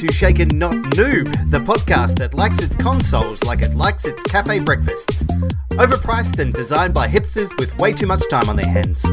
To 0.00 0.10
Shaken 0.10 0.48
Not 0.56 0.72
Noob, 0.96 1.50
the 1.50 1.60
podcast 1.60 2.16
that 2.20 2.32
likes 2.32 2.58
its 2.60 2.74
consoles 2.74 3.44
like 3.44 3.60
it 3.60 3.74
likes 3.74 4.06
its 4.06 4.22
cafe 4.22 4.58
breakfasts. 4.58 5.24
Overpriced 5.72 6.38
and 6.38 6.54
designed 6.54 6.94
by 6.94 7.06
hipsters 7.06 7.54
with 7.58 7.76
way 7.76 7.92
too 7.92 8.06
much 8.06 8.26
time 8.30 8.48
on 8.48 8.56
their 8.56 8.66
hands. 8.66 9.04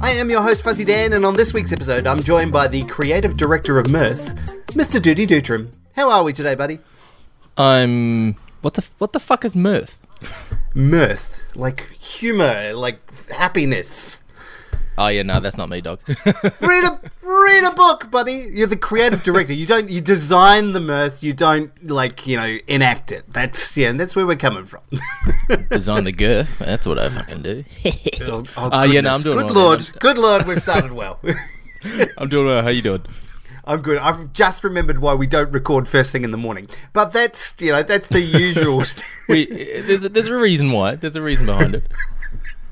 I 0.00 0.12
am 0.12 0.30
your 0.30 0.40
host 0.40 0.64
Fuzzy 0.64 0.86
Dan, 0.86 1.12
and 1.12 1.26
on 1.26 1.34
this 1.34 1.52
week's 1.52 1.74
episode, 1.74 2.06
I'm 2.06 2.22
joined 2.22 2.52
by 2.52 2.68
the 2.68 2.84
creative 2.84 3.36
director 3.36 3.78
of 3.78 3.90
Mirth, 3.90 4.34
Mr. 4.68 5.00
Duty 5.00 5.26
Dutram. 5.26 5.72
How 5.94 6.10
are 6.10 6.24
we 6.24 6.32
today, 6.32 6.54
buddy? 6.54 6.78
I'm 7.58 8.36
what 8.62 8.72
the 8.72 8.88
what 8.96 9.12
the 9.12 9.20
fuck 9.20 9.44
is 9.44 9.54
mirth? 9.54 9.98
Mirth, 10.72 11.54
like 11.54 11.90
humor, 11.90 12.72
like 12.72 12.98
happiness. 13.28 14.22
Oh 15.02 15.06
yeah, 15.08 15.22
no, 15.22 15.40
that's 15.40 15.56
not 15.56 15.70
me, 15.70 15.80
dog. 15.80 15.98
read 16.06 16.84
a 16.86 17.00
read 17.22 17.64
a 17.64 17.74
book, 17.74 18.10
buddy. 18.10 18.50
You're 18.52 18.66
the 18.66 18.76
creative 18.76 19.22
director. 19.22 19.54
You 19.54 19.64
don't 19.64 19.88
you 19.88 20.02
design 20.02 20.72
the 20.74 20.80
mirth. 20.80 21.22
You 21.22 21.32
don't 21.32 21.72
like 21.90 22.26
you 22.26 22.36
know 22.36 22.58
enact 22.68 23.10
it. 23.10 23.24
That's 23.32 23.78
yeah, 23.78 23.92
that's 23.92 24.14
where 24.14 24.26
we're 24.26 24.36
coming 24.36 24.64
from. 24.64 24.82
Design 25.70 26.04
the 26.04 26.12
girth. 26.12 26.58
That's 26.58 26.86
what 26.86 26.98
I 26.98 27.08
fucking 27.08 27.40
do. 27.40 27.64
oh, 28.24 28.44
oh, 28.58 28.70
Uh, 28.80 28.82
yeah, 28.82 29.00
no, 29.00 29.12
I'm 29.12 29.22
doing 29.22 29.38
Good 29.38 29.46
well, 29.46 29.54
lord, 29.54 29.90
good 30.00 30.18
lord, 30.18 30.46
we've 30.46 30.60
started 30.60 30.92
well. 30.92 31.18
I'm 32.18 32.28
doing 32.28 32.46
well. 32.46 32.62
How 32.62 32.68
you 32.68 32.82
doing? 32.82 33.02
I'm 33.64 33.80
good. 33.80 33.96
I've 33.96 34.34
just 34.34 34.64
remembered 34.64 34.98
why 34.98 35.14
we 35.14 35.26
don't 35.26 35.50
record 35.50 35.88
first 35.88 36.12
thing 36.12 36.24
in 36.24 36.30
the 36.30 36.36
morning. 36.38 36.68
But 36.92 37.14
that's 37.14 37.54
you 37.58 37.72
know 37.72 37.82
that's 37.82 38.08
the 38.08 38.20
usual. 38.20 38.84
st- 38.84 39.06
We 39.30 39.46
there's 39.46 40.04
a, 40.04 40.10
there's 40.10 40.28
a 40.28 40.36
reason 40.36 40.72
why. 40.72 40.96
There's 40.96 41.16
a 41.16 41.22
reason 41.22 41.46
behind 41.46 41.74
it. 41.76 41.84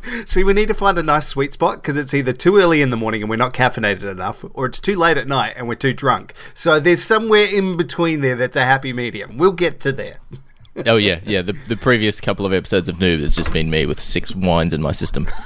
See, 0.26 0.44
we 0.44 0.52
need 0.52 0.68
to 0.68 0.74
find 0.74 0.98
a 0.98 1.02
nice 1.02 1.26
sweet 1.26 1.52
spot 1.52 1.76
because 1.76 1.96
it's 1.96 2.14
either 2.14 2.32
too 2.32 2.56
early 2.56 2.82
in 2.82 2.90
the 2.90 2.96
morning 2.96 3.22
and 3.22 3.30
we're 3.30 3.36
not 3.36 3.52
caffeinated 3.52 4.10
enough, 4.10 4.44
or 4.54 4.66
it's 4.66 4.80
too 4.80 4.96
late 4.96 5.16
at 5.16 5.26
night 5.28 5.54
and 5.56 5.68
we're 5.68 5.74
too 5.74 5.92
drunk. 5.92 6.34
So 6.54 6.80
there's 6.80 7.02
somewhere 7.02 7.46
in 7.52 7.76
between 7.76 8.20
there 8.20 8.36
that's 8.36 8.56
a 8.56 8.64
happy 8.64 8.92
medium. 8.92 9.36
We'll 9.36 9.52
get 9.52 9.80
to 9.80 9.92
there. 9.92 10.18
Oh 10.86 10.96
yeah, 10.96 11.20
yeah. 11.24 11.42
The 11.42 11.54
the 11.66 11.76
previous 11.76 12.20
couple 12.20 12.46
of 12.46 12.52
episodes 12.52 12.88
of 12.88 12.96
Noob 12.96 13.20
has 13.20 13.34
just 13.34 13.52
been 13.52 13.68
me 13.68 13.84
with 13.84 14.00
six 14.00 14.34
wines 14.34 14.72
in 14.72 14.80
my 14.80 14.92
system. 14.92 15.26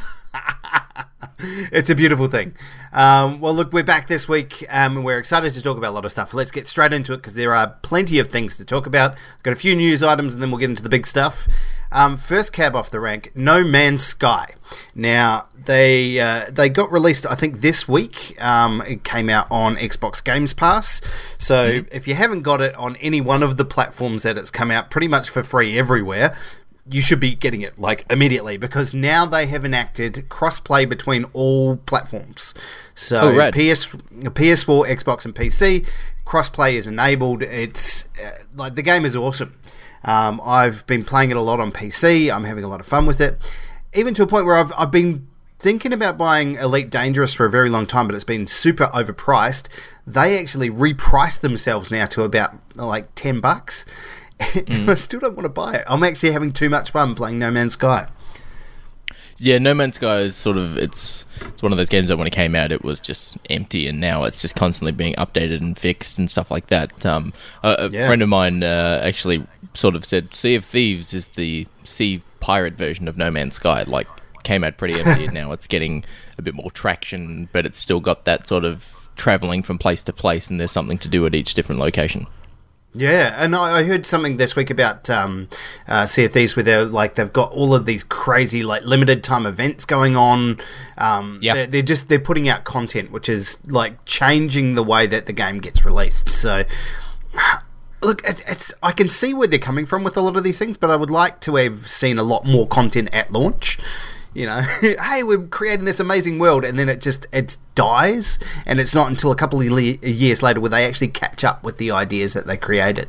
It's 1.44 1.91
a 1.91 1.94
beautiful 1.94 2.28
thing. 2.28 2.55
Um, 2.92 3.41
well, 3.41 3.53
look, 3.53 3.72
we're 3.72 3.83
back 3.83 4.06
this 4.06 4.28
week 4.28 4.64
um, 4.69 4.97
and 4.97 5.05
we're 5.05 5.19
excited 5.19 5.53
to 5.55 5.62
talk 5.62 5.77
about 5.77 5.91
a 5.91 5.94
lot 5.94 6.05
of 6.05 6.12
stuff. 6.12 6.34
Let's 6.34 6.53
get 6.53 6.66
straight 6.69 6.92
into 6.92 7.12
it 7.14 7.16
because 7.16 7.34
there 7.34 7.55
are 7.55 7.78
plenty 7.83 8.20
of 8.20 8.28
things 8.28 8.56
to 8.59 8.64
talk 8.64 8.87
about. 8.87 9.16
got 9.42 9.53
a 9.53 9.56
few 9.56 9.75
news 9.75 10.03
items 10.03 10.34
and 10.34 10.42
then 10.42 10.50
we'll 10.50 10.61
get 10.61 10.70
into 10.70 10.84
the 10.84 10.89
big 10.89 11.06
stuff. 11.06 11.48
Um, 11.92 12.16
first 12.16 12.52
cab 12.52 12.74
off 12.74 12.90
the 12.90 13.00
rank, 13.00 13.30
No 13.34 13.62
Man's 13.64 14.04
Sky. 14.04 14.54
Now 14.94 15.48
they 15.64 16.18
uh, 16.18 16.46
they 16.50 16.68
got 16.68 16.90
released, 16.90 17.26
I 17.26 17.34
think, 17.34 17.60
this 17.60 17.86
week. 17.88 18.36
Um, 18.42 18.82
it 18.86 19.04
came 19.04 19.28
out 19.28 19.46
on 19.50 19.76
Xbox 19.76 20.22
Games 20.24 20.52
Pass. 20.54 21.00
So 21.38 21.84
if 21.92 22.08
you 22.08 22.14
haven't 22.14 22.42
got 22.42 22.60
it 22.60 22.74
on 22.76 22.96
any 22.96 23.20
one 23.20 23.42
of 23.42 23.56
the 23.56 23.64
platforms 23.64 24.22
that 24.24 24.36
it's 24.38 24.50
come 24.50 24.70
out, 24.70 24.90
pretty 24.90 25.08
much 25.08 25.30
for 25.30 25.42
free 25.42 25.78
everywhere 25.78 26.34
you 26.90 27.00
should 27.00 27.20
be 27.20 27.32
getting 27.32 27.60
it 27.60 27.78
like 27.78 28.04
immediately 28.10 28.56
because 28.56 28.92
now 28.92 29.24
they 29.24 29.46
have 29.46 29.64
enacted 29.64 30.14
crossplay 30.28 30.86
between 30.88 31.24
all 31.32 31.76
platforms. 31.76 32.54
So 32.96 33.20
Oh, 33.20 33.36
rad. 33.36 33.54
PS, 33.54 33.86
PS4, 33.86 34.88
Xbox, 34.88 35.24
and 35.24 35.32
PC 35.32 35.86
crossplay 36.26 36.72
is 36.74 36.88
enabled. 36.88 37.42
It's 37.44 38.08
uh, 38.22 38.30
like 38.54 38.74
the 38.74 38.82
game 38.82 39.04
is 39.04 39.14
awesome. 39.14 39.56
Um, 40.05 40.41
I've 40.45 40.86
been 40.86 41.05
playing 41.05 41.31
it 41.31 41.36
a 41.36 41.41
lot 41.42 41.61
on 41.61 41.72
PC. 41.72 42.34
I'm 42.34 42.44
having 42.44 42.65
a 42.65 42.69
lot 42.69 42.81
of 42.81 42.87
fun 42.87 43.06
with 43.06 43.21
it, 43.21 43.38
even 43.94 44.15
to 44.15 44.22
a 44.22 44.26
point 44.26 44.47
where 44.47 44.56
I've 44.56 44.72
I've 44.76 44.91
been 44.91 45.28
thinking 45.59 45.93
about 45.93 46.19
buying 46.19 46.56
Elite 46.56 46.91
Dangerous 46.91 47.32
for 47.34 47.47
a 47.47 47.50
very 47.50 47.69
long 47.71 47.87
time, 47.87 48.09
but 48.09 48.15
it's 48.15 48.25
been 48.25 48.47
super 48.49 48.87
overpriced. 48.88 49.69
They 50.06 50.38
actually 50.41 50.71
repriced 50.71 51.41
themselves 51.41 51.91
now 51.91 52.06
to 52.06 52.25
about 52.25 52.54
like 52.76 53.15
ten 53.15 53.41
bucks. 53.41 53.84
Mm. 54.43 54.88
I 54.88 54.94
still 54.94 55.21
don't 55.21 55.37
want 55.37 55.44
to 55.44 55.49
buy 55.50 55.75
it. 55.75 55.84
I'm 55.87 56.03
actually 56.03 56.32
having 56.32 56.50
too 56.50 56.69
much 56.69 56.91
fun 56.91 57.15
playing 57.15 57.38
No 57.38 57.53
Man's 57.53 57.75
Sky. 57.75 58.09
Yeah, 59.42 59.58
No 59.58 59.75
Man's 59.75 59.97
Sky 59.97 60.19
is 60.19 60.36
sort 60.36 60.56
of 60.56 60.78
it's 60.78 61.25
it's 61.41 61.62
one 61.64 61.72
of 61.72 61.78
those 61.78 61.88
games 61.88 62.06
that 62.08 62.16
when 62.16 62.28
it 62.28 62.32
came 62.32 62.54
out 62.54 62.70
it 62.70 62.84
was 62.84 63.00
just 63.00 63.36
empty, 63.50 63.88
and 63.88 64.00
now 64.00 64.22
it's 64.22 64.41
just 64.41 64.54
constantly 64.54 64.92
being 64.92 65.14
updated 65.16 65.60
and 65.60 65.76
fixed 65.76 66.16
and 66.19 66.30
stuff 66.30 66.48
like 66.50 66.69
that. 66.69 67.04
Um, 67.04 67.32
a, 67.64 67.75
a 67.78 67.88
Yeah. 67.91 68.06
friend 68.06 68.22
of 68.22 68.28
mine 68.28 68.62
uh, 68.62 69.00
actually 69.02 69.44
sort 69.75 69.97
of 69.97 70.04
said 70.04 70.32
Sea 70.32 70.54
of 70.54 70.64
Thieves 70.64 71.12
is 71.12 71.26
the 71.28 71.66
sea 71.82 72.22
pirate 72.38 72.75
version 72.75 73.08
of 73.08 73.16
No 73.16 73.32
Man's 73.32 73.56
Sky. 73.56 73.82
Like 73.84 74.06
came 74.44 74.62
out 74.62 74.76
pretty 74.76 75.00
empty, 75.00 75.25
and 75.25 75.34
now 75.41 75.50
it's 75.50 75.66
getting 75.66 76.04
a 76.38 76.42
bit 76.42 76.54
more 76.54 76.70
traction, 76.70 77.48
but 77.52 77.66
it's 77.66 77.78
still 77.78 77.98
got 78.00 78.25
that 78.26 78.47
sort 78.47 78.64
of 78.64 79.10
traveling 79.16 79.64
from 79.64 79.76
place 79.76 80.04
to 80.04 80.12
place, 80.12 80.50
and 80.50 80.60
there's 80.60 80.70
something 80.70 80.98
to 80.98 81.08
do 81.08 81.26
at 81.26 81.34
each 81.34 81.54
different 81.54 81.81
location. 81.81 82.28
Yeah, 82.94 83.34
and 83.38 83.56
I, 83.56 83.78
I 83.78 83.84
heard 83.84 84.04
something 84.04 84.36
this 84.36 84.54
week 84.54 84.69
about 84.69 85.08
um, 85.08 85.48
uh, 85.88 86.04
Sea 86.04 86.26
of 86.26 86.32
Thieves 86.32 86.56
where 86.56 86.62
they're 86.62 86.84
like 86.84 87.14
they've 87.14 87.32
got 87.32 87.50
all 87.53 87.75
of 87.75 87.86
these 87.86 88.04
crazy 88.04 88.62
like 88.62 88.84
limited 88.84 89.25
time 89.25 89.47
events 89.47 89.84
going 89.86 90.14
on. 90.14 90.58
Um, 90.98 91.38
Yeah. 91.41 91.54
they're, 91.54 91.66
they're 91.69 91.82
just 91.82 92.08
they're 92.10 92.19
putting 92.19 92.48
out 92.50 92.64
content 92.64 93.10
which 93.10 93.28
is 93.31 93.60
like 93.66 94.04
changing 94.04 94.75
the 94.75 94.82
way 94.82 95.06
that 95.06 95.26
the 95.26 95.32
game 95.32 95.58
gets 95.58 95.84
released. 95.84 96.28
So. 96.28 96.64
Look, 98.04 98.26
it, 98.28 98.42
it's 98.48 98.75
I 98.82 98.91
can 98.91 99.08
see 99.08 99.32
where 99.32 99.47
they're 99.47 99.60
coming 99.60 99.86
from 99.86 100.02
with 100.02 100.16
a 100.16 100.20
lot 100.20 100.36
of 100.36 100.42
these 100.42 100.58
things, 100.58 100.76
but 100.76 100.91
I 100.91 100.97
would 100.97 101.08
like 101.08 101.38
to 101.42 101.54
have 101.54 101.88
seen 101.88 102.19
a 102.19 102.25
lot 102.25 102.44
more 102.44 102.66
content 102.66 103.08
at 103.12 103.32
launch. 103.32 103.78
You 104.34 104.47
know, 104.47 104.60
hey, 104.81 105.22
we're 105.22 105.47
creating 105.47 105.84
this 105.84 106.00
amazing 106.00 106.38
world, 106.38 106.65
and 106.65 106.78
then 106.78 106.88
it 106.88 107.00
just 107.00 107.26
it 107.32 107.56
dies, 107.75 108.38
and 108.66 108.81
it's 108.81 108.94
not 108.94 109.09
until 109.10 109.31
a 109.31 109.37
couple 109.37 109.60
of 109.60 109.69
le- 109.69 109.81
years 109.82 110.43
later 110.43 110.60
where 110.60 110.70
they 110.70 110.87
actually 110.87 111.09
catch 111.09 111.44
up 111.44 111.62
with 111.62 111.76
the 111.76 111.91
ideas 111.91 112.32
that 112.34 112.47
they 112.47 112.56
created. 112.56 113.09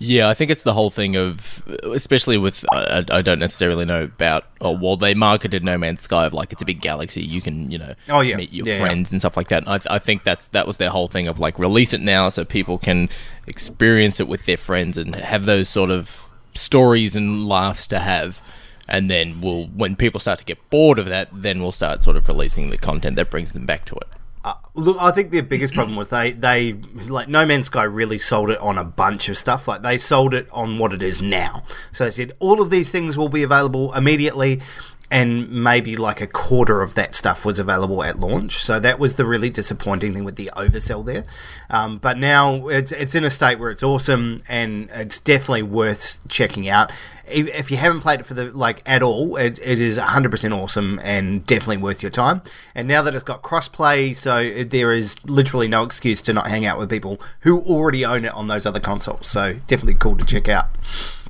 Yeah, 0.00 0.28
I 0.28 0.34
think 0.34 0.50
it's 0.50 0.64
the 0.64 0.74
whole 0.74 0.90
thing 0.90 1.16
of, 1.16 1.62
especially 1.84 2.36
with, 2.36 2.64
I, 2.72 3.04
I 3.10 3.22
don't 3.22 3.38
necessarily 3.38 3.84
know 3.84 4.02
about, 4.02 4.44
or 4.60 4.76
well, 4.76 4.96
they 4.96 5.14
marketed 5.14 5.62
No 5.64 5.78
Man's 5.78 6.02
Sky 6.02 6.26
of 6.26 6.34
like 6.34 6.52
it's 6.52 6.60
a 6.60 6.64
big 6.64 6.80
galaxy, 6.80 7.22
you 7.22 7.40
can, 7.40 7.70
you 7.70 7.78
know, 7.78 7.94
Oh, 8.10 8.20
yeah. 8.20 8.36
meet 8.36 8.52
your 8.52 8.66
Yeah, 8.66 8.80
friends 8.80 9.12
and 9.12 9.20
stuff 9.20 9.36
like 9.36 9.48
that. 9.48 9.62
And 9.66 9.68
I, 9.88 9.94
I 9.94 9.98
think 10.00 10.24
that's 10.24 10.48
that 10.48 10.66
was 10.66 10.76
their 10.78 10.90
whole 10.90 11.06
thing 11.06 11.28
of 11.28 11.38
like 11.38 11.58
release 11.60 11.94
it 11.94 12.00
now 12.00 12.28
so 12.28 12.44
people 12.44 12.76
can 12.76 13.08
experience 13.46 14.18
it 14.18 14.26
with 14.26 14.44
their 14.46 14.56
friends 14.56 14.98
and 14.98 15.14
have 15.14 15.46
those 15.46 15.68
sort 15.68 15.90
of 15.90 16.28
stories 16.54 17.14
and 17.14 17.46
laughs 17.48 17.86
to 17.86 18.00
have. 18.00 18.42
And 18.88 19.10
then 19.10 19.40
we'll, 19.40 19.66
when 19.66 19.96
people 19.96 20.20
start 20.20 20.38
to 20.40 20.44
get 20.44 20.58
bored 20.70 20.98
of 20.98 21.06
that, 21.06 21.28
then 21.32 21.60
we'll 21.60 21.72
start 21.72 22.02
sort 22.02 22.16
of 22.16 22.28
releasing 22.28 22.70
the 22.70 22.76
content 22.78 23.16
that 23.16 23.30
brings 23.30 23.52
them 23.52 23.64
back 23.64 23.84
to 23.86 23.94
it. 23.96 24.08
Uh, 24.44 24.52
look, 24.74 24.98
I 25.00 25.10
think 25.10 25.32
their 25.32 25.42
biggest 25.42 25.72
problem 25.72 25.96
was 25.96 26.08
they 26.08 26.32
they 26.32 26.74
like 27.06 27.28
No 27.28 27.46
Man's 27.46 27.66
Sky 27.66 27.84
really 27.84 28.18
sold 28.18 28.50
it 28.50 28.58
on 28.58 28.76
a 28.76 28.84
bunch 28.84 29.30
of 29.30 29.38
stuff. 29.38 29.66
Like 29.66 29.80
they 29.80 29.96
sold 29.96 30.34
it 30.34 30.46
on 30.52 30.78
what 30.78 30.92
it 30.92 31.02
is 31.02 31.22
now. 31.22 31.62
So 31.92 32.04
they 32.04 32.10
said 32.10 32.32
all 32.40 32.60
of 32.60 32.68
these 32.68 32.90
things 32.90 33.16
will 33.16 33.30
be 33.30 33.42
available 33.42 33.94
immediately, 33.94 34.60
and 35.10 35.50
maybe 35.50 35.96
like 35.96 36.20
a 36.20 36.26
quarter 36.26 36.82
of 36.82 36.94
that 36.94 37.14
stuff 37.14 37.44
was 37.44 37.58
available 37.58 38.02
at 38.02 38.18
launch. 38.18 38.58
So 38.58 38.80
that 38.80 38.98
was 38.98 39.14
the 39.14 39.24
really 39.24 39.50
disappointing 39.50 40.14
thing 40.14 40.24
with 40.24 40.36
the 40.36 40.50
oversell 40.56 41.04
there. 41.04 41.24
Um, 41.70 41.98
but 41.98 42.18
now 42.18 42.68
it's 42.68 42.92
it's 42.92 43.14
in 43.14 43.24
a 43.24 43.30
state 43.30 43.58
where 43.58 43.70
it's 43.70 43.82
awesome 43.82 44.40
and 44.48 44.88
it's 44.92 45.18
definitely 45.18 45.62
worth 45.62 46.20
checking 46.28 46.68
out. 46.68 46.90
If 47.26 47.70
you 47.70 47.78
haven't 47.78 48.00
played 48.00 48.20
it 48.20 48.26
for 48.26 48.34
the 48.34 48.52
like 48.52 48.82
at 48.84 49.02
all, 49.02 49.36
it, 49.36 49.58
it 49.62 49.80
is 49.80 49.98
100% 49.98 50.52
awesome 50.52 51.00
and 51.02 51.46
definitely 51.46 51.78
worth 51.78 52.02
your 52.02 52.10
time. 52.10 52.42
And 52.74 52.86
now 52.86 53.00
that 53.02 53.14
it's 53.14 53.24
got 53.24 53.42
crossplay, 53.42 54.14
so 54.16 54.64
there 54.64 54.92
is 54.92 55.16
literally 55.24 55.68
no 55.68 55.84
excuse 55.84 56.20
to 56.22 56.32
not 56.32 56.48
hang 56.48 56.66
out 56.66 56.78
with 56.78 56.90
people 56.90 57.20
who 57.40 57.60
already 57.60 58.04
own 58.04 58.24
it 58.26 58.34
on 58.34 58.48
those 58.48 58.66
other 58.66 58.80
consoles. 58.80 59.26
So 59.26 59.54
definitely 59.66 59.94
cool 59.94 60.16
to 60.16 60.24
check 60.24 60.48
out. 60.48 60.66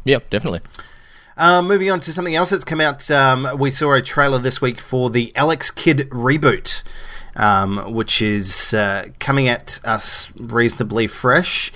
Yep, 0.05 0.31
definitely. 0.31 0.61
Um, 1.37 1.67
moving 1.67 1.91
on 1.91 2.01
to 2.01 2.13
something 2.13 2.35
else 2.35 2.51
that's 2.51 2.65
come 2.65 2.81
out, 2.81 3.11
um, 3.11 3.49
we 3.59 3.71
saw 3.71 3.93
a 3.95 4.03
trailer 4.03 4.39
this 4.39 4.61
week 4.61 4.79
for 4.79 5.11
the 5.11 5.33
Alex 5.35 5.71
Kidd 5.71 6.09
reboot, 6.11 6.83
um, 7.37 7.93
which 7.93 8.23
is 8.23 8.73
uh, 8.73 9.09
coming 9.19 9.49
at 9.49 9.81
us 9.85 10.33
reasonably 10.37 11.07
fresh. 11.09 11.73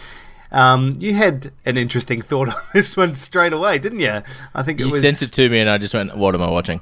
Um, 0.53 0.95
you 0.99 1.15
had 1.15 1.51
an 1.67 1.77
interesting 1.77 2.23
thought 2.31 2.49
on 2.49 2.55
this 2.73 2.97
one 2.97 3.15
straight 3.17 3.53
away, 3.53 3.79
didn't 3.79 4.01
you? 4.01 4.23
I 4.55 4.63
think 4.63 4.81
it 4.81 4.87
You 4.87 4.93
was. 4.93 5.03
sent 5.03 5.23
it 5.23 5.33
to 5.35 5.49
me, 5.49 5.59
and 5.61 5.69
I 5.69 5.77
just 5.79 5.93
went, 5.93 6.17
"What 6.17 6.35
am 6.35 6.43
I 6.43 6.49
watching?" 6.49 6.81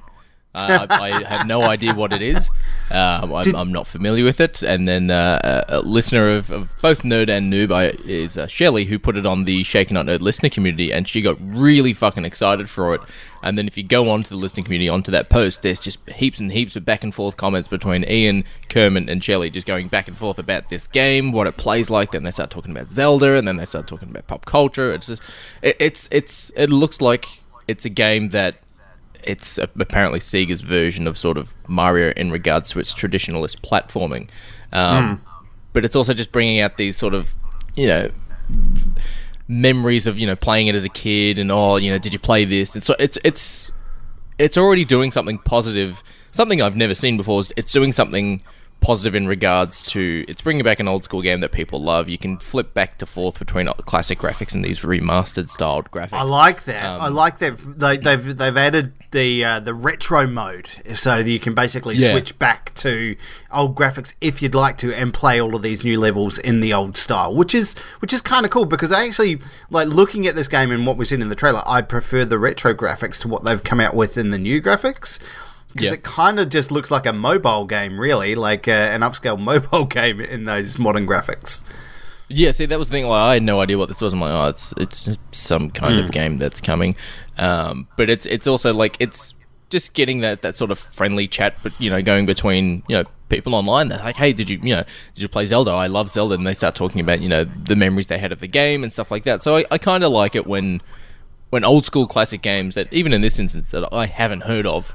Uh, 0.56 0.86
I, 0.88 1.12
I 1.12 1.22
have 1.24 1.46
no 1.46 1.60
idea 1.62 1.94
what 1.94 2.14
it 2.14 2.22
is. 2.22 2.50
Um, 2.90 3.34
I'm, 3.34 3.42
Did- 3.42 3.54
I'm 3.54 3.72
not 3.72 3.86
familiar 3.86 4.24
with 4.24 4.40
it. 4.40 4.62
And 4.62 4.88
then 4.88 5.10
uh, 5.10 5.64
a, 5.68 5.80
listener 5.80 6.30
of, 6.30 6.50
of 6.50 6.74
both 6.80 7.02
Nerd 7.02 7.28
and 7.28 7.52
Noob 7.52 7.70
I, 7.70 7.88
is 8.08 8.38
uh, 8.38 8.46
Shelley, 8.46 8.86
who 8.86 8.98
put 8.98 9.18
it 9.18 9.26
on 9.26 9.44
the 9.44 9.62
Shaken 9.64 9.94
Not 9.94 10.06
Nerd 10.06 10.20
listener 10.20 10.48
community, 10.48 10.92
and 10.92 11.06
she 11.06 11.20
got 11.20 11.36
really 11.40 11.92
fucking 11.92 12.24
excited 12.24 12.70
for 12.70 12.94
it. 12.94 13.02
And 13.42 13.58
then 13.58 13.66
if 13.66 13.76
you 13.76 13.82
go 13.82 14.08
onto 14.10 14.30
the 14.30 14.36
listening 14.36 14.64
community, 14.64 14.88
onto 14.88 15.10
that 15.12 15.28
post, 15.28 15.62
there's 15.62 15.78
just 15.78 16.08
heaps 16.08 16.40
and 16.40 16.50
heaps 16.50 16.74
of 16.74 16.86
back 16.86 17.04
and 17.04 17.14
forth 17.14 17.36
comments 17.36 17.68
between 17.68 18.02
Ian, 18.08 18.44
Kermit, 18.70 19.10
and 19.10 19.22
Shelley, 19.22 19.50
just 19.50 19.66
going 19.66 19.88
back 19.88 20.08
and 20.08 20.16
forth 20.16 20.38
about 20.38 20.70
this 20.70 20.86
game, 20.86 21.32
what 21.32 21.46
it 21.46 21.58
plays 21.58 21.90
like. 21.90 22.12
Then 22.12 22.22
they 22.22 22.30
start 22.30 22.48
talking 22.48 22.70
about 22.70 22.88
Zelda, 22.88 23.36
and 23.36 23.46
then 23.46 23.56
they 23.56 23.66
start 23.66 23.86
talking 23.86 24.08
about 24.08 24.26
pop 24.26 24.46
culture. 24.46 24.94
It's 24.94 25.08
just, 25.08 25.22
it, 25.60 25.76
it's, 25.78 26.08
it's, 26.10 26.50
it 26.56 26.70
looks 26.70 27.02
like 27.02 27.40
it's 27.68 27.84
a 27.84 27.90
game 27.90 28.30
that 28.30 28.56
it's 29.26 29.58
apparently 29.58 30.20
Sega's 30.20 30.62
version 30.62 31.06
of 31.06 31.18
sort 31.18 31.36
of 31.36 31.54
Mario 31.68 32.12
in 32.16 32.30
regards 32.30 32.70
to 32.70 32.80
its 32.80 32.94
traditionalist 32.94 33.60
platforming. 33.60 34.28
Um, 34.72 35.22
but 35.72 35.84
it's 35.84 35.96
also 35.96 36.12
just 36.12 36.32
bringing 36.32 36.60
out 36.60 36.76
these 36.76 36.96
sort 36.96 37.14
of 37.14 37.34
you 37.74 37.86
know 37.86 38.10
memories 39.48 40.06
of 40.06 40.18
you 40.18 40.26
know 40.26 40.36
playing 40.36 40.66
it 40.66 40.74
as 40.74 40.84
a 40.84 40.88
kid 40.88 41.38
and 41.38 41.52
oh 41.52 41.76
you 41.76 41.90
know 41.90 41.98
did 41.98 42.12
you 42.12 42.18
play 42.18 42.44
this? 42.44 42.74
And 42.74 42.82
so 42.82 42.94
it's 42.98 43.18
it's 43.24 43.70
it's 44.38 44.56
already 44.56 44.84
doing 44.84 45.10
something 45.10 45.38
positive. 45.38 46.02
Something 46.32 46.60
I've 46.60 46.76
never 46.76 46.94
seen 46.94 47.16
before 47.16 47.42
it's 47.56 47.72
doing 47.72 47.92
something 47.92 48.42
positive 48.80 49.14
in 49.14 49.26
regards 49.26 49.82
to 49.82 50.24
it's 50.28 50.42
bringing 50.42 50.62
back 50.62 50.78
an 50.78 50.86
old 50.86 51.02
school 51.02 51.22
game 51.22 51.40
that 51.40 51.50
people 51.50 51.82
love. 51.82 52.08
You 52.08 52.18
can 52.18 52.38
flip 52.38 52.72
back 52.72 52.98
to 52.98 53.06
forth 53.06 53.38
between 53.38 53.66
classic 53.66 54.18
graphics 54.18 54.54
and 54.54 54.64
these 54.64 54.80
remastered 54.80 55.48
styled 55.48 55.90
graphics. 55.90 56.12
I 56.12 56.22
like 56.22 56.64
that. 56.64 56.84
Um, 56.84 57.00
I 57.00 57.08
like 57.08 57.38
that 57.38 57.58
they, 57.58 57.96
they've 57.96 58.36
they've 58.36 58.56
added 58.56 58.92
the 59.10 59.44
uh, 59.44 59.60
the 59.60 59.74
retro 59.74 60.26
mode, 60.26 60.68
so 60.94 61.22
that 61.22 61.30
you 61.30 61.40
can 61.40 61.54
basically 61.54 61.96
yeah. 61.96 62.10
switch 62.10 62.38
back 62.38 62.74
to 62.76 63.16
old 63.50 63.74
graphics 63.74 64.14
if 64.20 64.40
you'd 64.40 64.54
like 64.54 64.78
to, 64.78 64.94
and 64.94 65.12
play 65.12 65.40
all 65.40 65.56
of 65.56 65.62
these 65.62 65.82
new 65.82 65.98
levels 65.98 66.38
in 66.38 66.60
the 66.60 66.72
old 66.72 66.96
style, 66.96 67.34
which 67.34 67.54
is 67.54 67.74
which 68.00 68.12
is 68.12 68.20
kind 68.20 68.44
of 68.44 68.52
cool 68.52 68.66
because 68.66 68.92
I 68.92 69.06
actually 69.06 69.40
like 69.70 69.88
looking 69.88 70.26
at 70.26 70.36
this 70.36 70.48
game 70.48 70.70
and 70.70 70.86
what 70.86 70.96
was 70.96 71.10
in 71.12 71.22
in 71.22 71.28
the 71.28 71.34
trailer. 71.34 71.62
I 71.66 71.82
prefer 71.82 72.24
the 72.24 72.38
retro 72.38 72.74
graphics 72.74 73.18
to 73.22 73.28
what 73.28 73.44
they've 73.44 73.62
come 73.62 73.80
out 73.80 73.94
with 73.94 74.16
in 74.16 74.30
the 74.30 74.38
new 74.38 74.62
graphics 74.62 75.18
because 75.72 75.92
it 75.92 76.02
kind 76.02 76.40
of 76.40 76.48
just 76.48 76.70
looks 76.70 76.90
like 76.90 77.06
a 77.06 77.12
mobile 77.12 77.66
game, 77.66 78.00
really, 78.00 78.34
like 78.34 78.66
uh, 78.66 78.70
an 78.70 79.02
upscale 79.02 79.38
mobile 79.52 79.84
game 79.84 80.20
in 80.20 80.44
those 80.44 80.78
modern 80.78 81.06
graphics. 81.06 81.64
Yeah, 82.28 82.50
see, 82.50 82.66
that 82.66 82.78
was 82.78 82.88
the 82.88 82.92
thing. 82.92 83.06
Like, 83.06 83.20
I 83.20 83.34
had 83.34 83.42
no 83.42 83.60
idea 83.60 83.78
what 83.78 83.88
this 83.88 84.00
was. 84.00 84.12
I'm 84.12 84.20
like, 84.20 84.32
oh, 84.32 84.48
it's 84.48 84.72
it's 84.78 85.08
some 85.30 85.70
kind 85.70 85.94
mm. 85.94 86.00
of 86.00 86.06
hmm. 86.06 86.12
game 86.12 86.38
that's 86.38 86.60
coming, 86.60 86.96
um, 87.38 87.86
but 87.96 88.10
it's 88.10 88.26
it's 88.26 88.46
also 88.46 88.74
like 88.74 88.96
it's 88.98 89.34
just 89.70 89.94
getting 89.94 90.20
that, 90.20 90.42
that 90.42 90.54
sort 90.54 90.70
of 90.70 90.78
friendly 90.78 91.26
chat, 91.26 91.54
but 91.62 91.72
you 91.80 91.90
know, 91.90 92.02
going 92.02 92.26
between 92.26 92.82
you 92.88 92.96
know 92.96 93.04
people 93.28 93.54
online. 93.54 93.88
They're 93.88 93.98
like, 93.98 94.16
hey, 94.16 94.32
did 94.32 94.50
you 94.50 94.58
you 94.62 94.74
know 94.74 94.84
did 95.14 95.22
you 95.22 95.28
play 95.28 95.46
Zelda? 95.46 95.70
I 95.70 95.86
love 95.86 96.08
Zelda, 96.08 96.34
and 96.34 96.46
they 96.46 96.54
start 96.54 96.74
talking 96.74 97.00
about 97.00 97.20
you 97.20 97.28
know 97.28 97.44
the 97.44 97.76
memories 97.76 98.08
they 98.08 98.18
had 98.18 98.32
of 98.32 98.40
the 98.40 98.48
game 98.48 98.82
and 98.82 98.92
stuff 98.92 99.10
like 99.10 99.24
that. 99.24 99.42
So 99.42 99.56
I, 99.56 99.64
I 99.70 99.78
kind 99.78 100.02
of 100.02 100.10
like 100.10 100.34
it 100.34 100.46
when 100.46 100.82
when 101.50 101.64
old 101.64 101.84
school 101.84 102.06
classic 102.06 102.42
games 102.42 102.74
that 102.74 102.92
even 102.92 103.12
in 103.12 103.20
this 103.20 103.38
instance 103.38 103.70
that 103.70 103.88
I 103.92 104.06
haven't 104.06 104.42
heard 104.42 104.66
of 104.66 104.92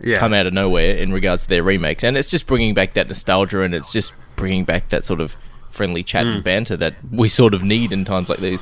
yeah. 0.00 0.18
come 0.18 0.32
out 0.32 0.46
of 0.46 0.52
nowhere 0.52 0.96
in 0.96 1.12
regards 1.12 1.42
to 1.44 1.48
their 1.48 1.62
remakes, 1.62 2.04
and 2.04 2.16
it's 2.16 2.30
just 2.30 2.46
bringing 2.46 2.74
back 2.74 2.94
that 2.94 3.08
nostalgia, 3.08 3.62
and 3.62 3.74
it's 3.74 3.92
just 3.92 4.14
bringing 4.36 4.64
back 4.64 4.88
that 4.88 5.04
sort 5.04 5.20
of 5.20 5.36
friendly 5.70 6.02
chat 6.02 6.26
mm. 6.26 6.36
and 6.36 6.44
banter 6.44 6.76
that 6.76 6.94
we 7.10 7.28
sort 7.28 7.54
of 7.54 7.62
need 7.62 7.92
in 7.92 8.04
times 8.04 8.28
like 8.28 8.38
these. 8.38 8.60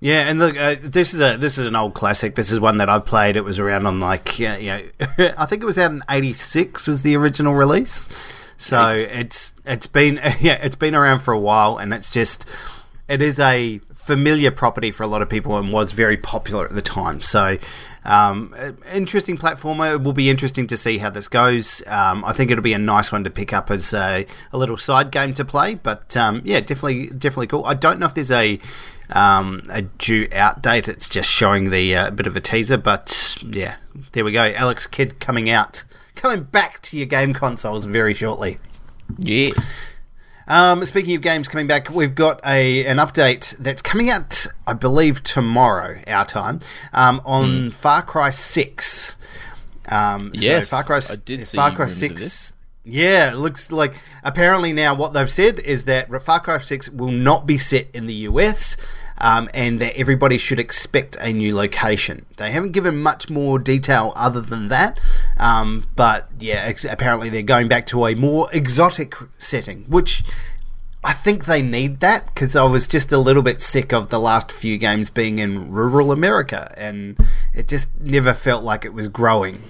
Yeah, 0.00 0.28
and 0.28 0.38
look, 0.38 0.56
uh, 0.56 0.76
this 0.80 1.12
is 1.12 1.20
a 1.20 1.36
this 1.36 1.58
is 1.58 1.66
an 1.66 1.76
old 1.76 1.92
classic. 1.92 2.34
This 2.34 2.50
is 2.50 2.58
one 2.58 2.78
that 2.78 2.88
I've 2.88 3.04
played. 3.04 3.36
It 3.36 3.44
was 3.44 3.58
around 3.58 3.86
on 3.86 4.00
like 4.00 4.38
you 4.38 4.48
know, 4.48 4.82
I 5.36 5.44
think 5.44 5.62
it 5.62 5.66
was 5.66 5.78
out 5.78 5.90
in 5.90 6.02
'86 6.08 6.86
was 6.86 7.02
the 7.02 7.16
original 7.16 7.54
release. 7.54 8.08
So 8.56 8.88
it's 8.94 9.52
it's 9.66 9.86
been 9.86 10.16
yeah 10.40 10.58
it's 10.62 10.76
been 10.76 10.94
around 10.94 11.20
for 11.20 11.34
a 11.34 11.38
while, 11.38 11.76
and 11.76 11.92
it's 11.92 12.12
just 12.12 12.46
it 13.08 13.20
is 13.20 13.38
a 13.38 13.80
familiar 13.94 14.50
property 14.50 14.90
for 14.90 15.02
a 15.02 15.06
lot 15.06 15.20
of 15.20 15.28
people 15.28 15.58
and 15.58 15.70
was 15.70 15.92
very 15.92 16.16
popular 16.16 16.64
at 16.64 16.70
the 16.70 16.82
time. 16.82 17.20
So 17.20 17.58
um, 18.04 18.54
interesting 18.92 19.36
platformer. 19.36 19.94
It 19.94 20.02
will 20.02 20.12
be 20.12 20.30
interesting 20.30 20.66
to 20.68 20.76
see 20.76 20.98
how 20.98 21.10
this 21.10 21.28
goes. 21.28 21.82
Um, 21.86 22.24
I 22.24 22.32
think 22.32 22.50
it'll 22.50 22.62
be 22.62 22.72
a 22.72 22.78
nice 22.78 23.12
one 23.12 23.24
to 23.24 23.30
pick 23.30 23.52
up 23.52 23.70
as 23.70 23.92
a, 23.92 24.26
a 24.52 24.58
little 24.58 24.76
side 24.76 25.10
game 25.10 25.34
to 25.34 25.44
play. 25.44 25.74
But 25.74 26.16
um, 26.16 26.42
yeah, 26.44 26.60
definitely, 26.60 27.08
definitely 27.08 27.48
cool. 27.48 27.64
I 27.64 27.74
don't 27.74 27.98
know 27.98 28.06
if 28.06 28.14
there's 28.14 28.30
a 28.30 28.58
um, 29.10 29.62
a 29.70 29.82
due 29.82 30.28
out 30.32 30.62
date. 30.62 30.88
It's 30.88 31.08
just 31.08 31.30
showing 31.30 31.70
the 31.70 31.96
uh, 31.96 32.10
bit 32.10 32.26
of 32.26 32.36
a 32.36 32.40
teaser. 32.40 32.78
But 32.78 33.36
yeah, 33.42 33.76
there 34.12 34.24
we 34.24 34.32
go. 34.32 34.52
Alex 34.56 34.86
Kidd 34.86 35.20
coming 35.20 35.50
out, 35.50 35.84
coming 36.14 36.44
back 36.44 36.80
to 36.82 36.96
your 36.96 37.06
game 37.06 37.34
consoles 37.34 37.84
very 37.84 38.14
shortly. 38.14 38.58
Yeah. 39.18 39.52
Um, 40.50 40.84
speaking 40.84 41.14
of 41.14 41.22
games 41.22 41.46
coming 41.46 41.68
back, 41.68 41.90
we've 41.90 42.16
got 42.16 42.40
a 42.44 42.84
an 42.84 42.96
update 42.96 43.56
that's 43.58 43.80
coming 43.80 44.10
out, 44.10 44.48
I 44.66 44.72
believe, 44.72 45.22
tomorrow, 45.22 46.00
our 46.08 46.24
time, 46.24 46.58
um, 46.92 47.22
on 47.24 47.44
mm. 47.46 47.72
Far 47.72 48.02
Cry 48.02 48.30
Six. 48.30 49.14
Um, 49.88 50.32
yes, 50.34 50.68
so 50.68 50.76
Far 50.76 50.82
Cry, 50.82 51.00
I 51.08 51.16
did 51.24 51.46
Far 51.46 51.70
Cry 51.70 51.86
Six. 51.86 52.56
Yeah, 52.82 53.30
it 53.30 53.36
looks 53.36 53.70
like 53.70 53.94
apparently 54.24 54.72
now 54.72 54.92
what 54.92 55.12
they've 55.12 55.30
said 55.30 55.60
is 55.60 55.84
that 55.84 56.10
Far 56.24 56.40
Cry 56.40 56.58
Six 56.58 56.88
will 56.88 57.12
not 57.12 57.46
be 57.46 57.56
set 57.56 57.86
in 57.94 58.06
the 58.06 58.14
US 58.14 58.76
um, 59.20 59.48
and 59.54 59.80
that 59.80 59.96
everybody 59.96 60.38
should 60.38 60.58
expect 60.58 61.16
a 61.20 61.32
new 61.32 61.54
location. 61.54 62.26
They 62.36 62.50
haven't 62.50 62.72
given 62.72 62.96
much 62.96 63.30
more 63.30 63.58
detail 63.58 64.12
other 64.16 64.40
than 64.40 64.68
that, 64.68 64.98
um, 65.38 65.86
but 65.96 66.28
yeah, 66.38 66.62
ex- 66.64 66.84
apparently 66.84 67.28
they're 67.28 67.42
going 67.42 67.68
back 67.68 67.86
to 67.86 68.06
a 68.06 68.14
more 68.14 68.48
exotic 68.52 69.14
setting, 69.38 69.84
which 69.88 70.24
I 71.02 71.12
think 71.14 71.46
they 71.46 71.62
need 71.62 72.00
that 72.00 72.26
because 72.26 72.54
I 72.54 72.64
was 72.64 72.86
just 72.86 73.10
a 73.10 73.18
little 73.18 73.42
bit 73.42 73.62
sick 73.62 73.92
of 73.92 74.08
the 74.08 74.20
last 74.20 74.52
few 74.52 74.76
games 74.76 75.08
being 75.08 75.38
in 75.38 75.70
rural 75.70 76.12
America, 76.12 76.74
and 76.76 77.18
it 77.54 77.68
just 77.68 77.98
never 78.00 78.34
felt 78.34 78.64
like 78.64 78.84
it 78.84 78.92
was 78.92 79.08
growing. 79.08 79.64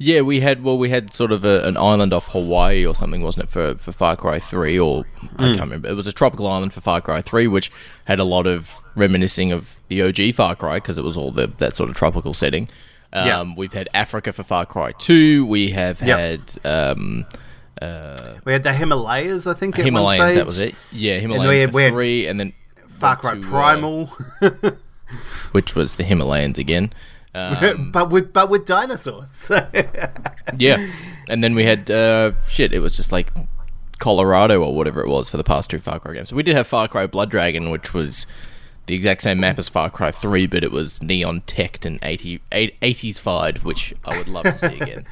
Yeah, 0.00 0.20
we 0.20 0.40
had 0.40 0.62
well, 0.62 0.78
we 0.78 0.90
had 0.90 1.12
sort 1.12 1.32
of 1.32 1.44
a, 1.44 1.66
an 1.66 1.76
island 1.76 2.12
off 2.12 2.28
Hawaii 2.28 2.86
or 2.86 2.94
something, 2.94 3.20
wasn't 3.20 3.44
it, 3.44 3.50
for, 3.50 3.74
for 3.74 3.90
Far 3.90 4.16
Cry 4.16 4.38
Three? 4.38 4.78
Or. 4.78 5.04
I 5.36 5.48
can't 5.48 5.60
remember. 5.60 5.88
It 5.88 5.94
was 5.94 6.06
a 6.06 6.12
tropical 6.12 6.46
island 6.46 6.72
for 6.72 6.80
Far 6.80 7.00
Cry 7.00 7.20
Three, 7.20 7.48
which 7.48 7.72
had 8.04 8.20
a 8.20 8.24
lot 8.24 8.46
of 8.46 8.80
reminiscing 8.94 9.50
of 9.50 9.82
the 9.88 10.02
OG 10.02 10.34
Far 10.34 10.54
Cry 10.54 10.76
because 10.76 10.98
it 10.98 11.04
was 11.04 11.16
all 11.16 11.32
the 11.32 11.48
that 11.58 11.74
sort 11.74 11.90
of 11.90 11.96
tropical 11.96 12.32
setting. 12.32 12.68
Um, 13.12 13.26
yep. 13.26 13.58
We've 13.58 13.72
had 13.72 13.88
Africa 13.92 14.32
for 14.32 14.44
Far 14.44 14.66
Cry 14.66 14.92
Two. 14.92 15.44
We 15.46 15.70
have 15.70 16.00
yep. 16.00 16.18
had. 16.18 16.64
Um, 16.64 17.26
uh, 17.82 18.36
we 18.44 18.52
had 18.52 18.62
the 18.62 18.72
Himalayas, 18.72 19.48
I 19.48 19.54
think. 19.54 19.76
Himalayas, 19.76 20.36
that 20.36 20.46
was 20.46 20.60
it. 20.60 20.76
Yeah, 20.92 21.18
Himalayas 21.18 21.42
and 21.42 21.50
we 21.50 21.60
had, 21.60 21.72
we 21.72 21.82
had 21.82 21.92
three, 21.92 22.26
and 22.26 22.38
then 22.38 22.52
Far 22.86 23.16
Cry 23.16 23.34
to, 23.34 23.40
Primal, 23.40 24.10
uh, 24.42 24.70
which 25.52 25.74
was 25.74 25.96
the 25.96 26.04
Himalayas 26.04 26.58
again. 26.58 26.92
Um, 27.38 27.90
but 27.92 28.10
with 28.10 28.32
but 28.32 28.50
with 28.50 28.64
dinosaurs. 28.64 29.50
yeah, 30.58 30.90
and 31.28 31.42
then 31.44 31.54
we 31.54 31.64
had 31.64 31.90
uh, 31.90 32.32
shit. 32.48 32.72
It 32.72 32.80
was 32.80 32.96
just 32.96 33.12
like 33.12 33.32
Colorado 33.98 34.62
or 34.62 34.74
whatever 34.74 35.00
it 35.00 35.08
was 35.08 35.28
for 35.28 35.36
the 35.36 35.44
past 35.44 35.70
two 35.70 35.78
Far 35.78 36.00
Cry 36.00 36.14
games. 36.14 36.30
So 36.30 36.36
we 36.36 36.42
did 36.42 36.56
have 36.56 36.66
Far 36.66 36.88
Cry 36.88 37.06
Blood 37.06 37.30
Dragon, 37.30 37.70
which 37.70 37.94
was 37.94 38.26
the 38.86 38.94
exact 38.94 39.22
same 39.22 39.38
map 39.38 39.58
as 39.58 39.68
Far 39.68 39.90
Cry 39.90 40.10
3, 40.10 40.46
but 40.46 40.64
it 40.64 40.72
was 40.72 41.02
neon 41.02 41.42
teched 41.42 41.84
and 41.84 41.98
80, 42.02 42.40
80s 42.50 43.20
fied, 43.20 43.58
which 43.58 43.94
I 44.02 44.16
would 44.16 44.28
love 44.28 44.44
to 44.44 44.58
see 44.58 44.66
again. 44.80 45.06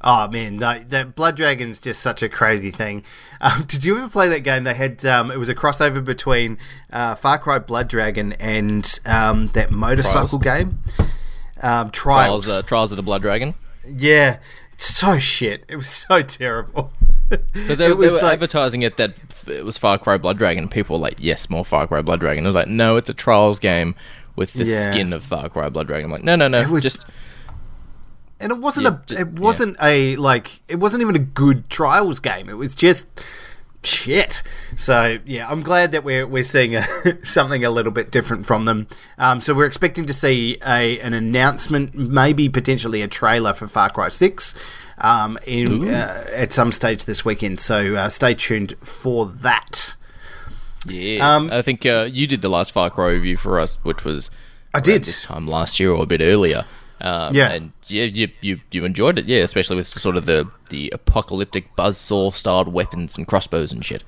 Oh 0.00 0.28
man, 0.28 0.56
that, 0.58 0.90
that 0.90 1.14
Blood 1.14 1.36
Dragon's 1.36 1.78
just 1.78 2.00
such 2.00 2.22
a 2.22 2.28
crazy 2.28 2.70
thing. 2.70 3.02
Um, 3.40 3.64
did 3.66 3.84
you 3.84 3.98
ever 3.98 4.08
play 4.08 4.28
that 4.28 4.40
game? 4.40 4.64
They 4.64 4.72
had 4.72 5.04
um, 5.04 5.30
it 5.30 5.36
was 5.36 5.48
a 5.48 5.54
crossover 5.54 6.02
between 6.02 6.56
uh, 6.90 7.16
Far 7.16 7.38
Cry 7.38 7.58
Blood 7.58 7.88
Dragon 7.88 8.32
and 8.34 8.98
um, 9.04 9.48
that 9.48 9.70
motorcycle 9.70 10.38
Trials. 10.38 10.64
game 10.64 10.78
um, 11.62 11.90
trials. 11.90 12.44
Trials, 12.44 12.48
uh, 12.48 12.62
trials 12.62 12.92
of 12.92 12.96
the 12.96 13.02
Blood 13.02 13.22
Dragon. 13.22 13.54
Yeah, 13.86 14.38
so 14.76 15.18
shit. 15.18 15.64
It 15.68 15.76
was 15.76 15.88
so 15.88 16.22
terrible. 16.22 16.92
Because 17.28 17.48
they, 17.78 17.88
they 17.88 17.92
were 17.92 18.10
like, 18.10 18.34
advertising 18.34 18.82
it 18.82 18.96
that 18.96 19.18
it 19.48 19.64
was 19.64 19.76
Far 19.76 19.98
Cry 19.98 20.16
Blood 20.16 20.38
Dragon. 20.38 20.68
People 20.68 20.96
were 20.96 21.02
like, 21.02 21.16
"Yes, 21.18 21.50
more 21.50 21.64
Far 21.64 21.86
Cry 21.86 22.02
Blood 22.02 22.20
Dragon." 22.20 22.44
I 22.44 22.48
was 22.48 22.54
like, 22.56 22.68
"No, 22.68 22.96
it's 22.96 23.08
a 23.10 23.14
Trials 23.14 23.58
game 23.58 23.94
with 24.36 24.52
the 24.52 24.64
yeah. 24.64 24.90
skin 24.90 25.12
of 25.12 25.24
Far 25.24 25.48
Cry 25.48 25.68
Blood 25.68 25.88
Dragon." 25.88 26.06
I'm 26.06 26.12
like, 26.12 26.24
"No, 26.24 26.36
no, 26.36 26.48
no, 26.48 26.60
it 26.60 26.70
was, 26.70 26.82
just." 26.82 27.04
And 28.40 28.52
it 28.52 28.58
wasn't 28.58 28.86
yeah, 28.86 28.92
a. 28.92 29.06
Just, 29.06 29.20
it 29.20 29.28
wasn't 29.28 29.76
yeah. 29.80 29.88
a 29.88 30.16
like. 30.16 30.60
It 30.68 30.76
wasn't 30.76 31.02
even 31.02 31.16
a 31.16 31.20
good 31.20 31.68
Trials 31.68 32.20
game. 32.20 32.48
It 32.48 32.54
was 32.54 32.74
just 32.74 33.08
shit. 33.88 34.42
So 34.76 35.18
yeah, 35.24 35.48
I'm 35.48 35.62
glad 35.62 35.92
that 35.92 36.04
we're 36.04 36.26
we're 36.26 36.42
seeing 36.42 36.76
a, 36.76 36.84
something 37.22 37.64
a 37.64 37.70
little 37.70 37.92
bit 37.92 38.10
different 38.10 38.46
from 38.46 38.64
them. 38.64 38.86
Um, 39.18 39.40
so 39.40 39.54
we're 39.54 39.66
expecting 39.66 40.06
to 40.06 40.14
see 40.14 40.58
a 40.66 40.98
an 41.00 41.14
announcement, 41.14 41.94
maybe 41.94 42.48
potentially 42.48 43.02
a 43.02 43.08
trailer 43.08 43.54
for 43.54 43.66
Far 43.68 43.90
Cry 43.90 44.08
Six. 44.08 44.58
Um, 45.00 45.38
in, 45.46 45.88
uh, 45.88 46.26
at 46.32 46.52
some 46.52 46.72
stage 46.72 47.04
this 47.04 47.24
weekend, 47.24 47.60
so 47.60 47.94
uh, 47.94 48.08
stay 48.08 48.34
tuned 48.34 48.74
for 48.82 49.26
that. 49.26 49.94
Yeah, 50.88 51.36
um, 51.36 51.50
I 51.52 51.62
think 51.62 51.86
uh, 51.86 52.08
you 52.10 52.26
did 52.26 52.40
the 52.40 52.48
last 52.48 52.72
Far 52.72 52.90
Cry 52.90 53.10
review 53.10 53.36
for 53.36 53.60
us, 53.60 53.76
which 53.84 54.04
was 54.04 54.28
I 54.74 54.80
did 54.80 55.04
this 55.04 55.22
time 55.24 55.46
last 55.46 55.78
year 55.78 55.92
or 55.92 56.02
a 56.02 56.06
bit 56.06 56.20
earlier. 56.20 56.64
Um, 57.00 57.34
yeah, 57.34 57.50
and 57.50 57.72
yeah, 57.86 58.04
you, 58.04 58.28
you 58.40 58.60
you 58.70 58.84
enjoyed 58.84 59.18
it, 59.18 59.26
yeah, 59.26 59.38
especially 59.38 59.76
with 59.76 59.86
sort 59.86 60.16
of 60.16 60.26
the 60.26 60.50
the 60.70 60.90
apocalyptic 60.90 61.74
buzzsaw 61.76 62.32
styled 62.32 62.72
weapons 62.72 63.16
and 63.16 63.26
crossbows 63.26 63.72
and 63.72 63.84
shit. 63.84 64.04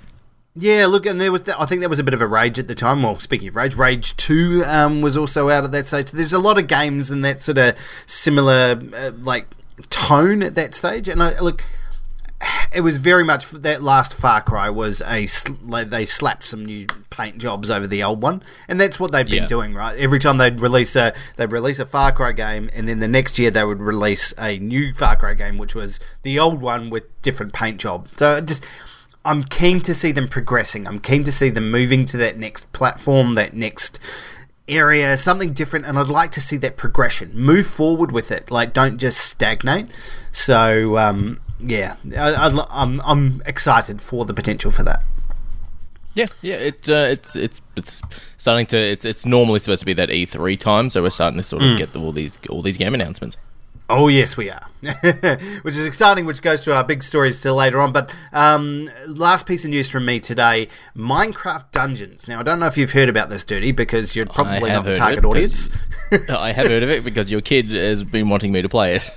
Yeah, 0.57 0.87
look, 0.87 1.07
and 1.07 1.21
there 1.21 1.31
was 1.31 1.49
I 1.49 1.65
think 1.67 1.81
there 1.81 1.89
was 1.89 2.01
a 2.01 2.05
bit 2.05 2.15
of 2.15 2.21
a 2.21 2.27
rage 2.27 2.59
at 2.59 2.67
the 2.67 2.75
time. 2.75 3.03
Well, 3.03 3.21
speaking 3.21 3.49
of 3.49 3.57
rage, 3.57 3.77
Rage 3.77 4.17
Two 4.17 4.65
um, 4.67 5.01
was 5.01 5.17
also 5.17 5.49
out 5.49 5.65
at 5.65 5.73
that 5.73 5.87
stage. 5.87 6.11
There's 6.11 6.33
a 6.33 6.41
lot 6.41 6.59
of 6.59 6.67
games 6.67 7.11
in 7.11 7.21
that 7.23 7.43
sort 7.43 7.59
of 7.59 7.77
similar 8.07 8.81
uh, 8.95 9.13
like 9.23 9.47
tone 9.91 10.43
at 10.43 10.57
that 10.57 10.75
stage, 10.75 11.09
and 11.09 11.23
I 11.23 11.39
look 11.39 11.65
it 12.73 12.81
was 12.81 12.97
very 12.97 13.25
much 13.25 13.51
that 13.51 13.83
last 13.83 14.15
Far 14.15 14.41
Cry 14.41 14.71
was 14.71 15.03
a 15.03 15.27
like 15.63 15.91
they 15.91 16.07
slapped 16.07 16.45
some 16.45 16.65
new 16.65 16.87
paint 17.11 17.39
jobs 17.39 17.71
over 17.71 17.87
the 17.87 18.03
old 18.03 18.23
one, 18.23 18.43
and 18.69 18.81
that's 18.81 18.99
what 18.99 19.13
they've 19.13 19.27
been 19.27 19.43
yeah. 19.43 19.47
doing, 19.47 19.75
right? 19.75 19.97
Every 19.99 20.19
time 20.19 20.39
they'd 20.39 20.61
release 20.61 20.97
a 20.97 21.13
they'd 21.37 21.53
release 21.53 21.79
a 21.79 21.87
Far 21.87 22.13
Cry 22.13 22.33
game, 22.33 22.71
and 22.73 22.89
then 22.89 23.01
the 23.01 23.09
next 23.09 23.39
year 23.39 23.51
they 23.51 23.65
would 23.65 23.81
release 23.81 24.33
a 24.39 24.59
new 24.59 24.95
Far 24.95 25.17
Cry 25.17 25.35
game, 25.35 25.59
which 25.59 25.75
was 25.75 26.01
the 26.23 26.39
old 26.39 26.61
one 26.61 26.91
with 26.91 27.05
different 27.23 27.53
paint 27.53 27.81
job. 27.81 28.09
So 28.17 28.41
just 28.41 28.65
I'm 29.25 29.45
keen 29.45 29.81
to 29.83 29.95
see 29.95 30.13
them 30.13 30.29
progressing. 30.29 30.87
I'm 30.87 30.99
keen 30.99 31.25
to 31.25 31.33
see 31.33 31.51
them 31.51 31.71
moving 31.71 32.05
to 32.07 32.17
that 32.19 32.39
next 32.39 32.73
platform, 32.73 33.35
that 33.35 33.53
next 33.53 34.01
area, 34.67 35.17
something 35.17 35.53
different, 35.53 35.85
and 35.85 35.99
I'd 35.99 36.09
like 36.09 36.31
to 36.33 36.41
see 36.41 36.57
that 36.59 36.77
progression. 36.77 37.33
Move 37.35 37.67
forward 37.67 38.13
with 38.13 38.31
it. 38.31 38.51
Like, 38.51 38.73
don't 38.73 38.99
just 38.99 39.19
stagnate. 39.19 39.89
So, 40.33 40.97
um, 40.97 41.41
yeah, 41.63 41.97
I, 42.17 42.49
I, 42.49 42.67
I'm 42.71 43.01
I'm 43.03 43.43
excited 43.47 44.01
for 44.01 44.25
the 44.25 44.35
potential 44.35 44.71
for 44.71 44.83
that. 44.85 45.03
Yeah, 46.15 46.27
yeah, 46.43 46.57
it, 46.57 46.89
uh, 46.89 47.07
it's 47.11 47.37
it's 47.37 47.61
it's 47.77 48.03
starting 48.37 48.67
to 48.67 48.77
it's 48.77 49.05
it's 49.05 49.25
normally 49.25 49.61
supposed 49.61 49.81
to 49.81 49.87
be 49.87 49.93
that 49.95 50.09
E3 50.09 50.59
time, 50.59 50.91
so 50.91 51.03
we're 51.03 51.11
starting 51.11 51.37
to 51.37 51.43
sort 51.43 51.63
of 51.63 51.79
get 51.79 51.93
the, 51.93 52.01
all 52.01 52.13
these 52.13 52.39
all 52.49 52.63
these 52.63 52.77
game 52.77 52.95
announcements. 52.95 53.37
Oh 53.89 54.07
yes, 54.07 54.37
we 54.37 54.49
are, 54.51 54.69
which 55.63 55.77
is 55.77 55.85
exciting. 55.85 56.25
Which 56.25 56.43
goes 56.43 56.63
to 56.63 56.75
our 56.75 56.85
big 56.85 57.03
stories 57.03 57.39
still 57.39 57.57
later 57.57 57.81
on. 57.81 57.93
But 57.93 58.15
um, 58.33 58.89
last 59.09 59.47
piece 59.47 59.65
of 59.65 59.71
news 59.71 59.89
from 59.89 60.05
me 60.05 60.21
today: 60.21 60.69
Minecraft 60.97 61.73
Dungeons. 61.73 62.29
Now 62.29 62.41
I 62.41 62.43
don't 62.45 62.61
know 62.61 62.67
if 62.67 62.77
you've 62.77 62.93
heard 62.93 63.09
about 63.09 63.31
this, 63.31 63.45
Dirty, 63.45 63.73
because 63.73 64.15
you're 64.15 64.27
probably 64.27 64.71
not 64.71 64.85
the 64.85 64.95
target 64.95 65.21
it, 65.21 65.25
audience. 65.25 65.69
I 66.29 66.53
have 66.53 66.69
heard 66.69 66.85
of 66.85 66.91
it 66.91 67.05
because 67.05 67.33
your 67.33 67.41
kid 67.41 67.73
has 67.73 68.05
been 68.05 68.29
wanting 68.29 68.53
me 68.53 68.63
to 68.63 68.69
play 68.69 68.95
it. 68.95 69.11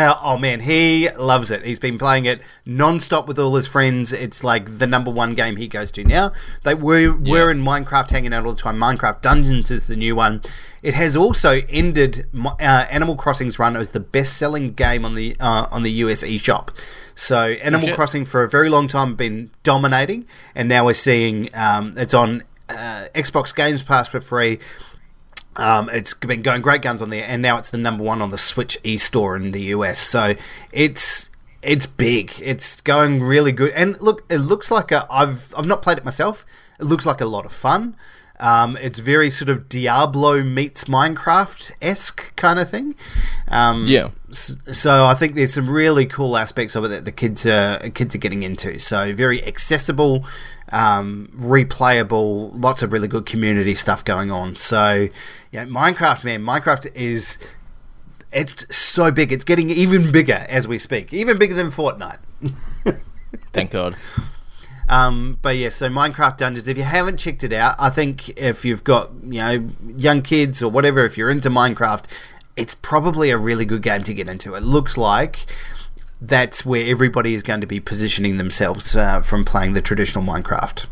Oh 0.00 0.36
man, 0.36 0.60
he 0.60 1.08
loves 1.10 1.50
it. 1.50 1.64
He's 1.64 1.78
been 1.78 1.98
playing 1.98 2.24
it 2.26 2.42
non-stop 2.64 3.26
with 3.26 3.38
all 3.38 3.54
his 3.54 3.66
friends. 3.66 4.12
It's 4.12 4.42
like 4.44 4.78
the 4.78 4.86
number 4.86 5.10
one 5.10 5.30
game 5.30 5.56
he 5.56 5.68
goes 5.68 5.90
to 5.92 6.04
now. 6.04 6.32
They 6.64 6.74
were 6.74 7.12
were 7.12 7.50
in 7.50 7.62
Minecraft 7.62 8.10
hanging 8.10 8.32
out 8.32 8.46
all 8.46 8.52
the 8.52 8.60
time. 8.60 8.78
Minecraft 8.78 9.22
Dungeons 9.22 9.70
is 9.70 9.86
the 9.86 9.96
new 9.96 10.16
one. 10.16 10.40
It 10.82 10.94
has 10.94 11.16
also 11.16 11.62
ended 11.68 12.26
uh, 12.34 12.86
Animal 12.90 13.16
Crossing's 13.16 13.58
run 13.58 13.76
as 13.76 13.90
the 13.90 14.00
best-selling 14.00 14.74
game 14.74 15.04
on 15.04 15.14
the 15.14 15.36
uh, 15.40 15.66
on 15.70 15.82
the 15.82 15.90
US 15.90 16.22
eShop. 16.22 16.68
So 17.14 17.52
Animal 17.62 17.88
shit. 17.88 17.96
Crossing 17.96 18.24
for 18.24 18.42
a 18.44 18.48
very 18.48 18.68
long 18.68 18.88
time 18.88 19.16
been 19.16 19.50
dominating, 19.62 20.26
and 20.54 20.68
now 20.68 20.86
we're 20.86 20.92
seeing 20.92 21.50
um, 21.54 21.94
it's 21.96 22.14
on 22.14 22.44
uh, 22.68 23.06
Xbox 23.14 23.54
Games 23.54 23.82
Pass 23.82 24.08
for 24.08 24.20
free. 24.20 24.58
Um, 25.58 25.90
it's 25.92 26.14
been 26.14 26.42
going 26.42 26.62
great 26.62 26.82
guns 26.82 27.02
on 27.02 27.10
there, 27.10 27.24
and 27.26 27.42
now 27.42 27.58
it's 27.58 27.70
the 27.70 27.78
number 27.78 28.04
one 28.04 28.22
on 28.22 28.30
the 28.30 28.38
Switch 28.38 28.78
e-store 28.84 29.36
in 29.36 29.50
the 29.50 29.62
US. 29.74 29.98
So 29.98 30.36
it's 30.72 31.30
it's 31.62 31.86
big. 31.86 32.32
It's 32.40 32.80
going 32.80 33.22
really 33.22 33.52
good. 33.52 33.72
And 33.72 34.00
look, 34.00 34.24
it 34.30 34.38
looks 34.38 34.70
like 34.70 34.92
a, 34.92 35.06
I've 35.10 35.52
I've 35.56 35.66
not 35.66 35.82
played 35.82 35.98
it 35.98 36.04
myself. 36.04 36.46
It 36.78 36.84
looks 36.84 37.04
like 37.04 37.20
a 37.20 37.26
lot 37.26 37.44
of 37.44 37.52
fun. 37.52 37.96
Um, 38.40 38.76
it's 38.76 39.00
very 39.00 39.30
sort 39.30 39.48
of 39.48 39.68
Diablo 39.68 40.44
meets 40.44 40.84
Minecraft 40.84 41.72
esque 41.82 42.34
kind 42.36 42.60
of 42.60 42.70
thing. 42.70 42.94
Um, 43.48 43.86
Yeah. 43.86 44.10
So 44.30 45.06
I 45.06 45.14
think 45.14 45.34
there's 45.34 45.54
some 45.54 45.68
really 45.68 46.06
cool 46.06 46.36
aspects 46.36 46.76
of 46.76 46.84
it 46.84 46.88
that 46.88 47.04
the 47.04 47.12
kids 47.12 47.46
are 47.46 47.78
kids 47.90 48.14
are 48.14 48.18
getting 48.18 48.44
into. 48.44 48.78
So 48.78 49.12
very 49.14 49.44
accessible, 49.44 50.24
um, 50.70 51.30
replayable, 51.36 52.50
lots 52.54 52.82
of 52.82 52.92
really 52.92 53.08
good 53.08 53.26
community 53.26 53.74
stuff 53.74 54.04
going 54.04 54.30
on. 54.30 54.56
So 54.56 55.08
yeah, 55.50 55.64
Minecraft, 55.64 56.24
man, 56.24 56.42
Minecraft 56.42 56.94
is 56.94 57.38
it's 58.32 58.74
so 58.74 59.10
big. 59.10 59.32
It's 59.32 59.44
getting 59.44 59.70
even 59.70 60.12
bigger 60.12 60.44
as 60.48 60.68
we 60.68 60.78
speak, 60.78 61.12
even 61.12 61.38
bigger 61.38 61.54
than 61.54 61.68
Fortnite. 61.68 62.18
Thank 63.52 63.70
God. 63.70 63.96
Um, 64.88 65.38
but 65.42 65.56
yeah, 65.56 65.68
so 65.68 65.88
Minecraft 65.88 66.38
Dungeons. 66.38 66.68
If 66.68 66.76
you 66.78 66.84
haven't 66.84 67.18
checked 67.18 67.44
it 67.44 67.52
out, 67.52 67.74
I 67.78 67.90
think 67.90 68.30
if 68.38 68.64
you've 68.64 68.84
got 68.84 69.10
you 69.22 69.40
know 69.40 69.70
young 69.96 70.22
kids 70.22 70.62
or 70.62 70.70
whatever, 70.70 71.04
if 71.04 71.18
you're 71.18 71.30
into 71.30 71.50
Minecraft, 71.50 72.04
it's 72.56 72.74
probably 72.74 73.30
a 73.30 73.38
really 73.38 73.64
good 73.64 73.82
game 73.82 74.02
to 74.04 74.14
get 74.14 74.28
into. 74.28 74.54
It 74.54 74.62
looks 74.62 74.96
like 74.96 75.46
that's 76.20 76.64
where 76.66 76.86
everybody 76.86 77.34
is 77.34 77.42
going 77.42 77.60
to 77.60 77.66
be 77.66 77.80
positioning 77.80 78.36
themselves 78.36 78.96
uh, 78.96 79.20
from 79.20 79.44
playing 79.44 79.72
the 79.72 79.82
traditional 79.82 80.24
Minecraft. 80.24 80.86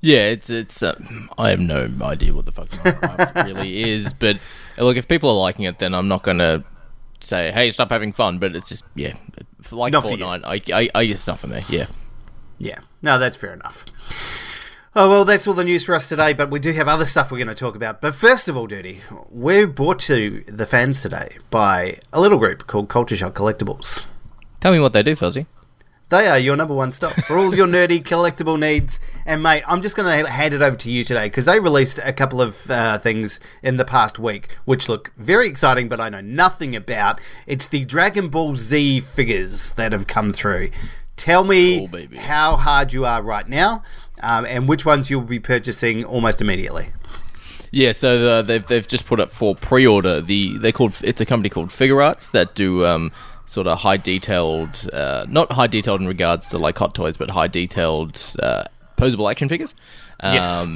Yeah, 0.00 0.28
it's 0.28 0.50
it's. 0.50 0.82
Uh, 0.82 1.00
I 1.38 1.50
have 1.50 1.60
no 1.60 1.90
idea 2.02 2.32
what 2.32 2.44
the 2.44 2.52
fuck 2.52 2.68
Minecraft 2.68 3.44
really 3.46 3.82
is, 3.82 4.12
but 4.12 4.38
look, 4.78 4.96
if 4.96 5.08
people 5.08 5.30
are 5.30 5.36
liking 5.36 5.64
it, 5.64 5.78
then 5.78 5.94
I'm 5.94 6.08
not 6.08 6.22
gonna 6.22 6.64
say, 7.20 7.50
"Hey, 7.50 7.70
stop 7.70 7.90
having 7.90 8.12
fun." 8.12 8.38
But 8.38 8.54
it's 8.54 8.68
just, 8.68 8.84
yeah, 8.94 9.14
like 9.70 9.92
Not 9.92 10.02
for. 10.02 10.10
Fortnite. 10.10 10.44
I, 10.44 10.60
I, 10.78 10.90
I, 10.94 11.02
it's 11.04 11.26
not 11.26 11.40
for 11.40 11.46
me. 11.46 11.64
Yeah. 11.68 11.86
Yeah, 12.58 12.78
no, 13.02 13.18
that's 13.18 13.36
fair 13.36 13.52
enough. 13.52 13.84
Oh 14.98 15.10
well, 15.10 15.26
that's 15.26 15.46
all 15.46 15.52
the 15.52 15.62
news 15.62 15.84
for 15.84 15.94
us 15.94 16.08
today. 16.08 16.32
But 16.32 16.48
we 16.50 16.58
do 16.58 16.72
have 16.72 16.88
other 16.88 17.04
stuff 17.04 17.30
we're 17.30 17.36
going 17.36 17.48
to 17.48 17.54
talk 17.54 17.76
about. 17.76 18.00
But 18.00 18.14
first 18.14 18.48
of 18.48 18.56
all, 18.56 18.66
Dirty, 18.66 19.02
we're 19.28 19.66
brought 19.66 19.98
to 20.00 20.42
the 20.48 20.64
fans 20.64 21.02
today 21.02 21.36
by 21.50 21.98
a 22.14 22.20
little 22.20 22.38
group 22.38 22.66
called 22.66 22.88
Culture 22.88 23.14
Shock 23.14 23.34
Collectibles. 23.34 24.04
Tell 24.60 24.72
me 24.72 24.80
what 24.80 24.94
they 24.94 25.02
do, 25.02 25.14
Fuzzy. 25.14 25.44
They 26.08 26.28
are 26.28 26.38
your 26.38 26.56
number 26.56 26.72
one 26.72 26.92
stop 26.92 27.12
for 27.12 27.36
all 27.36 27.54
your 27.54 27.66
nerdy 27.66 28.02
collectible 28.02 28.58
needs. 28.58 28.98
And 29.26 29.42
mate, 29.42 29.64
I'm 29.66 29.82
just 29.82 29.96
going 29.96 30.24
to 30.24 30.30
hand 30.30 30.54
it 30.54 30.62
over 30.62 30.76
to 30.76 30.90
you 30.90 31.04
today 31.04 31.26
because 31.26 31.44
they 31.44 31.60
released 31.60 32.00
a 32.02 32.14
couple 32.14 32.40
of 32.40 32.70
uh, 32.70 32.96
things 32.98 33.38
in 33.62 33.76
the 33.76 33.84
past 33.84 34.18
week 34.18 34.56
which 34.64 34.88
look 34.88 35.12
very 35.18 35.46
exciting, 35.46 35.90
but 35.90 36.00
I 36.00 36.08
know 36.08 36.22
nothing 36.22 36.74
about. 36.74 37.20
It's 37.46 37.66
the 37.66 37.84
Dragon 37.84 38.28
Ball 38.28 38.56
Z 38.56 39.00
figures 39.00 39.72
that 39.72 39.92
have 39.92 40.06
come 40.06 40.32
through. 40.32 40.70
Tell 41.16 41.44
me 41.44 41.86
baby. 41.86 42.18
how 42.18 42.56
hard 42.56 42.92
you 42.92 43.06
are 43.06 43.22
right 43.22 43.48
now, 43.48 43.82
um, 44.22 44.46
and 44.46 44.68
which 44.68 44.84
ones 44.84 45.10
you'll 45.10 45.22
be 45.22 45.38
purchasing 45.38 46.04
almost 46.04 46.40
immediately. 46.40 46.88
Yeah, 47.70 47.92
so 47.92 48.18
the, 48.18 48.42
they've 48.42 48.66
they've 48.66 48.86
just 48.86 49.06
put 49.06 49.20
up 49.20 49.32
for 49.32 49.54
pre-order 49.54 50.20
the 50.20 50.56
they 50.58 50.72
called 50.72 51.00
it's 51.02 51.20
a 51.20 51.26
company 51.26 51.48
called 51.48 51.70
Figuarts 51.70 52.30
that 52.30 52.54
do 52.54 52.86
um, 52.86 53.12
sort 53.44 53.66
of 53.66 53.78
high 53.78 53.96
detailed, 53.96 54.88
uh, 54.92 55.26
not 55.28 55.52
high 55.52 55.66
detailed 55.66 56.00
in 56.00 56.06
regards 56.06 56.48
to 56.50 56.58
like 56.58 56.78
hot 56.78 56.94
toys, 56.94 57.16
but 57.16 57.30
high 57.30 57.48
detailed 57.48 58.20
uh, 58.42 58.64
posable 58.96 59.30
action 59.30 59.48
figures. 59.48 59.74
Yes. 60.22 60.66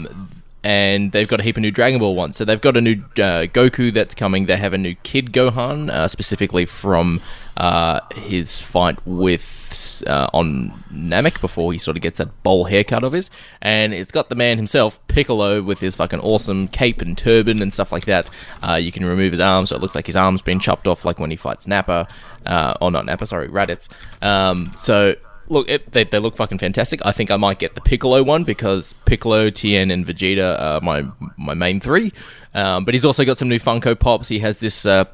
And 0.63 1.13
they've 1.13 1.29
got 1.29 1.41
a 1.41 1.43
heap 1.43 1.57
of 1.57 1.63
new 1.63 1.71
Dragon 1.71 2.01
Ball 2.01 2.15
ones. 2.15 2.37
So 2.37 2.45
they've 2.45 2.61
got 2.61 2.77
a 2.77 2.81
new 2.81 3.03
uh, 3.17 3.49
Goku 3.49 3.93
that's 3.93 4.15
coming. 4.15 4.47
They 4.47 4.57
have 4.57 4.73
a 4.73 4.79
new 4.79 4.95
Kid 4.97 5.33
Gohan, 5.33 5.89
uh, 5.89 6.07
specifically 6.09 6.67
from 6.67 7.23
uh, 7.57 8.01
his 8.15 8.61
fight 8.61 8.99
with 9.07 10.05
uh, 10.07 10.29
on 10.35 10.73
Namek 10.93 11.41
before 11.41 11.73
he 11.73 11.79
sort 11.79 11.97
of 11.97 12.03
gets 12.03 12.19
that 12.19 12.43
bowl 12.43 12.65
haircut 12.65 13.05
of 13.05 13.13
his. 13.13 13.31
And 13.63 13.95
it's 13.95 14.11
got 14.11 14.29
the 14.29 14.35
man 14.35 14.57
himself, 14.57 15.07
Piccolo, 15.09 15.63
with 15.63 15.81
his 15.81 15.95
fucking 15.95 16.21
awesome 16.21 16.69
cape 16.69 17.01
and 17.01 17.17
turban 17.17 17.63
and 17.63 17.73
stuff 17.73 17.93
like 17.93 18.05
that. 18.05 18.29
Uh, 18.63 18.75
you 18.75 18.93
can 18.93 19.05
remove 19.05 19.31
his 19.31 19.41
arms, 19.41 19.71
so 19.71 19.77
it 19.77 19.83
looks 19.83 19.95
like 19.95 20.07
his 20.07 20.17
arm's 20.17 20.43
been 20.43 20.59
chopped 20.59 20.87
off, 20.87 21.05
like 21.05 21.19
when 21.19 21.31
he 21.31 21.37
fights 21.37 21.67
Nappa, 21.67 22.09
uh, 22.47 22.75
or 22.81 22.91
not 22.91 23.07
Nappa, 23.07 23.27
sorry, 23.27 23.49
Raditz. 23.49 23.89
Um, 24.23 24.73
so 24.77 25.15
look, 25.51 25.69
it, 25.69 25.93
they, 25.93 26.05
they 26.05 26.19
look 26.19 26.37
fucking 26.37 26.59
fantastic. 26.59 27.05
I 27.05 27.13
think 27.13 27.31
I 27.31 27.37
might 27.37 27.59
get 27.59 27.75
the 27.75 27.81
Piccolo 27.81 28.23
one 28.23 28.45
because 28.45 28.95
Piccolo, 29.05 29.51
Tien, 29.51 29.91
and 29.91 30.07
Vegeta 30.07 30.59
are 30.59 30.81
my 30.81 31.05
my 31.37 31.55
main 31.55 31.81
three. 31.81 32.13
Um, 32.55 32.85
but 32.85 32.95
he's 32.95 33.05
also 33.05 33.25
got 33.25 33.39
some 33.39 33.49
new 33.49 33.59
Funko 33.59 33.99
Pops. 33.99 34.29
He 34.29 34.39
has 34.41 34.61
this 34.61 34.87
uh, 34.87 35.05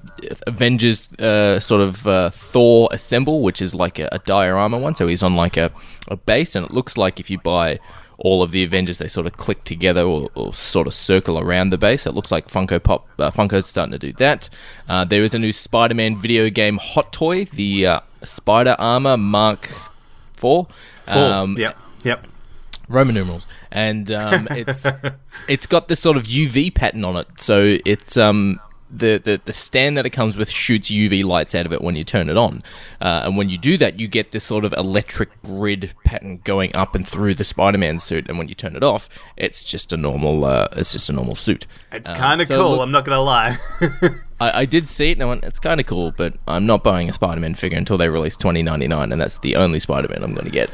Avengers 0.47 1.13
uh, 1.15 1.59
sort 1.61 1.83
of 1.83 2.07
uh, 2.07 2.31
Thor 2.31 2.89
assemble, 2.93 3.43
which 3.43 3.61
is 3.61 3.75
like 3.75 3.99
a, 3.99 4.09
a 4.13 4.19
diorama 4.21 4.79
one. 4.79 4.95
So 4.95 5.07
he's 5.07 5.23
on 5.23 5.35
like 5.35 5.57
a, 5.57 5.73
a 6.09 6.17
base, 6.17 6.55
and 6.55 6.65
it 6.65 6.73
looks 6.73 6.97
like 6.97 7.19
if 7.19 7.31
you 7.31 7.39
buy 7.39 7.81
all 8.19 8.43
of 8.43 8.51
the 8.51 8.65
Avengers, 8.65 8.99
they 8.99 9.09
sort 9.09 9.27
of 9.27 9.37
click 9.37 9.65
together 9.65 10.03
or, 10.03 10.31
or 10.35 10.55
sort 10.55 10.87
of 10.87 10.95
circle 10.95 11.39
around 11.39 11.71
the 11.71 11.79
base. 11.79 12.07
It 12.07 12.15
looks 12.15 12.33
like 12.33 12.49
Funko 12.49 12.83
Pop, 12.83 13.07
uh, 13.19 13.31
Funko's 13.31 13.67
starting 13.67 13.93
to 13.93 13.99
do 13.99 14.13
that. 14.15 14.49
Uh, 14.89 15.05
there 15.05 15.23
is 15.23 15.35
a 15.35 15.39
new 15.39 15.53
Spider-Man 15.53 16.17
video 16.17 16.49
game 16.49 16.79
hot 16.79 17.13
toy, 17.13 17.45
the 17.45 17.87
uh, 17.87 18.01
Spider 18.25 18.77
Armor 18.79 19.19
Mark 19.19 19.71
Four. 20.37 20.69
Four. 21.01 21.15
Um, 21.17 21.57
yep. 21.59 21.79
Yep. 22.05 22.27
Roman 22.89 23.15
numerals, 23.17 23.47
and 23.73 24.11
um, 24.13 24.47
it's 24.51 24.87
it's 25.49 25.67
got 25.67 25.89
this 25.89 25.99
sort 25.99 26.17
of 26.17 26.25
UV 26.25 26.73
pattern 26.75 27.05
on 27.05 27.17
it. 27.17 27.27
So 27.41 27.79
it's 27.85 28.17
um 28.17 28.61
the, 28.97 29.21
the 29.23 29.41
the 29.45 29.53
stand 29.53 29.97
that 29.97 30.07
it 30.07 30.11
comes 30.11 30.37
with 30.37 30.51
shoots 30.51 30.91
UV 30.91 31.25
lights 31.25 31.55
out 31.55 31.67
of 31.67 31.73
it 31.73 31.83
when 31.83 31.97
you 31.97 32.05
turn 32.05 32.29
it 32.29 32.37
on, 32.37 32.63
uh, 33.01 33.23
and 33.25 33.37
when 33.37 33.49
you 33.51 33.59
do 33.59 33.77
that, 33.77 34.01
you 34.01 34.09
get 34.09 34.33
this 34.33 34.45
sort 34.45 34.65
of 34.65 34.73
electric 34.73 35.31
grid 35.43 35.93
pattern 36.05 36.41
going 36.45 36.75
up 36.75 36.95
and 36.95 37.07
through 37.07 37.35
the 37.35 37.45
Spider-Man 37.45 37.99
suit. 37.99 38.29
And 38.29 38.39
when 38.39 38.49
you 38.49 38.55
turn 38.55 38.77
it 38.77 38.83
off, 38.83 39.09
it's 39.37 39.63
just 39.65 39.93
a 39.93 39.97
normal 39.97 40.45
uh, 40.45 40.69
it's 40.73 40.93
just 40.93 41.09
a 41.11 41.13
normal 41.13 41.35
suit. 41.35 41.67
It's 41.93 42.09
Um, 42.11 42.17
kind 42.17 42.41
of 42.41 42.49
so 42.49 42.59
cool. 42.59 42.71
look- 42.73 42.81
I'm 42.81 42.91
not 42.93 43.05
going 43.05 43.17
to 43.17 43.23
lie. 43.23 43.57
I, 44.41 44.61
I 44.61 44.65
did 44.67 44.87
see 44.89 45.11
it 45.11 45.13
and 45.13 45.23
I 45.23 45.27
went, 45.27 45.45
it's 45.45 45.59
kind 45.59 45.81
of 45.81 45.87
cool, 45.87 46.13
but 46.13 46.35
I'm 46.47 46.67
not 46.67 46.85
buying 46.85 47.09
a 47.09 47.13
Spider-Man 47.13 47.55
figure 47.55 47.79
until 47.79 47.97
they 47.97 48.09
release 48.11 48.37
2099, 48.37 49.11
and 49.13 49.21
that's 49.21 49.39
the 49.39 49.57
only 49.57 49.81
Spider-Man 49.81 50.23
I'm 50.23 50.35
going 50.35 50.45
to 50.45 50.51
get. 50.51 50.69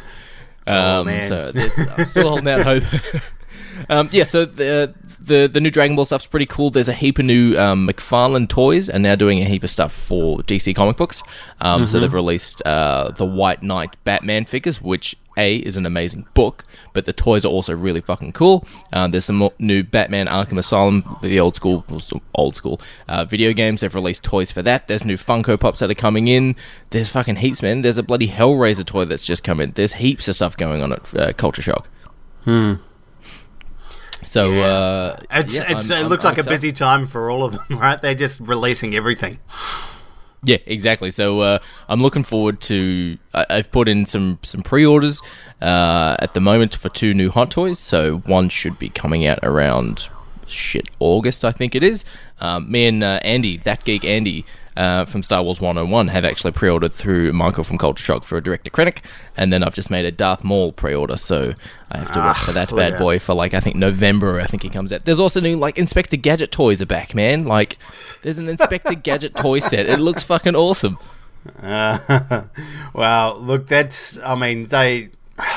Um, 0.66 0.74
Oh, 0.74 1.04
man. 1.04 1.28
So 1.28 1.52
I'm 1.96 2.04
still 2.06 2.28
holding 2.30 2.48
out 2.48 2.62
hope. 2.64 2.82
um, 3.88 4.08
yeah, 4.12 4.24
so 4.24 4.44
the, 4.44 4.94
the 5.22 5.46
the 5.46 5.60
new 5.60 5.70
Dragon 5.70 5.96
Ball 5.96 6.04
stuff's 6.04 6.26
pretty 6.26 6.46
cool. 6.46 6.70
There's 6.70 6.88
a 6.88 6.92
heap 6.94 7.18
of 7.18 7.24
new 7.24 7.56
um, 7.58 7.88
McFarlane 7.88 8.48
toys, 8.48 8.88
and 8.88 9.02
now 9.02 9.14
doing 9.14 9.40
a 9.40 9.44
heap 9.44 9.62
of 9.62 9.70
stuff 9.70 9.92
for 9.92 10.38
DC 10.40 10.74
comic 10.74 10.96
books. 10.96 11.22
Um, 11.60 11.82
Mm-hmm. 11.82 11.86
So 11.86 12.00
they've 12.00 12.12
released 12.14 12.62
uh, 12.66 13.10
the 13.10 13.26
White 13.26 13.62
Knight 13.62 13.96
Batman 14.04 14.44
figures, 14.44 14.80
which 14.80 15.16
A 15.36 15.56
is 15.56 15.76
an 15.76 15.84
amazing 15.86 16.26
book, 16.34 16.64
but 16.92 17.06
the 17.06 17.12
toys 17.12 17.44
are 17.44 17.48
also 17.48 17.74
really 17.74 18.00
fucking 18.00 18.32
cool. 18.32 18.66
Uh, 18.92 19.08
there's 19.08 19.24
some 19.24 19.36
more 19.36 19.52
new 19.58 19.82
Batman 19.82 20.26
Arkham 20.26 20.58
Asylum, 20.58 21.18
the 21.22 21.40
old 21.40 21.56
school, 21.56 21.84
old 22.34 22.54
school 22.56 22.80
uh, 23.08 23.24
video 23.24 23.52
games. 23.52 23.80
They've 23.80 23.94
released 23.94 24.22
toys 24.22 24.52
for 24.52 24.62
that. 24.62 24.86
There's 24.86 25.04
new 25.04 25.16
Funko 25.16 25.58
Pops 25.58 25.80
that 25.80 25.90
are 25.90 25.94
coming 25.94 26.28
in. 26.28 26.54
There's 26.90 27.10
fucking 27.10 27.36
heaps, 27.36 27.62
man. 27.62 27.80
There's 27.82 27.98
a 27.98 28.02
bloody 28.02 28.28
Hellraiser 28.28 28.84
toy 28.84 29.04
that's 29.04 29.24
just 29.26 29.42
come 29.42 29.60
in. 29.60 29.72
There's 29.72 29.94
heaps 29.94 30.28
of 30.28 30.36
stuff 30.36 30.56
going 30.56 30.82
on 30.82 30.92
at 30.92 31.14
uh, 31.16 31.32
Culture 31.32 31.62
Shock. 31.62 31.88
Hmm. 32.44 32.74
So 34.24 34.60
uh, 34.60 35.16
It's, 35.30 35.58
yeah, 35.58 35.72
it's, 35.72 35.90
I'm- 35.90 35.98
it 35.98 36.00
I'm- 36.02 36.08
looks 36.10 36.24
I'm 36.24 36.30
like 36.30 36.38
a 36.38 36.40
excited. 36.40 36.54
busy 36.56 36.72
time 36.72 37.06
for 37.06 37.30
all 37.30 37.44
of 37.44 37.52
them, 37.54 37.64
right? 37.78 38.00
They're 38.00 38.14
just 38.14 38.40
releasing 38.40 38.94
everything. 38.94 39.38
Yeah, 40.44 40.58
exactly. 40.66 41.10
So 41.12 41.40
uh, 41.40 41.58
I'm 41.88 42.02
looking 42.02 42.24
forward 42.24 42.60
to. 42.62 43.16
I, 43.32 43.46
I've 43.48 43.70
put 43.70 43.88
in 43.88 44.06
some 44.06 44.38
some 44.42 44.62
pre-orders 44.62 45.22
uh, 45.60 46.16
at 46.18 46.34
the 46.34 46.40
moment 46.40 46.74
for 46.74 46.88
two 46.88 47.14
new 47.14 47.30
Hot 47.30 47.50
Toys. 47.50 47.78
So 47.78 48.18
one 48.26 48.48
should 48.48 48.76
be 48.78 48.88
coming 48.88 49.24
out 49.24 49.38
around 49.44 50.08
shit 50.48 50.88
August, 50.98 51.44
I 51.44 51.52
think 51.52 51.74
it 51.76 51.84
is. 51.84 52.04
Um, 52.40 52.68
me 52.70 52.86
and 52.86 53.04
uh, 53.04 53.20
Andy, 53.22 53.56
that 53.58 53.84
geek 53.84 54.04
Andy. 54.04 54.44
Uh, 54.74 55.04
from 55.04 55.22
Star 55.22 55.42
Wars 55.42 55.60
101 55.60 56.08
have 56.08 56.24
actually 56.24 56.52
pre-ordered 56.52 56.94
through 56.94 57.32
Michael 57.34 57.62
from 57.62 57.76
Culture 57.76 58.02
Shock 58.02 58.24
for 58.24 58.38
a 58.38 58.42
director 58.42 58.70
Krennic, 58.70 58.98
and 59.36 59.52
then 59.52 59.62
I've 59.62 59.74
just 59.74 59.90
made 59.90 60.06
a 60.06 60.10
Darth 60.10 60.44
Maul 60.44 60.72
pre-order, 60.72 61.18
so 61.18 61.52
I 61.90 61.98
have 61.98 62.12
to 62.12 62.20
wait 62.20 62.36
for 62.36 62.52
that 62.52 62.70
bad 62.70 62.94
at 62.94 62.98
boy 62.98 63.18
for 63.18 63.34
like 63.34 63.52
I 63.52 63.60
think 63.60 63.76
November. 63.76 64.40
I 64.40 64.46
think 64.46 64.62
he 64.62 64.70
comes 64.70 64.90
out. 64.90 65.04
There's 65.04 65.20
also 65.20 65.40
new 65.40 65.56
like 65.56 65.76
Inspector 65.76 66.16
Gadget 66.16 66.52
toys 66.52 66.80
are 66.80 66.86
back, 66.86 67.14
man. 67.14 67.44
Like 67.44 67.76
there's 68.22 68.38
an 68.38 68.48
Inspector 68.48 68.94
Gadget 69.02 69.34
toy 69.34 69.58
set. 69.58 69.86
It 69.86 70.00
looks 70.00 70.22
fucking 70.22 70.56
awesome. 70.56 70.98
Uh, 71.60 72.44
wow, 72.94 73.34
look, 73.34 73.66
that's. 73.66 74.16
I 74.20 74.36
mean, 74.36 74.68
they. 74.68 75.10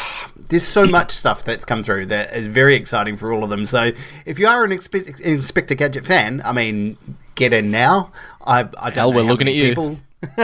There's 0.47 0.67
so 0.67 0.85
much 0.85 1.11
stuff 1.11 1.43
that's 1.43 1.65
come 1.65 1.81
through 1.81 2.07
that 2.07 2.35
is 2.35 2.45
very 2.45 2.75
exciting 2.75 3.17
for 3.17 3.33
all 3.33 3.43
of 3.43 3.49
them. 3.49 3.65
So, 3.65 3.91
if 4.25 4.37
you 4.37 4.47
are 4.47 4.63
an 4.63 4.71
Inspector 4.71 5.73
Gadget 5.73 6.05
fan, 6.05 6.41
I 6.45 6.51
mean, 6.51 6.97
get 7.35 7.53
in 7.53 7.71
now. 7.71 8.11
I, 8.45 8.59
I 8.61 8.63
don't 8.89 8.95
Hell, 8.95 9.11
know 9.11 9.17
we're 9.17 9.23
how 9.23 9.29
looking 9.31 9.45
many 9.45 9.59
at 9.59 9.63
you. 9.65 9.69
people. 9.69 9.99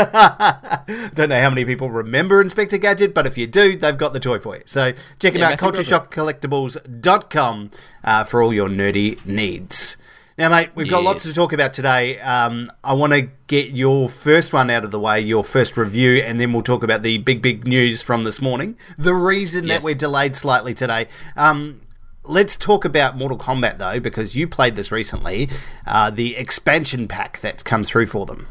don't 1.15 1.29
know 1.29 1.41
how 1.41 1.49
many 1.49 1.65
people 1.65 1.89
remember 1.89 2.39
Inspector 2.39 2.77
Gadget, 2.77 3.15
but 3.15 3.25
if 3.25 3.35
you 3.37 3.47
do, 3.47 3.75
they've 3.75 3.97
got 3.97 4.13
the 4.13 4.19
toy 4.19 4.37
for 4.37 4.55
you. 4.57 4.61
So 4.65 4.91
check 5.19 5.33
them 5.33 5.41
Yeah, 5.41 5.51
out, 5.51 5.59
cultureshockcollectibles.com 5.59 7.71
uh, 8.03 8.23
for 8.25 8.43
all 8.43 8.53
your 8.53 8.69
nerdy 8.69 9.25
needs. 9.25 9.97
Now, 10.37 10.49
mate, 10.49 10.69
we've 10.75 10.89
got 10.89 10.99
Yes. 10.99 11.05
lots 11.05 11.23
to 11.23 11.33
talk 11.33 11.51
about 11.53 11.73
today. 11.73 12.19
Um, 12.19 12.71
I 12.83 12.93
want 12.93 13.13
to 13.13 13.29
get 13.47 13.71
your 13.71 14.07
first 14.09 14.53
one 14.53 14.69
out 14.69 14.83
of 14.83 14.91
the 14.91 14.99
way, 14.99 15.19
your 15.19 15.43
first 15.43 15.77
review, 15.77 16.15
and 16.17 16.39
then 16.39 16.53
we'll 16.53 16.63
talk 16.63 16.83
about 16.83 17.01
the 17.03 17.17
big, 17.19 17.41
big 17.41 17.67
news 17.67 18.01
from 18.01 18.23
this 18.23 18.41
morning. 18.41 18.77
The 18.97 19.13
reason 19.13 19.65
Yes. 19.65 19.77
that 19.79 19.83
we're 19.85 19.93
delayed 19.93 20.35
slightly 20.35 20.73
today. 20.73 21.07
Um, 21.35 21.80
let's 22.23 22.57
talk 22.57 22.85
about 22.85 23.17
Mortal 23.17 23.37
Kombat, 23.37 23.77
though, 23.77 23.99
because 23.99 24.35
you 24.35 24.47
played 24.47 24.75
this 24.75 24.91
recently. 24.91 25.49
Uh, 25.85 26.09
the 26.09 26.35
expansion 26.35 27.07
pack 27.07 27.39
that's 27.39 27.63
come 27.63 27.83
through 27.83 28.07
for 28.07 28.25
them. 28.25 28.47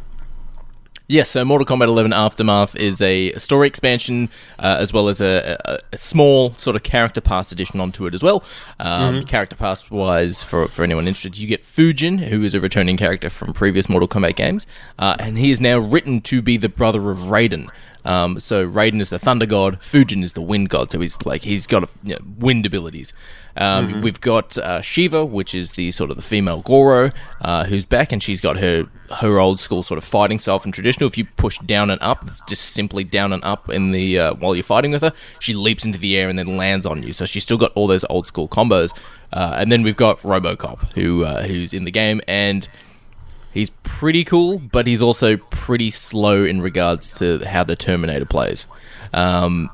Yes, 1.10 1.28
so 1.30 1.44
Mortal 1.44 1.66
Kombat 1.66 1.88
11 1.88 2.12
Aftermath 2.12 2.76
is 2.76 3.00
a 3.00 3.32
story 3.32 3.66
expansion 3.66 4.28
uh, 4.60 4.76
as 4.78 4.92
well 4.92 5.08
as 5.08 5.20
a, 5.20 5.58
a, 5.64 5.78
a 5.92 5.98
small 5.98 6.52
sort 6.52 6.76
of 6.76 6.84
character 6.84 7.20
pass 7.20 7.50
addition 7.50 7.80
onto 7.80 8.06
it 8.06 8.14
as 8.14 8.22
well. 8.22 8.44
Um, 8.78 9.24
Character 9.24 9.56
pass 9.56 9.90
wise, 9.90 10.44
for, 10.44 10.68
for 10.68 10.84
anyone 10.84 11.08
interested, 11.08 11.36
you 11.36 11.48
get 11.48 11.64
Fujin, 11.64 12.20
who 12.28 12.44
is 12.44 12.54
a 12.54 12.60
returning 12.60 12.96
character 12.96 13.28
from 13.28 13.52
previous 13.52 13.88
Mortal 13.88 14.06
Kombat 14.06 14.36
games, 14.36 14.68
uh, 15.00 15.16
and 15.18 15.36
he 15.36 15.50
is 15.50 15.60
now 15.60 15.78
written 15.78 16.20
to 16.20 16.40
be 16.40 16.56
the 16.56 16.68
brother 16.68 17.10
of 17.10 17.18
Raiden. 17.18 17.68
Um, 18.04 18.40
so 18.40 18.66
Raiden 18.66 19.00
is 19.00 19.10
the 19.10 19.18
thunder 19.18 19.46
god, 19.46 19.80
Fujin 19.80 20.22
is 20.22 20.32
the 20.32 20.42
wind 20.42 20.70
god. 20.70 20.90
So 20.90 21.00
he's 21.00 21.20
like 21.24 21.42
he's 21.42 21.66
got 21.66 21.88
you 22.02 22.14
know, 22.14 22.20
wind 22.38 22.66
abilities. 22.66 23.12
Um, 23.56 24.00
We've 24.00 24.20
got 24.20 24.56
uh, 24.58 24.80
Sheeva, 24.80 25.28
which 25.28 25.54
is 25.54 25.72
the 25.72 25.90
sort 25.90 26.10
of 26.10 26.16
the 26.16 26.22
female 26.22 26.62
Goro, 26.62 27.10
uh, 27.40 27.64
who's 27.64 27.84
back, 27.84 28.12
and 28.12 28.22
she's 28.22 28.40
got 28.40 28.58
her 28.58 28.86
her 29.16 29.38
old 29.40 29.58
school 29.58 29.82
sort 29.82 29.98
of 29.98 30.04
fighting 30.04 30.38
style 30.38 30.58
from 30.60 30.72
traditional. 30.72 31.08
If 31.08 31.18
you 31.18 31.24
push 31.24 31.58
down 31.58 31.90
and 31.90 32.00
up, 32.00 32.30
just 32.46 32.74
simply 32.74 33.04
down 33.04 33.32
and 33.32 33.42
up 33.44 33.68
in 33.68 33.90
the 33.90 34.18
uh, 34.18 34.34
while 34.34 34.54
you're 34.54 34.62
fighting 34.62 34.92
with 34.92 35.02
her, 35.02 35.12
she 35.40 35.54
leaps 35.54 35.84
into 35.84 35.98
the 35.98 36.16
air 36.16 36.28
and 36.28 36.38
then 36.38 36.56
lands 36.56 36.86
on 36.86 37.02
you. 37.02 37.12
So 37.12 37.26
she's 37.26 37.42
still 37.42 37.58
got 37.58 37.72
all 37.74 37.86
those 37.86 38.04
old 38.08 38.26
school 38.26 38.48
combos. 38.48 38.96
Uh, 39.32 39.54
and 39.58 39.70
then 39.70 39.82
we've 39.82 39.96
got 39.96 40.18
RoboCop, 40.20 40.92
who 40.94 41.24
uh, 41.24 41.42
who's 41.42 41.74
in 41.74 41.84
the 41.84 41.90
game 41.90 42.20
and. 42.26 42.68
He's 43.52 43.70
pretty 43.82 44.24
cool, 44.24 44.58
but 44.58 44.86
he's 44.86 45.02
also 45.02 45.36
pretty 45.36 45.90
slow 45.90 46.44
in 46.44 46.60
regards 46.62 47.12
to 47.14 47.38
how 47.46 47.64
the 47.64 47.76
Terminator 47.76 48.24
plays. 48.24 48.66
Um, 49.12 49.70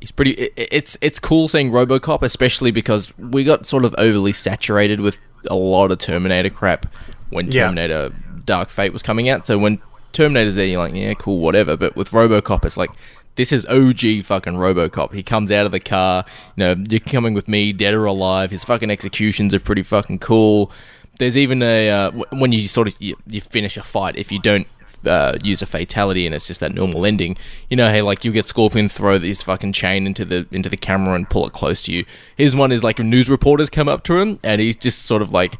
he's 0.00 0.10
pretty. 0.12 0.40
i- 0.40 0.50
i- 0.58 0.68
It's 0.70 0.96
it's 1.00 1.18
cool 1.18 1.48
seeing 1.48 1.70
RoboCop, 1.72 2.22
especially 2.22 2.70
because 2.70 3.12
we 3.18 3.44
got 3.44 3.66
sort 3.66 3.84
of 3.84 3.94
overly 3.98 4.32
saturated 4.32 5.00
with 5.00 5.18
a 5.50 5.54
lot 5.56 5.90
of 5.90 5.98
Terminator 5.98 6.50
crap 6.50 6.86
when 7.30 7.46
Yeah. 7.50 7.64
Terminator 7.64 8.12
Dark 8.44 8.68
Fate 8.70 8.92
was 8.92 9.02
coming 9.02 9.28
out. 9.28 9.44
So 9.44 9.58
when 9.58 9.80
Terminator's 10.12 10.54
there, 10.54 10.66
you're 10.66 10.78
like, 10.78 10.94
yeah, 10.94 11.14
cool, 11.14 11.38
whatever. 11.40 11.76
But 11.76 11.96
with 11.96 12.10
RoboCop, 12.10 12.64
it's 12.64 12.76
like. 12.76 12.90
This 13.34 13.52
is 13.52 13.66
OG 13.66 14.22
fucking 14.22 14.54
RoboCop. 14.54 15.12
He 15.12 15.22
comes 15.22 15.52
out 15.52 15.66
of 15.66 15.70
the 15.70 15.78
car, 15.78 16.24
you 16.56 16.64
know, 16.64 16.74
you're 16.88 17.00
coming 17.00 17.34
with 17.34 17.48
me, 17.48 17.70
dead 17.74 17.92
or 17.92 18.06
alive. 18.06 18.50
His 18.50 18.64
fucking 18.64 18.90
executions 18.90 19.52
are 19.52 19.60
pretty 19.60 19.82
fucking 19.82 20.20
cool. 20.20 20.72
There's 21.18 21.36
even 21.36 21.62
a 21.62 21.90
uh, 21.90 22.10
when 22.30 22.52
you 22.52 22.62
sort 22.62 22.88
of 22.88 23.00
you, 23.00 23.16
you 23.26 23.40
finish 23.40 23.76
a 23.76 23.82
fight 23.82 24.16
if 24.16 24.30
you 24.30 24.40
don't 24.40 24.66
uh, 25.06 25.38
use 25.42 25.62
a 25.62 25.66
fatality 25.66 26.26
and 26.26 26.34
it's 26.34 26.46
just 26.46 26.60
that 26.60 26.74
normal 26.74 27.06
ending. 27.06 27.36
You 27.70 27.76
know, 27.76 27.90
hey, 27.90 28.02
like 28.02 28.24
you 28.24 28.32
get 28.32 28.46
Scorpion 28.46 28.88
throw 28.88 29.18
this 29.18 29.42
fucking 29.42 29.72
chain 29.72 30.06
into 30.06 30.24
the 30.24 30.46
into 30.50 30.68
the 30.68 30.76
camera 30.76 31.14
and 31.14 31.28
pull 31.28 31.46
it 31.46 31.52
close 31.52 31.82
to 31.82 31.92
you. 31.92 32.04
His 32.36 32.54
one 32.54 32.72
is 32.72 32.84
like 32.84 32.98
news 32.98 33.30
reporters 33.30 33.70
come 33.70 33.88
up 33.88 34.02
to 34.04 34.18
him 34.18 34.38
and 34.42 34.60
he's 34.60 34.76
just 34.76 35.04
sort 35.04 35.22
of 35.22 35.32
like 35.32 35.58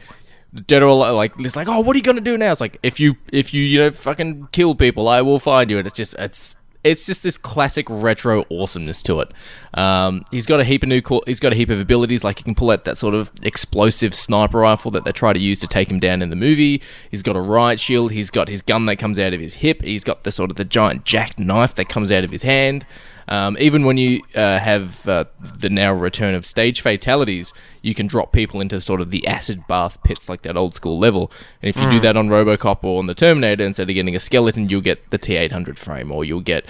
dead 0.67 0.83
or 0.83 0.87
alive, 0.87 1.15
like 1.15 1.33
it's 1.41 1.57
like, 1.57 1.69
oh, 1.69 1.81
what 1.81 1.95
are 1.95 1.99
you 1.99 2.03
gonna 2.03 2.21
do 2.21 2.39
now? 2.39 2.53
It's 2.53 2.61
like 2.61 2.79
if 2.83 2.99
you 3.01 3.17
if 3.33 3.53
you 3.53 3.63
you 3.63 3.79
know 3.79 3.91
fucking 3.91 4.49
kill 4.53 4.75
people, 4.75 5.09
I 5.09 5.23
will 5.23 5.39
find 5.39 5.71
you. 5.71 5.79
And 5.79 5.87
it's 5.87 5.97
just 5.97 6.15
it's 6.17 6.57
it's 6.87 7.05
just 7.05 7.23
this 7.23 7.37
classic 7.37 7.87
retro 7.91 8.45
awesomeness 8.51 9.03
to 9.03 9.21
it. 9.21 9.33
Um, 9.75 10.25
he's 10.31 10.47
got 10.47 10.61
a 10.61 10.65
heap 10.65 10.83
of 10.83 10.89
new, 10.89 11.03
co- 11.03 11.23
he's 11.27 11.41
got 11.41 11.53
a 11.53 11.57
heap 11.57 11.69
of 11.69 11.81
abilities. 11.81 12.23
Like 12.23 12.39
he 12.39 12.45
can 12.45 12.55
pull 12.55 12.71
out 12.71 12.85
that 12.85 12.97
sort 12.97 13.15
of 13.15 13.31
explosive 13.43 14.15
sniper 14.15 14.59
rifle 14.59 14.91
that 14.93 15.05
they 15.05 15.13
try 15.13 15.33
to 15.33 15.39
use 15.39 15.61
to 15.61 15.67
take 15.67 15.91
him 15.91 15.99
down 15.99 16.23
in 16.23 16.31
the 16.31 16.37
movie. 16.37 16.81
He's 17.11 17.23
got 17.23 17.37
a 17.37 17.41
riot 17.41 17.81
shield. 17.81 18.13
He's 18.13 18.31
got 18.31 18.49
his 18.49 18.63
gun 18.63 18.87
that 18.87 18.97
comes 18.97 19.19
out 19.19 19.35
of 19.35 19.41
his 19.41 19.55
hip. 19.55 19.83
He's 19.83 20.05
got 20.05 20.25
the 20.25 20.33
sort 20.33 20.51
of 20.51 20.57
the 20.57 20.65
giant 20.65 21.05
jacked 21.05 21.39
knife 21.39 21.75
that 21.75 21.89
comes 21.89 22.13
out 22.13 22.25
of 22.25 22.31
his 22.31 22.43
hand. 22.43 22.87
Um, 23.29 23.57
even 23.59 23.85
when 23.85 23.97
you 23.97 24.23
uh, 24.35 24.59
have 24.59 25.07
uh, 25.09 25.25
the 25.41 25.69
now 25.69 25.93
return 25.93 26.35
of 26.35 26.47
stage 26.47 26.81
fatalities, 26.81 27.53
you 27.83 27.95
can 27.95 28.07
drop 28.07 28.33
people 28.33 28.61
into 28.61 28.81
sort 28.81 29.01
of 29.01 29.11
the 29.11 29.27
acid 29.27 29.67
bath 29.67 30.03
pits 30.05 30.29
like 30.29 30.43
that 30.43 30.57
old 30.57 30.75
school 30.75 30.99
level. 30.99 31.33
And 31.61 31.69
if 31.69 31.81
you 31.81 31.91
do 31.91 32.01
that 32.01 32.17
on 32.17 32.29
Robocop 32.29 32.85
or 32.85 32.99
on 32.99 33.07
the 33.07 33.15
Terminator, 33.15 33.65
instead 33.65 33.89
of 33.89 33.95
getting 33.95 34.15
a 34.15 34.21
skeleton, 34.21 34.69
you'll 34.69 34.81
get 34.81 35.11
the 35.11 35.19
T800 35.19 35.77
frame, 35.79 36.13
or 36.13 36.25
you'll 36.25 36.41
get, 36.41 36.67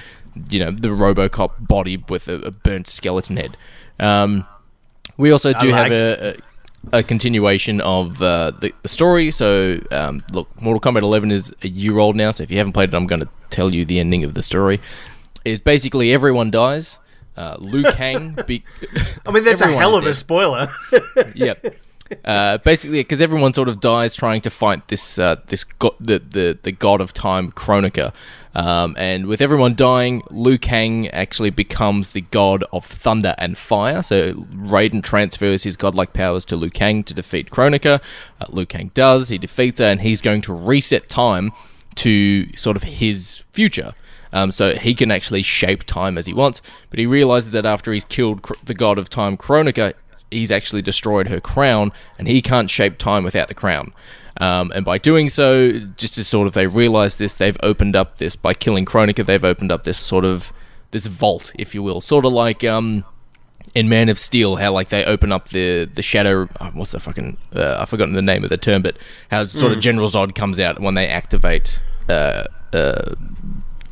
you 0.49 0.59
know, 0.59 0.71
the 0.71 0.88
Robocop 0.88 1.66
body 1.69 1.99
with 2.09 2.29
a, 2.29 2.37
a 2.37 2.51
burnt 2.51 2.88
skeleton 2.88 3.37
head. 3.37 3.57
Um, 4.01 4.47
we 5.19 5.31
also 5.31 5.53
do 5.53 5.69
have 5.71 5.90
a, 5.92 6.37
a, 6.92 6.99
a 6.99 7.03
continuation 7.03 7.81
of 7.81 8.21
uh, 8.23 8.53
the, 8.53 8.73
the 8.83 8.88
story. 8.88 9.31
So, 9.31 9.81
um, 9.90 10.23
look, 10.33 10.61
Mortal 10.61 10.81
Kombat 10.81 11.03
11 11.03 11.31
is 11.33 11.55
a 11.62 11.69
year 11.69 11.99
old 11.99 12.16
now. 12.16 12.31
So, 12.31 12.42
if 12.42 12.51
you 12.51 12.59
haven't 12.59 12.75
played 12.75 12.90
it, 12.90 12.95
I'm 12.95 13.07
going 13.07 13.21
to 13.21 13.29
tell 13.51 13.75
you 13.75 13.85
the 13.85 13.99
ending 13.99 14.25
of 14.25 14.35
the 14.35 14.42
story. 14.42 14.81
Is 15.46 15.61
basically 15.61 16.12
everyone 16.12 16.50
dies. 16.50 16.98
Uh, 17.37 17.56
Liu 17.61 17.85
Kang. 17.92 18.37
Be- 18.46 18.64
I 19.24 19.30
mean, 19.30 19.44
that's 19.44 19.61
a 19.61 19.68
hell 19.68 19.94
of 19.94 20.04
a 20.04 20.14
spoiler. 20.14 20.66
yep. 21.35 21.64
Uh, 22.24 22.59
basically, 22.59 23.00
because 23.00 23.20
everyone 23.20 23.52
sort 23.52 23.68
of 23.68 23.78
dies 23.80 24.16
trying 24.16 24.40
to 24.40 24.50
fight 24.50 24.88
this 24.88 25.18
uh, 25.18 25.37
this 25.46 25.62
go- 25.62 25.94
the, 26.00 26.18
the 26.18 26.59
the 26.61 26.72
god 26.72 27.00
of 27.00 27.12
time, 27.12 27.52
Kronika, 27.52 28.12
um, 28.56 28.96
and 28.98 29.26
with 29.26 29.40
everyone 29.40 29.76
dying, 29.76 30.22
Liu 30.30 30.59
Kang 30.59 31.09
actually 31.11 31.50
becomes 31.50 32.11
the 32.11 32.22
god 32.22 32.64
of 32.72 32.85
thunder 32.85 33.37
and 33.38 33.56
fire. 33.56 34.02
So 34.02 34.35
Raiden 34.35 35.02
transfers 35.02 35.62
his 35.62 35.76
godlike 35.76 36.12
powers 36.12 36.44
to 36.46 36.56
Liu 36.56 36.70
Kang 36.70 37.04
to 37.04 37.14
defeat 37.14 37.50
Kronika. 37.50 38.02
Uh, 38.40 38.46
Liu 38.48 38.66
Kang 38.66 38.90
does. 38.94 39.28
He 39.28 39.38
defeats 39.38 39.78
her, 39.78 39.87
and 39.87 40.00
he's 40.00 40.20
going 40.20 40.42
to 40.42 40.52
reset 40.52 41.09
time 41.09 41.52
to 41.96 42.56
sort 42.56 42.76
of 42.76 42.82
his 42.85 43.44
future. 43.52 43.94
Um, 44.37 44.51
so 44.51 44.75
he 44.75 44.94
can 44.94 45.11
actually 45.11 45.40
shape 45.40 45.85
time 45.85 46.18
as 46.18 46.27
he 46.27 46.35
wants, 46.35 46.61
but 46.90 46.99
he 46.99 47.07
realizes 47.07 47.53
that 47.53 47.64
after 47.64 47.90
he's 47.90 48.05
killed 48.05 48.42
Kr- 48.42 48.53
the 48.62 48.75
god 48.75 48.99
of 48.99 49.09
time, 49.09 49.38
Kronika, 49.38 49.94
he's 50.31 50.51
actually 50.51 50.83
destroyed 50.83 51.29
her 51.29 51.40
crown, 51.40 51.90
and 52.18 52.29
he 52.29 52.42
can't 52.42 52.70
shape 52.70 52.99
time 52.99 53.25
without 53.25 53.49
the 53.49 53.55
crown. 53.55 53.94
Um, 54.38 54.72
and 54.75 54.85
by 54.85 54.99
doing 54.99 55.31
so, 55.31 55.79
just 55.96 56.18
as 56.18 56.29
sort 56.29 56.46
of 56.46 56.53
they 56.53 56.66
realize 56.66 57.16
this, 57.16 57.35
they've 57.35 57.57
opened 57.62 57.96
up 57.96 58.18
this 58.18 58.37
by 58.37 58.53
killing 58.53 58.85
Kronika. 58.85 59.25
They've 59.25 59.42
opened 59.42 59.72
up 59.72 59.85
this 59.85 59.99
sort 59.99 60.27
of 60.27 60.53
this 60.90 61.07
vault, 61.07 61.53
if 61.59 61.75
you 61.75 61.83
will, 61.83 62.03
sort 62.03 62.27
of 62.27 62.35
like 62.35 62.62
um, 62.62 63.07
in 63.75 63.88
Man 63.88 64.11
of 64.11 64.18
Steel, 64.18 64.57
how 64.57 64.70
like 64.70 64.90
they 64.90 65.03
open 65.07 65.33
up 65.33 65.49
the 65.49 65.87
the 65.87 66.03
shadow. 66.03 66.46
oh, 66.61 66.70
what's 66.75 66.92
the 66.92 67.01
fucking? 67.01 67.38
Uh, 67.55 67.79
I've 67.81 67.88
forgotten 67.88 68.12
the 68.12 68.20
name 68.20 68.44
of 68.44 68.51
the 68.51 68.59
term, 68.59 68.83
but 68.83 68.99
how 69.31 69.46
sort 69.46 69.72
of 69.72 69.81
General 69.81 70.09
Zod 70.09 70.35
comes 70.35 70.61
out 70.61 70.79
when 70.79 70.92
they 70.92 71.09
activate 71.09 71.81
uh, 72.11 72.44
uh, 72.75 73.14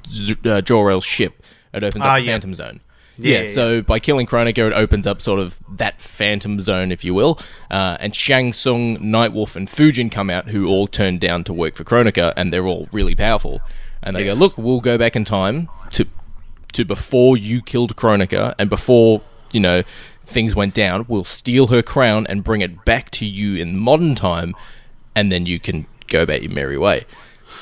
Z- 0.09 0.37
uh, 0.45 0.61
Jor-El's 0.61 1.05
ship. 1.05 1.43
It 1.73 1.83
opens 1.83 2.05
Ah, 2.05 2.15
up 2.15 2.21
the 2.21 2.27
yeah. 2.27 2.33
Phantom 2.33 2.55
Zone. 2.55 2.81
Yeah, 3.17 3.43
Yeah, 3.43 3.53
so 3.53 3.81
by 3.83 4.01
killing 4.01 4.27
Kronika, 4.27 4.67
it 4.69 4.73
opens 4.73 5.07
up 5.07 5.23
sort 5.23 5.39
of 5.39 5.61
that 5.77 6.01
phantom 6.01 6.59
zone, 6.59 6.91
if 6.91 7.05
you 7.05 7.15
will. 7.15 7.39
Uh, 7.71 7.97
and 8.01 8.13
Shang 8.15 8.53
Tsung, 8.53 8.99
Nightwolf, 8.99 9.55
and 9.55 9.69
Fujin 9.69 10.11
come 10.11 10.31
out, 10.31 10.49
who 10.49 10.67
all 10.69 10.89
turn 10.89 11.19
down 11.19 11.45
to 11.45 11.53
work 11.53 11.77
for 11.77 11.85
Kronika, 11.85 12.33
and 12.37 12.53
they're 12.53 12.67
all 12.67 12.89
really 12.93 13.15
powerful. 13.15 13.61
And 14.03 14.17
they 14.17 14.25
Yes. 14.25 14.35
go, 14.35 14.41
look, 14.41 14.59
we'll 14.59 14.81
go 14.81 14.99
back 14.99 15.15
in 15.17 15.25
time 15.25 15.69
to 15.91 16.07
to 16.73 16.85
before 16.85 17.37
you 17.37 17.63
killed 17.63 17.95
Kronika 17.95 18.53
and 18.59 18.69
before 18.69 19.23
you 19.53 19.61
know 19.61 19.85
things 20.25 20.57
went 20.57 20.75
down. 20.75 21.05
We'll 21.07 21.23
steal 21.23 21.69
her 21.69 21.83
crown 21.83 22.27
and 22.29 22.43
bring 22.43 22.63
it 22.63 22.85
back 22.85 23.11
to 23.13 23.25
you 23.25 23.55
in 23.55 23.77
modern 23.79 24.17
time, 24.17 24.55
and 25.15 25.31
then 25.31 25.47
you 25.47 25.61
can 25.61 25.87
go 26.09 26.23
about 26.23 26.43
your 26.43 26.51
merry 26.51 26.77
way. 26.77 27.05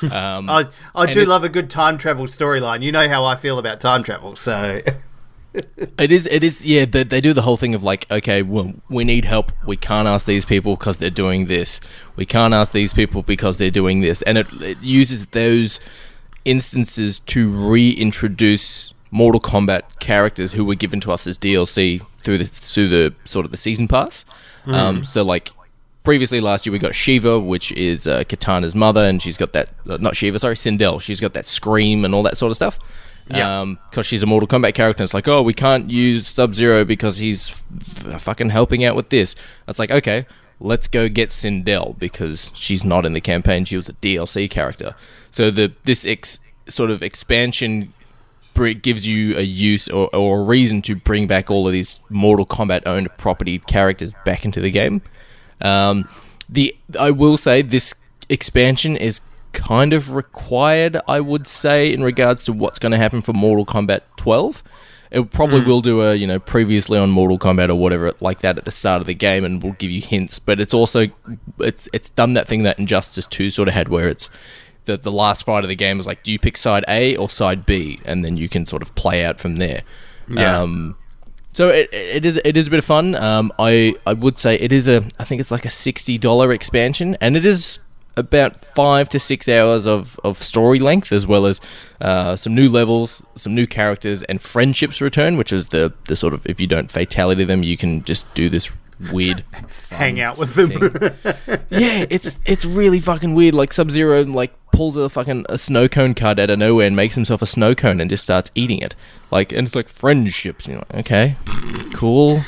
Um, 0.02 0.50
I 0.50 0.66
I 0.94 1.10
do 1.10 1.24
love 1.24 1.44
a 1.44 1.48
good 1.48 1.70
time 1.70 1.96
travel 1.98 2.26
storyline. 2.26 2.82
You 2.82 2.92
know 2.92 3.08
how 3.08 3.24
I 3.24 3.36
feel 3.36 3.58
about 3.58 3.80
time 3.80 4.02
travel, 4.02 4.36
so 4.36 4.82
It 5.98 6.10
is. 6.10 6.26
It 6.26 6.42
is. 6.42 6.64
Yeah, 6.64 6.86
they, 6.86 7.04
they 7.04 7.20
do 7.20 7.32
the 7.32 7.42
whole 7.42 7.56
thing 7.56 7.74
of 7.74 7.84
like, 7.84 8.10
okay, 8.10 8.42
well, 8.42 8.72
we 8.88 9.04
need 9.04 9.24
help. 9.24 9.52
We 9.66 9.76
can't 9.76 10.08
ask 10.08 10.26
these 10.26 10.44
people 10.44 10.76
because 10.76 10.96
they're 10.96 11.10
doing 11.10 11.46
this. 11.46 11.80
We 12.16 12.24
can't 12.24 12.54
ask 12.54 12.72
these 12.72 12.94
people 12.94 13.22
because 13.22 13.58
they're 13.58 13.70
doing 13.70 14.00
this, 14.00 14.22
and 14.22 14.38
it, 14.38 14.46
it 14.62 14.78
uses 14.82 15.26
those 15.26 15.80
instances 16.44 17.20
to 17.20 17.48
reintroduce 17.50 18.94
Mortal 19.10 19.40
Kombat 19.40 19.98
characters 20.00 20.52
who 20.52 20.64
were 20.64 20.74
given 20.74 21.00
to 21.00 21.12
us 21.12 21.26
as 21.26 21.36
DLC 21.38 22.04
through 22.22 22.38
the 22.38 22.44
through 22.46 22.88
the 22.88 23.14
sort 23.24 23.44
of 23.44 23.50
the 23.50 23.58
season 23.58 23.88
pass. 23.88 24.24
Um, 24.64 25.04
so 25.04 25.22
like 25.22 25.50
previously 26.04 26.40
last 26.40 26.66
year 26.66 26.72
we 26.72 26.78
got 26.78 26.92
Sheeva, 26.92 27.44
which 27.44 27.72
is 27.72 28.06
uh, 28.06 28.24
Kitana's 28.24 28.74
mother, 28.74 29.02
and 29.02 29.20
she's 29.20 29.36
got 29.36 29.52
that 29.52 29.70
uh, 29.88 29.98
not 29.98 30.14
Sheeva, 30.14 30.38
sorry, 30.40 30.54
Sindel. 30.54 31.00
She's 31.00 31.20
got 31.20 31.32
that 31.34 31.46
scream 31.46 32.04
and 32.04 32.14
all 32.14 32.22
that 32.22 32.36
sort 32.36 32.50
of 32.50 32.56
stuff. 32.56 32.78
Yeah. 33.28 33.60
Um, 33.60 33.78
because 33.90 34.04
she's 34.06 34.22
a 34.22 34.26
Mortal 34.26 34.48
Kombat 34.48 34.74
character, 34.74 35.02
and 35.02 35.06
it's 35.06 35.14
like, 35.14 35.28
oh, 35.28 35.42
we 35.42 35.54
can't 35.54 35.90
use 35.90 36.26
Sub 36.26 36.54
Zero 36.54 36.84
because 36.84 37.18
he's 37.18 37.64
f- 38.04 38.20
fucking 38.20 38.50
helping 38.50 38.84
out 38.84 38.96
with 38.96 39.10
this. 39.10 39.36
It's 39.68 39.78
like, 39.78 39.92
okay, 39.92 40.26
let's 40.58 40.88
go 40.88 41.08
get 41.08 41.28
Sindel 41.28 41.98
because 41.98 42.50
she's 42.54 42.84
not 42.84 43.06
in 43.06 43.12
the 43.12 43.20
campaign; 43.20 43.64
she 43.64 43.76
was 43.76 43.88
a 43.88 43.92
DLC 43.94 44.50
character. 44.50 44.94
So 45.30 45.50
the 45.50 45.72
this 45.84 46.04
ex- 46.04 46.40
sort 46.68 46.90
of 46.90 47.02
expansion 47.02 47.92
gives 48.82 49.06
you 49.06 49.36
a 49.38 49.42
use 49.42 49.88
or, 49.88 50.14
or 50.14 50.40
a 50.40 50.42
reason 50.42 50.82
to 50.82 50.94
bring 50.94 51.26
back 51.26 51.50
all 51.50 51.66
of 51.66 51.72
these 51.72 52.00
Mortal 52.10 52.44
Kombat 52.44 52.82
owned 52.86 53.08
property 53.16 53.58
characters 53.60 54.12
back 54.24 54.44
into 54.44 54.60
the 54.60 54.70
game. 54.70 55.00
Um, 55.62 56.08
the 56.48 56.74
I 56.98 57.10
will 57.10 57.36
say 57.36 57.62
this 57.62 57.94
expansion 58.28 58.96
is 58.96 59.20
kind 59.52 59.92
of 59.92 60.14
required. 60.14 60.98
I 61.08 61.20
would 61.20 61.46
say 61.46 61.92
in 61.92 62.02
regards 62.02 62.44
to 62.46 62.52
what's 62.52 62.78
going 62.78 62.92
to 62.92 62.98
happen 62.98 63.22
for 63.22 63.32
Mortal 63.32 63.66
Kombat 63.66 64.02
12. 64.16 64.62
It 65.10 65.30
probably 65.30 65.60
will 65.60 65.82
do 65.82 66.00
a 66.00 66.14
you 66.14 66.26
know 66.26 66.38
previously 66.38 66.98
on 66.98 67.10
Mortal 67.10 67.38
Kombat 67.38 67.68
or 67.68 67.74
whatever 67.74 68.12
like 68.20 68.40
that 68.40 68.56
at 68.56 68.64
the 68.64 68.70
start 68.70 69.02
of 69.02 69.06
the 69.06 69.14
game, 69.14 69.44
and 69.44 69.62
will 69.62 69.72
give 69.72 69.90
you 69.90 70.00
hints. 70.00 70.38
But 70.38 70.58
it's 70.58 70.72
also 70.72 71.08
it's 71.58 71.86
it's 71.92 72.08
done 72.08 72.32
that 72.32 72.48
thing 72.48 72.62
that 72.62 72.78
Injustice 72.78 73.26
2 73.26 73.50
sort 73.50 73.68
of 73.68 73.74
had, 73.74 73.88
where 73.88 74.08
it's 74.08 74.30
the 74.86 74.96
the 74.96 75.12
last 75.12 75.44
fight 75.44 75.64
of 75.64 75.68
the 75.68 75.76
game 75.76 76.00
is 76.00 76.06
like, 76.06 76.22
do 76.22 76.32
you 76.32 76.38
pick 76.38 76.56
side 76.56 76.84
A 76.88 77.14
or 77.16 77.28
side 77.28 77.66
B, 77.66 78.00
and 78.06 78.24
then 78.24 78.38
you 78.38 78.48
can 78.48 78.64
sort 78.64 78.80
of 78.80 78.94
play 78.94 79.22
out 79.22 79.38
from 79.38 79.56
there. 79.56 79.82
Yeah. 80.28 80.62
Um, 80.62 80.96
so 81.52 81.68
it, 81.68 81.88
it 81.92 82.24
is 82.24 82.40
it 82.44 82.56
is 82.56 82.66
a 82.66 82.70
bit 82.70 82.78
of 82.78 82.84
fun. 82.84 83.14
Um, 83.14 83.52
I 83.58 83.94
I 84.06 84.12
would 84.14 84.38
say 84.38 84.56
it 84.56 84.72
is 84.72 84.88
a 84.88 85.04
I 85.18 85.24
think 85.24 85.40
it's 85.40 85.50
like 85.50 85.64
a 85.64 85.70
sixty 85.70 86.18
dollar 86.18 86.52
expansion, 86.52 87.16
and 87.20 87.36
it 87.36 87.44
is 87.44 87.78
about 88.16 88.60
five 88.60 89.08
to 89.10 89.18
six 89.18 89.48
hours 89.48 89.86
of, 89.86 90.20
of 90.22 90.36
story 90.36 90.78
length, 90.78 91.12
as 91.12 91.26
well 91.26 91.46
as 91.46 91.60
uh, 92.00 92.36
some 92.36 92.54
new 92.54 92.68
levels, 92.68 93.22
some 93.36 93.54
new 93.54 93.66
characters, 93.66 94.22
and 94.24 94.40
friendships 94.40 95.00
return, 95.00 95.36
which 95.36 95.52
is 95.52 95.68
the 95.68 95.92
the 96.06 96.16
sort 96.16 96.34
of 96.34 96.46
if 96.46 96.60
you 96.60 96.66
don't 96.66 96.90
fatality 96.90 97.44
them, 97.44 97.62
you 97.62 97.76
can 97.76 98.04
just 98.04 98.32
do 98.34 98.48
this 98.48 98.70
weird 99.12 99.42
hang 99.90 100.20
out 100.20 100.38
with 100.38 100.54
them. 100.54 100.70
yeah, 101.70 102.06
it's 102.10 102.36
it's 102.44 102.64
really 102.64 103.00
fucking 103.00 103.34
weird. 103.34 103.54
Like 103.54 103.72
Sub 103.72 103.90
Zero 103.90 104.24
like 104.24 104.52
pulls 104.72 104.96
a 104.96 105.08
fucking 105.08 105.46
a 105.48 105.58
snow 105.58 105.88
cone 105.88 106.14
card 106.14 106.40
out 106.40 106.50
of 106.50 106.58
nowhere 106.58 106.86
and 106.86 106.96
makes 106.96 107.14
himself 107.14 107.42
a 107.42 107.46
snow 107.46 107.74
cone 107.74 108.00
and 108.00 108.10
just 108.10 108.24
starts 108.24 108.50
eating 108.54 108.78
it. 108.78 108.94
Like 109.30 109.52
and 109.52 109.66
it's 109.66 109.76
like 109.76 109.88
friendships. 109.88 110.66
You're 110.66 110.78
like, 110.78 110.94
okay, 110.94 111.36
cool. 111.94 112.40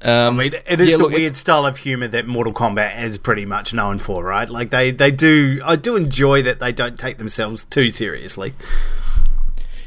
Um, 0.00 0.38
I 0.38 0.44
mean, 0.44 0.54
it 0.66 0.80
is 0.80 0.90
yeah, 0.90 0.96
the 0.96 1.02
look, 1.04 1.12
weird 1.12 1.36
style 1.36 1.66
of 1.66 1.78
humor 1.78 2.06
that 2.08 2.26
Mortal 2.26 2.52
Kombat 2.52 3.02
is 3.02 3.18
pretty 3.18 3.44
much 3.44 3.74
known 3.74 3.98
for, 3.98 4.22
right? 4.22 4.48
Like 4.48 4.70
they, 4.70 4.92
they 4.92 5.10
do. 5.10 5.60
I 5.64 5.74
do 5.74 5.96
enjoy 5.96 6.42
that 6.42 6.60
they 6.60 6.70
don't 6.70 6.96
take 6.96 7.18
themselves 7.18 7.64
too 7.64 7.90
seriously. 7.90 8.52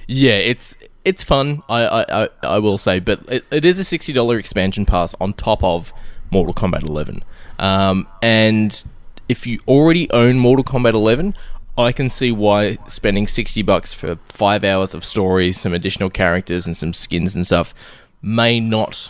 Yeah, 0.08 0.34
it's 0.34 0.76
it's 1.06 1.24
fun. 1.24 1.64
I 1.70 1.86
I, 1.86 2.24
I, 2.24 2.30
I 2.44 2.60
will 2.60 2.78
say, 2.78 3.00
but 3.00 3.22
it, 3.32 3.46
it 3.52 3.64
is 3.64 3.80
a 3.80 3.86
sixty 3.86 4.12
dollar 4.12 4.38
expansion 4.38 4.86
pass 4.86 5.16
on 5.22 5.34
top 5.34 5.64
of 5.64 5.94
Mortal 6.30 6.54
Kombat 6.54 6.84
Eleven. 6.84 7.24
Um, 7.58 8.08
and 8.22 8.84
if 9.32 9.48
you 9.48 9.60
already 9.66 10.12
own 10.12 10.38
Mortal 10.38 10.66
Kombat 10.66 10.94
Eleven, 10.94 11.34
I 11.78 11.94
can 11.94 12.10
see 12.10 12.34
why 12.34 12.76
spending 12.88 13.28
sixty 13.28 13.62
bucks 13.62 13.94
for 13.94 14.18
five 14.26 14.66
hours 14.66 14.94
of 14.94 15.06
story, 15.06 15.54
some 15.54 15.74
additional 15.74 16.10
characters, 16.10 16.68
and 16.68 16.76
some 16.76 16.94
skins 16.94 17.34
and 17.34 17.46
stuff 17.46 17.74
may 18.22 18.60
not 18.60 19.10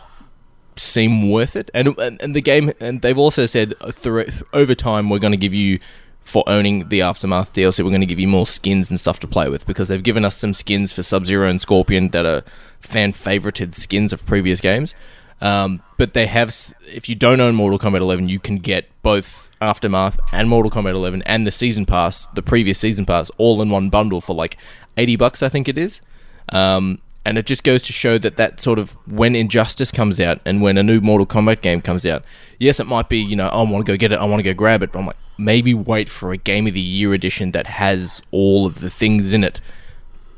seem 0.75 1.29
worth 1.29 1.55
it. 1.55 1.71
And 1.73 1.97
and, 1.99 2.21
and 2.21 2.35
the 2.35 2.41
game, 2.41 2.71
and 2.79 3.01
they've 3.01 3.17
also 3.17 3.47
said 3.47 3.73
through, 3.91 4.27
over 4.53 4.75
time 4.75 5.09
we're 5.09 5.19
going 5.19 5.31
to 5.31 5.37
give 5.37 5.55
you 5.55 5.79
for 6.23 6.43
owning 6.45 6.89
the 6.89 7.01
aftermath 7.01 7.51
DLC, 7.51 7.83
we're 7.83 7.89
going 7.89 8.01
to 8.01 8.05
give 8.05 8.19
you 8.19 8.27
more 8.27 8.45
skins 8.45 8.91
and 8.91 8.99
stuff 8.99 9.19
to 9.19 9.27
play 9.27 9.49
with 9.49 9.65
because 9.65 9.87
they've 9.87 10.03
given 10.03 10.23
us 10.23 10.37
some 10.37 10.53
skins 10.53 10.93
for 10.93 11.01
Sub 11.01 11.25
Zero 11.25 11.49
and 11.49 11.59
Scorpion 11.59 12.09
that 12.09 12.27
are 12.27 12.43
fan 12.79 13.11
favorited 13.11 13.73
skins 13.73 14.13
of 14.13 14.23
previous 14.27 14.61
games. 14.61 14.93
Um, 15.41 15.81
but 15.97 16.13
they 16.13 16.27
have, 16.27 16.55
if 16.87 17.09
you 17.09 17.15
don't 17.15 17.41
own 17.41 17.55
Mortal 17.55 17.79
Kombat 17.79 18.01
11, 18.01 18.29
you 18.29 18.39
can 18.39 18.57
get 18.57 18.87
both 19.01 19.50
Aftermath 19.61 20.19
and 20.33 20.49
Mortal 20.49 20.71
Kombat 20.71 20.91
11 20.91 21.21
and 21.23 21.45
the 21.45 21.51
season 21.51 21.85
pass, 21.85 22.27
the 22.33 22.41
previous 22.41 22.79
season 22.79 23.05
pass, 23.05 23.29
all 23.37 23.61
in 23.61 23.69
one 23.69 23.89
bundle 23.89 24.19
for 24.19 24.35
like 24.35 24.57
80 24.97 25.15
bucks, 25.15 25.43
I 25.43 25.49
think 25.49 25.69
it 25.69 25.77
is. 25.77 26.01
Um, 26.49 26.99
and 27.23 27.37
it 27.37 27.45
just 27.45 27.63
goes 27.63 27.81
to 27.83 27.93
show 27.93 28.17
that 28.17 28.37
that 28.37 28.59
sort 28.59 28.79
of 28.79 28.91
when 29.05 29.35
Injustice 29.35 29.91
comes 29.91 30.19
out 30.19 30.39
and 30.45 30.61
when 30.61 30.77
a 30.77 30.83
new 30.83 30.99
Mortal 31.01 31.27
Kombat 31.27 31.61
game 31.61 31.81
comes 31.81 32.05
out, 32.05 32.23
yes, 32.59 32.79
it 32.79 32.87
might 32.87 33.09
be 33.09 33.19
you 33.19 33.35
know 33.35 33.47
I 33.47 33.61
want 33.61 33.85
to 33.85 33.91
go 33.91 33.95
get 33.95 34.11
it, 34.11 34.19
I 34.19 34.25
want 34.25 34.39
to 34.39 34.43
go 34.43 34.53
grab 34.53 34.81
it, 34.81 34.91
but 34.91 34.99
I'm 34.99 35.05
like 35.05 35.17
maybe 35.37 35.73
wait 35.73 36.09
for 36.09 36.31
a 36.31 36.37
Game 36.37 36.67
of 36.67 36.73
the 36.73 36.81
Year 36.81 37.13
edition 37.13 37.51
that 37.51 37.67
has 37.67 38.21
all 38.31 38.65
of 38.65 38.79
the 38.81 38.89
things 38.89 39.33
in 39.33 39.43
it, 39.43 39.61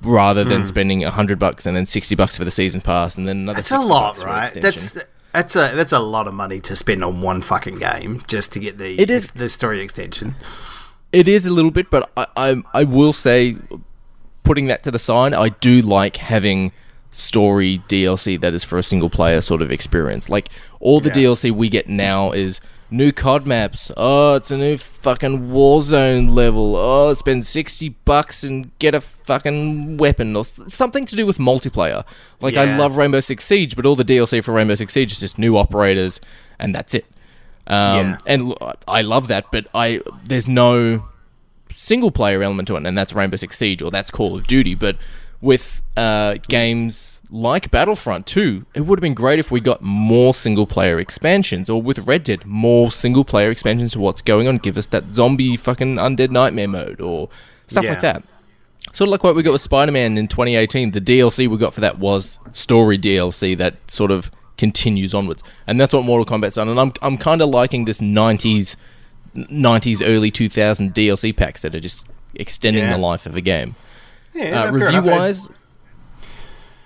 rather 0.01 0.43
than 0.43 0.65
spending 0.65 1.01
hundred 1.01 1.39
bucks 1.39 1.65
and 1.65 1.75
then 1.75 1.85
sixty 1.85 2.15
bucks 2.15 2.35
for 2.37 2.43
the 2.43 2.51
season 2.51 2.81
pass 2.81 3.17
and 3.17 3.25
then 3.25 3.37
another. 3.37 3.57
That's 3.57 3.71
a 3.71 3.79
lot, 3.79 4.21
right? 4.21 4.53
That's 4.53 4.97
that's 5.33 5.55
a 5.55 5.71
that's 5.75 5.91
a 5.91 5.99
lot 5.99 6.27
of 6.27 6.33
money 6.33 6.59
to 6.61 6.75
spend 6.75 7.03
on 7.03 7.21
one 7.21 7.41
fucking 7.41 7.75
game 7.79 8.23
just 8.27 8.51
to 8.53 8.59
get 8.59 8.77
the 8.77 8.99
It 8.99 9.09
is- 9.09 9.31
the 9.31 9.49
story 9.49 9.81
extension. 9.81 10.35
It 11.11 11.27
is 11.27 11.45
a 11.45 11.51
little 11.51 11.71
bit, 11.71 11.89
but 11.91 12.09
I, 12.17 12.25
I 12.37 12.63
I 12.73 12.83
will 12.85 13.13
say, 13.13 13.57
putting 14.43 14.67
that 14.67 14.81
to 14.83 14.91
the 14.91 14.97
side, 14.99 15.33
I 15.33 15.49
do 15.49 15.81
like 15.81 16.17
having 16.17 16.71
story 17.11 17.79
DLC 17.87 18.39
that 18.41 18.53
is 18.55 18.63
for 18.63 18.79
a 18.79 18.83
single 18.83 19.09
player 19.09 19.39
sort 19.41 19.61
of 19.61 19.71
experience. 19.71 20.29
Like 20.29 20.49
all 20.79 20.99
the 20.99 21.09
Yeah. 21.09 21.27
DLC 21.29 21.51
we 21.51 21.69
get 21.69 21.87
now 21.87 22.31
is 22.31 22.59
new 22.93 23.11
COD 23.11 23.45
maps. 23.45 23.91
Oh, 23.97 24.35
it's 24.35 24.51
a 24.51 24.57
new 24.57 24.77
fucking 24.77 25.49
Warzone 25.49 26.29
level. 26.29 26.75
Oh, 26.75 27.13
spend 27.13 27.45
sixty 27.45 27.89
bucks 27.89 28.43
and 28.43 28.71
get 28.79 28.95
a 28.95 29.01
fucking 29.01 29.97
weapon 29.97 30.35
or 30.35 30.45
something 30.45 31.05
to 31.05 31.15
do 31.15 31.25
with 31.25 31.39
multiplayer. 31.39 32.05
Like 32.39 32.55
I 32.55 32.77
love 32.77 32.95
Rainbow 32.97 33.19
Six 33.19 33.43
Siege, 33.43 33.75
but 33.75 33.85
all 33.85 33.95
the 33.95 34.05
DLC 34.05 34.43
for 34.43 34.53
Rainbow 34.53 34.75
Six 34.75 34.93
Siege 34.93 35.11
is 35.11 35.19
just 35.19 35.37
new 35.37 35.57
operators, 35.57 36.21
and 36.59 36.73
that's 36.73 36.93
it. 36.93 37.05
Um, 37.67 37.97
Yeah. 37.97 38.17
And 38.27 38.53
I 38.87 39.01
love 39.01 39.27
that, 39.27 39.45
but 39.51 39.67
I 39.73 40.01
there's 40.25 40.47
no 40.47 41.05
single 41.75 42.11
player 42.11 42.43
element 42.43 42.67
to 42.67 42.75
it, 42.75 42.85
and 42.85 42.97
that's 42.97 43.13
Rainbow 43.13 43.37
Six 43.37 43.57
Siege 43.57 43.81
or 43.81 43.89
that's 43.91 44.11
Call 44.11 44.35
of 44.35 44.45
Duty. 44.47 44.75
But 44.75 44.97
with 45.43 45.81
uh, 45.97 46.35
games 46.47 47.19
like 47.29 47.69
Battlefront 47.69 48.25
2, 48.25 48.65
it 48.73 48.81
would 48.81 48.97
have 48.97 49.01
been 49.01 49.13
great 49.13 49.39
if 49.39 49.51
we 49.51 49.59
got 49.59 49.81
more 49.81 50.33
single 50.33 50.65
player 50.65 50.99
expansions, 50.99 51.69
or 51.69 51.81
with 51.81 51.99
Red 52.07 52.23
Dead, 52.23 52.45
more 52.45 52.89
single 52.89 53.25
player 53.25 53.51
expansions 53.51 53.91
to 53.91 53.99
what's 53.99 54.21
going 54.21 54.47
on. 54.47 54.57
Give 54.57 54.77
us 54.77 54.85
that 54.87 55.11
zombie 55.11 55.57
fucking 55.57 55.97
undead 55.97 56.29
nightmare 56.31 56.69
mode 56.69 57.01
or 57.01 57.27
stuff 57.65 57.83
Yeah. 57.83 57.89
like 57.91 58.01
that. 58.01 58.23
Sort 58.93 59.07
of 59.09 59.11
like 59.11 59.23
what 59.23 59.35
we 59.35 59.43
got 59.43 59.51
with 59.51 59.61
Spider 59.61 59.91
Man 59.91 60.17
in 60.17 60.27
2018. 60.27 60.91
The 60.91 61.01
DLC 61.01 61.47
we 61.47 61.57
got 61.57 61.73
for 61.73 61.81
that 61.81 61.99
was 61.99 62.39
story 62.53 62.97
DLC 62.97 63.57
that 63.57 63.75
sort 63.91 64.11
of 64.11 64.31
continues 64.57 65.13
onwards, 65.13 65.43
and 65.67 65.79
that's 65.79 65.93
what 65.93 66.05
Mortal 66.05 66.25
Kombat's 66.25 66.55
done. 66.55 66.69
And 66.69 66.79
I'm 66.79 66.93
I'm 67.01 67.17
kind 67.17 67.41
of 67.41 67.49
liking 67.49 67.85
this 67.85 67.99
90s 68.01 68.75
90s 69.35 70.01
early 70.05 70.31
2000 70.31 70.93
DLC 70.93 71.35
packs 71.35 71.63
that 71.63 71.73
are 71.75 71.79
just 71.79 72.07
extending 72.35 72.83
Yeah. 72.83 72.93
the 72.95 73.01
life 73.01 73.25
of 73.25 73.35
a 73.35 73.41
game. 73.41 73.75
Yeah, 74.35 74.63
Uh, 74.63 74.71
review 74.71 75.01
wise. 75.03 75.49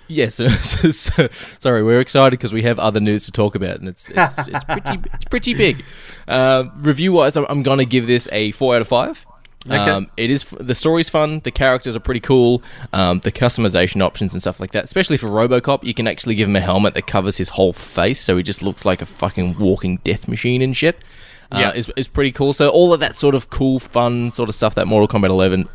yes. 0.06 0.34
so, 0.36 0.46
so- 0.48 1.28
sorry, 1.58 1.82
we're 1.82 2.00
excited 2.00 2.32
because 2.38 2.52
we 2.52 2.62
have 2.62 2.78
other 2.78 3.00
news 3.00 3.24
to 3.26 3.32
talk 3.32 3.54
about, 3.54 3.78
and 3.80 3.88
it's 3.88 4.10
it's, 4.10 4.38
it's 4.38 4.64
pretty 4.68 5.00
it's 5.14 5.24
pretty 5.24 5.54
big. 5.54 5.84
Uh, 6.26 6.64
review 6.76 7.12
wise, 7.12 7.36
I'm, 7.36 7.46
I'm 7.48 7.62
gonna 7.62 7.84
give 7.84 8.06
this 8.06 8.28
a 8.32 8.52
four 8.52 8.74
out 8.76 8.80
of 8.82 8.88
five. 8.88 9.24
Okay. 9.66 9.76
Um, 9.76 10.08
it 10.16 10.30
is 10.30 10.44
the 10.60 10.74
story's 10.74 11.08
fun. 11.10 11.40
The 11.40 11.50
characters 11.50 11.96
are 11.96 12.00
pretty 12.00 12.20
cool. 12.20 12.62
Um, 12.92 13.18
the 13.20 13.32
customization 13.32 14.00
options 14.00 14.32
and 14.32 14.40
stuff 14.40 14.60
like 14.60 14.70
that, 14.70 14.84
especially 14.84 15.16
for 15.16 15.26
RoboCop, 15.26 15.84
you 15.84 15.92
can 15.92 16.06
actually 16.06 16.36
give 16.36 16.48
him 16.48 16.56
a 16.56 16.60
helmet 16.60 16.94
that 16.94 17.06
covers 17.06 17.36
his 17.38 17.50
whole 17.50 17.72
face, 17.72 18.20
so 18.20 18.36
he 18.36 18.42
just 18.42 18.62
looks 18.62 18.84
like 18.86 19.02
a 19.02 19.06
fucking 19.06 19.58
walking 19.58 19.96
death 20.04 20.28
machine 20.28 20.62
and 20.62 20.76
shit. 20.76 21.02
Uh, 21.50 21.58
Yeah. 21.58 21.72
is, 21.74 21.90
is 21.96 22.08
pretty 22.08 22.30
cool. 22.30 22.52
So 22.52 22.68
all 22.70 22.92
of 22.94 23.00
that 23.00 23.16
sort 23.16 23.34
of 23.34 23.50
cool, 23.50 23.78
fun 23.78 24.30
sort 24.30 24.48
of 24.48 24.54
stuff 24.54 24.74
that 24.76 24.86
Mortal 24.86 25.08
Kombat 25.08 25.28
11 25.30 25.62
s- 25.62 25.68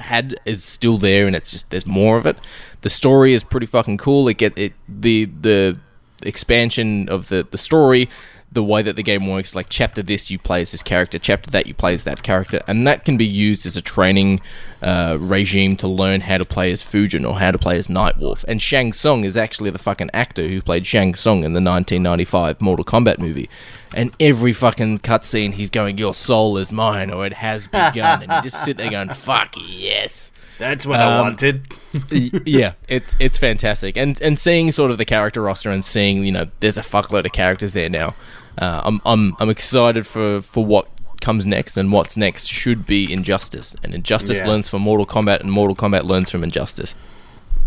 had 0.00 0.36
is 0.44 0.64
still 0.64 0.98
there, 0.98 1.26
and 1.26 1.36
it's 1.36 1.50
just 1.50 1.70
there's 1.70 1.86
more 1.86 2.16
of 2.16 2.26
it. 2.26 2.36
The 2.82 2.90
story 2.90 3.32
is 3.32 3.44
pretty 3.44 3.66
fucking 3.66 3.98
cool. 3.98 4.28
It 4.28 4.38
get 4.38 4.56
it 4.58 4.72
the 4.88 5.24
the 5.24 5.78
expansion 6.22 7.08
of 7.08 7.28
the 7.28 7.46
the 7.50 7.58
story, 7.58 8.08
the 8.52 8.62
way 8.64 8.82
that 8.82 8.96
the 8.96 9.02
game 9.02 9.26
works. 9.28 9.54
Like 9.54 9.66
chapter 9.68 10.02
this 10.02 10.30
you 10.30 10.38
play 10.38 10.62
as 10.62 10.72
this 10.72 10.82
character, 10.82 11.18
chapter 11.18 11.50
that 11.50 11.66
you 11.66 11.74
play 11.74 11.94
as 11.94 12.04
that 12.04 12.22
character, 12.22 12.60
and 12.66 12.86
that 12.86 13.04
can 13.04 13.16
be 13.16 13.26
used 13.26 13.64
as 13.66 13.76
a 13.76 13.82
training 13.82 14.40
uh, 14.82 15.16
regime 15.20 15.76
to 15.76 15.86
learn 15.86 16.22
how 16.22 16.38
to 16.38 16.44
play 16.44 16.72
as 16.72 16.82
Fujin 16.82 17.28
or 17.28 17.38
how 17.38 17.50
to 17.50 17.58
play 17.58 17.76
as 17.76 17.86
Nightwolf. 17.86 18.44
And 18.48 18.60
Shang 18.60 18.92
Tsung 18.92 19.24
is 19.24 19.36
actually 19.36 19.70
the 19.70 19.78
fucking 19.78 20.10
actor 20.12 20.48
who 20.48 20.60
played 20.62 20.86
Shang 20.86 21.14
Tsung 21.14 21.38
in 21.44 21.52
the 21.52 21.60
1995 21.60 22.60
Mortal 22.60 22.84
Kombat 22.84 23.18
movie. 23.18 23.48
And 23.94 24.14
every 24.18 24.52
fucking 24.52 25.00
cutscene, 25.00 25.52
he's 25.54 25.70
going, 25.70 25.98
"Your 25.98 26.14
soul 26.14 26.56
is 26.58 26.72
mine," 26.72 27.10
or 27.10 27.26
"It 27.26 27.34
has 27.34 27.66
begun," 27.66 28.22
and 28.22 28.32
you 28.32 28.42
just 28.42 28.64
sit 28.64 28.76
there 28.78 28.90
going, 28.90 29.10
"Fuck 29.10 29.54
yes." 29.58 30.32
That's 30.58 30.84
what 30.86 31.00
I 31.00 31.14
Um, 31.16 31.20
wanted. 31.20 31.72
Yeah, 32.12 32.74
it's 32.86 33.14
it's 33.18 33.38
fantastic, 33.38 33.96
and 33.96 34.20
and 34.20 34.38
seeing 34.38 34.70
sort 34.72 34.90
of 34.90 34.98
the 34.98 35.04
character 35.06 35.42
roster 35.42 35.70
and 35.70 35.82
seeing 35.84 36.22
you 36.24 36.30
know 36.32 36.48
there's 36.60 36.76
a 36.78 36.82
fuckload 36.82 37.24
of 37.24 37.32
characters 37.32 37.72
there 37.72 37.88
now. 37.88 38.14
Uh, 38.58 38.82
I'm 38.84 39.00
I'm 39.04 39.36
I'm 39.40 39.50
excited 39.50 40.06
for 40.06 40.40
for 40.42 40.64
what 40.64 40.88
comes 41.20 41.44
next, 41.46 41.76
and 41.76 41.92
what's 41.92 42.16
next 42.16 42.46
should 42.46 42.86
be 42.86 43.12
Injustice, 43.12 43.76
and 43.82 43.94
Injustice 43.94 44.38
Yeah. 44.38 44.48
learns 44.48 44.68
from 44.68 44.82
Mortal 44.82 45.06
Kombat, 45.06 45.40
and 45.40 45.52
Mortal 45.52 45.76
Kombat 45.76 46.04
learns 46.04 46.30
from 46.30 46.42
Injustice. 46.42 46.94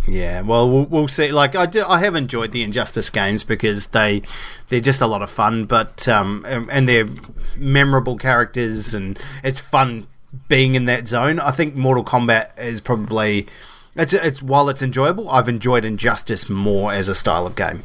Yeah, 0.07 0.41
well, 0.41 0.69
we'll, 0.69 0.83
we'll 0.85 1.07
see. 1.07 1.31
Like, 1.31 1.55
I 1.55 1.65
do, 1.65 1.85
I 1.87 1.99
have 1.99 2.13
enjoyed 2.15 2.51
the 2.51 2.61
Injustice 2.61 3.09
games 3.09 3.43
because 3.45 3.87
they 3.87 4.21
they're 4.69 4.81
just 4.81 5.01
a 5.01 5.07
lot 5.07 5.21
of 5.21 5.29
fun, 5.29 5.65
but 5.65 6.07
um, 6.09 6.43
and- 6.47 6.69
and 6.69 6.89
they're 6.89 7.07
memorable 7.55 8.17
characters, 8.17 8.93
and 8.93 9.17
it's 9.43 9.61
fun 9.61 10.07
being 10.49 10.75
in 10.75 10.85
that 10.85 11.07
zone. 11.07 11.39
I 11.39 11.51
think 11.51 11.75
Mortal 11.75 12.03
Kombat 12.03 12.59
is 12.59 12.81
probably 12.81 13.47
it's 13.95 14.11
it's 14.13 14.41
while 14.41 14.67
it's 14.67 14.81
enjoyable, 14.81 15.29
I've 15.29 15.47
enjoyed 15.47 15.85
Injustice 15.85 16.49
more 16.49 16.91
as 16.91 17.07
a 17.07 17.15
style 17.15 17.45
of 17.47 17.55
game. 17.55 17.83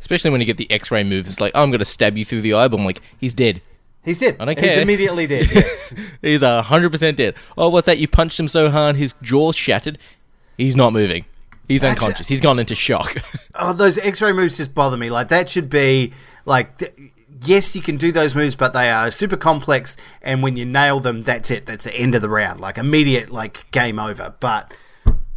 Especially 0.00 0.30
when 0.30 0.40
you 0.40 0.46
get 0.46 0.56
the 0.56 0.70
X-ray 0.70 1.04
moves, 1.04 1.28
it's 1.30 1.40
like 1.40 1.52
oh, 1.54 1.62
I'm 1.62 1.70
gonna 1.70 1.84
stab 1.84 2.16
you 2.16 2.24
through 2.24 2.42
the 2.42 2.54
eye, 2.54 2.68
but 2.68 2.78
I'm 2.78 2.84
like 2.86 3.00
he's 3.18 3.34
dead. 3.34 3.60
He's 4.04 4.20
dead. 4.20 4.36
I 4.40 4.44
don't 4.46 4.56
care. 4.56 4.68
He's 4.68 4.76
immediately 4.78 5.26
dead. 5.26 5.48
Yes. 5.54 5.92
He's 6.22 6.42
a 6.42 6.62
hundred 6.62 6.90
percent 6.90 7.16
dead. 7.16 7.34
Oh, 7.56 7.68
what's 7.68 7.86
that? 7.86 7.98
You 7.98 8.08
punched 8.08 8.38
him 8.40 8.48
so 8.48 8.70
hard, 8.70 8.96
his 8.96 9.14
jaw 9.22 9.52
shattered. 9.52 9.98
He's 10.56 10.76
not 10.76 10.92
moving. 10.92 11.24
He's 11.66 11.80
That's- 11.82 11.98
unconscious. 12.02 12.28
He's 12.28 12.40
gone 12.40 12.58
into 12.58 12.74
shock. 12.74 13.16
Oh, 13.60 13.72
those 13.72 13.98
X-ray 13.98 14.32
moves 14.32 14.56
just 14.56 14.72
bother 14.72 14.96
me. 14.96 15.10
Like 15.10 15.28
that 15.28 15.48
should 15.48 15.68
be 15.70 16.12
like. 16.44 16.78
th- 16.78 16.92
Yes, 17.44 17.76
you 17.76 17.82
can 17.82 17.96
do 17.96 18.10
those 18.10 18.34
moves, 18.34 18.56
but 18.56 18.72
they 18.72 18.90
are 18.90 19.12
super 19.12 19.36
complex, 19.36 19.96
and 20.22 20.42
when 20.42 20.56
you 20.56 20.64
nail 20.64 20.98
them, 20.98 21.22
that's 21.22 21.52
it. 21.52 21.66
That's 21.66 21.84
the 21.84 21.94
end 21.94 22.16
of 22.16 22.20
the 22.22 22.28
round. 22.28 22.58
Like 22.58 22.78
immediate, 22.78 23.30
like 23.30 23.70
game 23.70 24.00
over. 24.00 24.34
But 24.40 24.76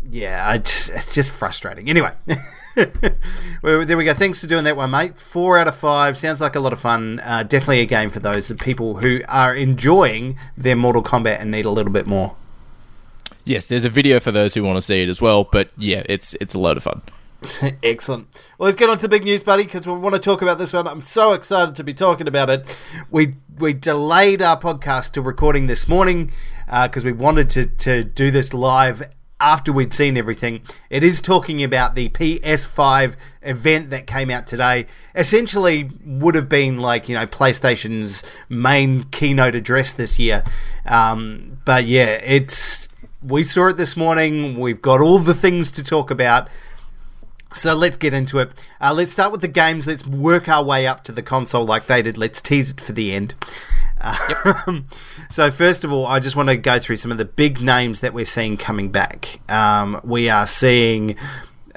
yeah, 0.10 0.58
just, 0.58 0.90
it's 0.90 1.14
just 1.14 1.30
frustrating. 1.30 1.92
Anyway, 1.92 2.10
well, 3.62 3.86
there 3.86 3.98
we 3.98 4.06
go. 4.06 4.14
Thanks 4.14 4.40
for 4.40 4.48
doing 4.48 4.64
that 4.64 4.78
one, 4.78 4.92
mate. 4.92 5.20
Four 5.20 5.58
out 5.58 5.68
of 5.68 5.76
five 5.76 6.18
sounds 6.18 6.42
like 6.42 6.56
a 6.56 6.60
lot 6.60 6.74
of 6.74 6.80
fun. 6.80 7.20
Uh, 7.24 7.44
definitely 7.44 7.82
a 7.82 7.86
game 7.86 8.10
for 8.10 8.20
those 8.20 8.52
people 8.54 8.98
who 8.98 9.22
are 9.28 9.54
enjoying 9.56 10.38
their 10.56 10.76
Mortal 10.76 11.04
Kombat 11.04 11.40
and 11.42 11.52
need 11.52 11.66
a 11.66 11.70
little 11.70 11.92
bit 11.92 12.08
more. 12.08 12.36
yes, 13.46 13.68
there's 13.68 13.86
a 13.86 13.90
video 13.90 14.20
for 14.20 14.32
those 14.32 14.54
who 14.54 14.64
want 14.64 14.78
to 14.78 14.82
see 14.82 15.02
it 15.02 15.10
as 15.10 15.22
well. 15.22 15.44
But 15.44 15.70
yeah, 15.78 16.04
it's 16.08 16.34
it's 16.36 16.54
a 16.54 16.60
load 16.60 16.78
of 16.78 16.84
fun. 16.84 17.02
Excellent. 17.84 18.28
Well, 18.58 18.68
let's 18.68 18.78
get 18.78 18.90
on 18.90 18.98
to 18.98 19.02
the 19.02 19.10
big 19.10 19.24
news, 19.24 19.42
buddy, 19.44 19.64
because 19.64 19.88
we 19.88 19.94
want 19.94 20.14
to 20.14 20.22
talk 20.22 20.42
about 20.42 20.60
this 20.60 20.74
one. 20.74 20.88
I'm 20.88 21.02
so 21.02 21.34
excited 21.34 21.76
to 21.76 21.84
be 21.84 21.94
talking 21.94 22.28
about 22.28 22.50
it. 22.50 22.78
We 23.10 23.36
we 23.58 23.74
delayed 23.74 24.42
our 24.42 24.60
podcast 24.60 25.12
to 25.14 25.22
recording 25.22 25.68
this 25.68 25.88
morning 25.88 26.32
because 26.68 27.04
we 27.04 27.12
wanted 27.12 27.50
to, 27.52 27.66
to 27.66 28.04
do 28.04 28.32
this 28.32 28.54
live 28.54 29.04
after 29.42 29.74
we'd 29.74 29.94
seen 29.94 30.16
everything. 30.16 30.62
It 30.90 31.04
is 31.04 31.20
talking 31.20 31.64
about 31.64 31.96
the 31.96 32.10
PS5 32.10 33.16
event 33.42 33.90
that 33.90 34.08
came 34.08 34.30
out 34.30 34.48
today. 34.48 34.86
Essentially, 35.16 35.90
would 36.06 36.36
have 36.36 36.48
been 36.48 36.78
like 36.78 37.10
you 37.10 37.16
know 37.16 37.26
PlayStation's 37.26 38.24
main 38.48 39.04
keynote 39.04 39.56
address 39.56 39.94
this 39.94 40.20
year. 40.20 40.44
Um, 40.86 41.60
but 41.66 41.86
yeah, 41.86 42.22
it's 42.24 42.88
we 43.22 43.44
saw 43.44 43.68
it 43.68 43.78
this 43.78 43.98
morning. 43.98 44.60
We've 44.60 44.82
got 44.82 45.02
all 45.02 45.20
the 45.20 45.34
things 45.34 45.72
to 45.74 45.84
talk 45.84 46.12
about. 46.12 46.48
So 47.54 47.74
let's 47.74 47.98
get 47.98 48.14
into 48.14 48.40
it. 48.40 48.52
Uh, 48.80 48.94
let's 48.94 49.12
start 49.12 49.34
with 49.34 49.42
the 49.42 49.50
games. 49.50 49.86
Let's 49.86 50.08
work 50.08 50.48
our 50.48 50.64
way 50.64 50.88
up 50.88 51.04
to 51.06 51.12
the 51.12 51.22
console 51.22 51.66
like 51.66 51.88
they 51.88 52.02
did. 52.02 52.18
Let's 52.18 52.42
tease 52.42 52.72
it 52.72 52.80
for 52.80 52.94
the 52.94 53.12
end. 53.12 53.36
Um, 54.02 54.86
so 55.30 55.52
first 55.52 55.84
of 55.84 55.92
all, 55.92 56.06
I 56.06 56.20
just 56.20 56.36
want 56.36 56.50
to 56.50 56.58
go 56.58 56.80
through 56.80 56.98
some 56.98 57.12
of 57.12 57.18
the 57.18 57.26
big 57.26 57.62
names 57.62 58.02
that 58.02 58.14
we're 58.14 58.26
seeing 58.26 58.58
coming 58.58 58.90
back. 58.90 59.40
Um, 59.50 60.02
we 60.04 60.30
are 60.30 60.48
seeing 60.48 61.16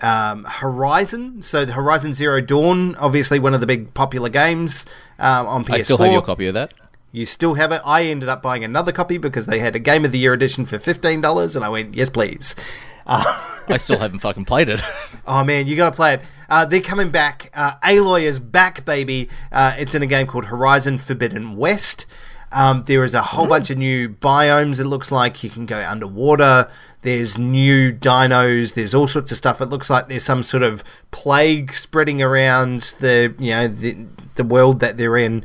um, 0.02 0.44
Horizon. 0.44 1.42
So 1.42 1.64
the 1.64 1.72
Horizon 1.72 2.14
Zero 2.14 2.40
Dawn, 2.40 2.94
obviously 2.96 3.38
one 3.38 3.54
of 3.54 3.60
the 3.60 3.66
big 3.66 3.94
popular 3.94 4.28
games 4.28 4.86
um, 5.18 5.46
on 5.46 5.64
PS4. 5.64 5.74
I 5.74 5.82
still 5.82 5.98
have 5.98 6.12
your 6.12 6.22
copy 6.22 6.46
of 6.46 6.54
that. 6.54 6.74
You 7.12 7.26
still 7.26 7.54
have 7.54 7.70
it. 7.70 7.80
I 7.84 8.04
ended 8.04 8.28
up 8.28 8.42
buying 8.42 8.64
another 8.64 8.90
copy 8.90 9.18
because 9.18 9.46
they 9.46 9.60
had 9.60 9.76
a 9.76 9.78
Game 9.78 10.04
of 10.04 10.10
the 10.10 10.18
Year 10.18 10.32
edition 10.32 10.64
for 10.64 10.80
fifteen 10.80 11.20
dollars, 11.20 11.54
and 11.54 11.64
I 11.64 11.68
went, 11.68 11.94
yes, 11.94 12.10
please. 12.10 12.56
I 13.06 13.76
still 13.76 13.98
haven't 13.98 14.20
fucking 14.20 14.44
played 14.44 14.68
it. 14.68 14.80
Oh 15.26 15.42
man, 15.42 15.66
you 15.66 15.74
got 15.74 15.88
to 15.88 15.96
play 15.96 16.14
it. 16.14 16.22
Uh, 16.50 16.66
they're 16.66 16.82
coming 16.82 17.08
back. 17.08 17.50
Uh, 17.54 17.76
Aloy 17.82 18.24
is 18.24 18.38
back, 18.38 18.84
baby. 18.84 19.30
Uh, 19.50 19.74
it's 19.78 19.94
in 19.94 20.02
a 20.02 20.06
game 20.06 20.26
called 20.26 20.44
Horizon 20.44 20.98
Forbidden 20.98 21.56
West. 21.56 22.04
Um, 22.52 22.82
there 22.82 23.02
is 23.02 23.14
a 23.14 23.22
whole 23.22 23.46
bunch 23.46 23.70
of 23.70 23.78
new 23.78 24.10
biomes. 24.10 24.80
It 24.80 24.84
looks 24.84 25.10
like 25.10 25.42
you 25.42 25.48
can 25.48 25.64
go 25.64 25.82
underwater. 25.82 26.68
There's 27.00 27.38
new 27.38 27.90
dinos. 27.90 28.74
There's 28.74 28.94
all 28.94 29.06
sorts 29.06 29.30
of 29.30 29.38
stuff. 29.38 29.62
It 29.62 29.66
looks 29.66 29.88
like 29.88 30.08
there's 30.08 30.24
some 30.24 30.42
sort 30.42 30.62
of 30.62 30.84
plague 31.10 31.72
spreading 31.72 32.20
around 32.22 32.94
the 33.00 33.34
you 33.38 33.50
know 33.50 33.68
the, 33.68 33.96
the 34.36 34.44
world 34.44 34.80
that 34.80 34.98
they're 34.98 35.16
in. 35.16 35.42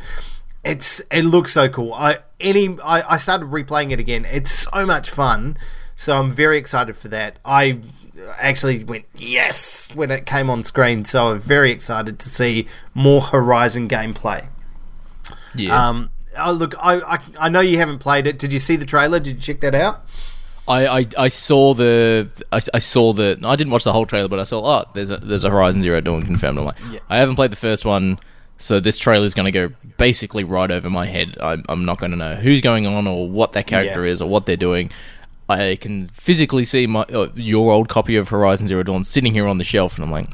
It's 0.63 1.01
it 1.09 1.23
looks 1.23 1.53
so 1.53 1.69
cool. 1.69 1.93
I 1.93 2.19
any 2.39 2.77
I, 2.83 3.13
I 3.13 3.17
started 3.17 3.47
replaying 3.47 3.91
it 3.91 3.99
again. 3.99 4.25
It's 4.25 4.51
so 4.51 4.85
much 4.85 5.09
fun. 5.09 5.57
So 5.99 6.17
I'm 6.17 6.31
very 6.31 6.57
excited 6.57 6.95
for 6.95 7.09
that. 7.09 7.39
I 7.43 7.79
actually 8.37 8.85
went 8.85 9.03
yes 9.17 9.91
when 9.93 10.11
it 10.11 10.25
came 10.25 10.49
on 10.49 10.63
screen. 10.63 11.03
So 11.03 11.27
I'm 11.27 11.39
very 11.39 11.71
excited 11.71 12.19
to 12.19 12.29
see 12.29 12.67
more 12.93 13.19
Horizon 13.19 13.89
gameplay. 13.89 14.47
Yeah. 15.53 15.75
Um, 15.89 16.09
oh, 16.37 16.53
look, 16.53 16.73
I, 16.81 17.01
I 17.01 17.19
I 17.37 17.49
know 17.49 17.59
you 17.59 17.77
haven't 17.79 17.99
played 17.99 18.27
it. 18.27 18.39
Did 18.39 18.53
you 18.53 18.59
see 18.59 18.77
the 18.77 18.85
trailer? 18.85 19.19
Did 19.19 19.35
you 19.35 19.41
check 19.41 19.59
that 19.59 19.75
out? 19.75 20.05
I, 20.69 20.99
I, 20.99 21.05
I 21.17 21.27
saw 21.27 21.73
the 21.73 22.31
I, 22.53 22.61
I 22.73 22.79
saw 22.79 23.11
the 23.11 23.37
I 23.43 23.57
didn't 23.57 23.71
watch 23.73 23.83
the 23.83 23.91
whole 23.91 24.05
trailer, 24.05 24.29
but 24.29 24.39
I 24.39 24.43
saw 24.43 24.63
oh 24.63 24.85
there's 24.93 25.11
a 25.11 25.17
there's 25.17 25.43
a 25.43 25.49
Horizon 25.49 25.81
Zero 25.81 25.99
Dawn 25.99 26.21
confirmed. 26.23 26.59
I'm 26.59 26.63
like 26.65 26.77
I 27.09 27.17
haven't 27.17 27.35
played 27.35 27.51
the 27.51 27.57
first 27.57 27.83
one, 27.83 28.19
so 28.57 28.79
this 28.79 28.99
trailer 28.99 29.25
is 29.25 29.33
going 29.33 29.51
to 29.51 29.67
go 29.67 29.75
basically 29.97 30.45
right 30.45 30.71
over 30.71 30.89
my 30.89 31.07
head. 31.07 31.35
I'm, 31.41 31.65
I'm 31.67 31.83
not 31.83 31.99
going 31.99 32.11
to 32.11 32.17
know 32.17 32.35
who's 32.35 32.61
going 32.61 32.87
on 32.87 33.05
or 33.05 33.27
what 33.27 33.51
that 33.51 33.67
character 33.67 34.05
Yeah. 34.05 34.13
is 34.13 34.21
or 34.21 34.29
what 34.29 34.45
they're 34.45 34.55
doing. 34.55 34.91
I 35.49 35.77
can 35.77 36.07
physically 36.09 36.63
see 36.63 36.85
my 36.87 37.01
uh, 37.03 37.29
your 37.35 37.71
old 37.71 37.89
copy 37.89 38.15
of 38.15 38.29
Horizon 38.29 38.67
Zero 38.67 38.83
Dawn 38.83 39.03
sitting 39.03 39.33
here 39.33 39.47
on 39.47 39.57
the 39.57 39.63
shelf, 39.63 39.95
and 39.95 40.05
I'm 40.05 40.11
like, 40.11 40.29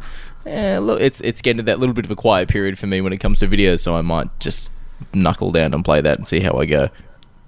eh, 0.45 0.77
look, 0.79 0.99
it's 0.99 1.21
it's 1.21 1.41
getting 1.41 1.57
to 1.57 1.63
that 1.63 1.79
little 1.79 1.93
bit 1.93 2.05
of 2.05 2.11
a 2.11 2.15
quiet 2.15 2.49
period 2.49 2.77
for 2.77 2.87
me 2.87 3.01
when 3.01 3.13
it 3.13 3.19
comes 3.19 3.39
to 3.39 3.47
videos, 3.47 3.79
so 3.79 3.95
I 3.95 4.01
might 4.01 4.27
just 4.39 4.69
knuckle 5.13 5.51
down 5.51 5.73
and 5.73 5.83
play 5.83 6.01
that 6.01 6.17
and 6.17 6.27
see 6.27 6.41
how 6.41 6.57
I 6.57 6.65
go. 6.65 6.89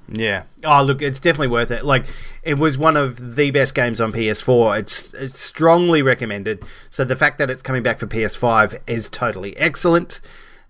Yeah. 0.09 0.43
Oh, 0.63 0.83
look, 0.83 1.01
it's 1.01 1.19
definitely 1.19 1.47
worth 1.49 1.69
it. 1.69 1.83
Like, 1.83 2.05
it 2.43 2.57
was 2.57 2.77
one 2.77 2.95
of 2.95 3.35
the 3.35 3.51
best 3.51 3.75
games 3.75 3.99
on 3.99 4.13
PS4. 4.13 4.79
It's 4.79 5.13
it's 5.13 5.39
strongly 5.39 6.01
recommended. 6.01 6.63
So 6.89 7.03
the 7.03 7.15
fact 7.15 7.37
that 7.39 7.49
it's 7.49 7.61
coming 7.61 7.83
back 7.83 7.99
for 7.99 8.07
PS5 8.07 8.79
is 8.87 9.09
totally 9.09 9.55
excellent. 9.57 10.21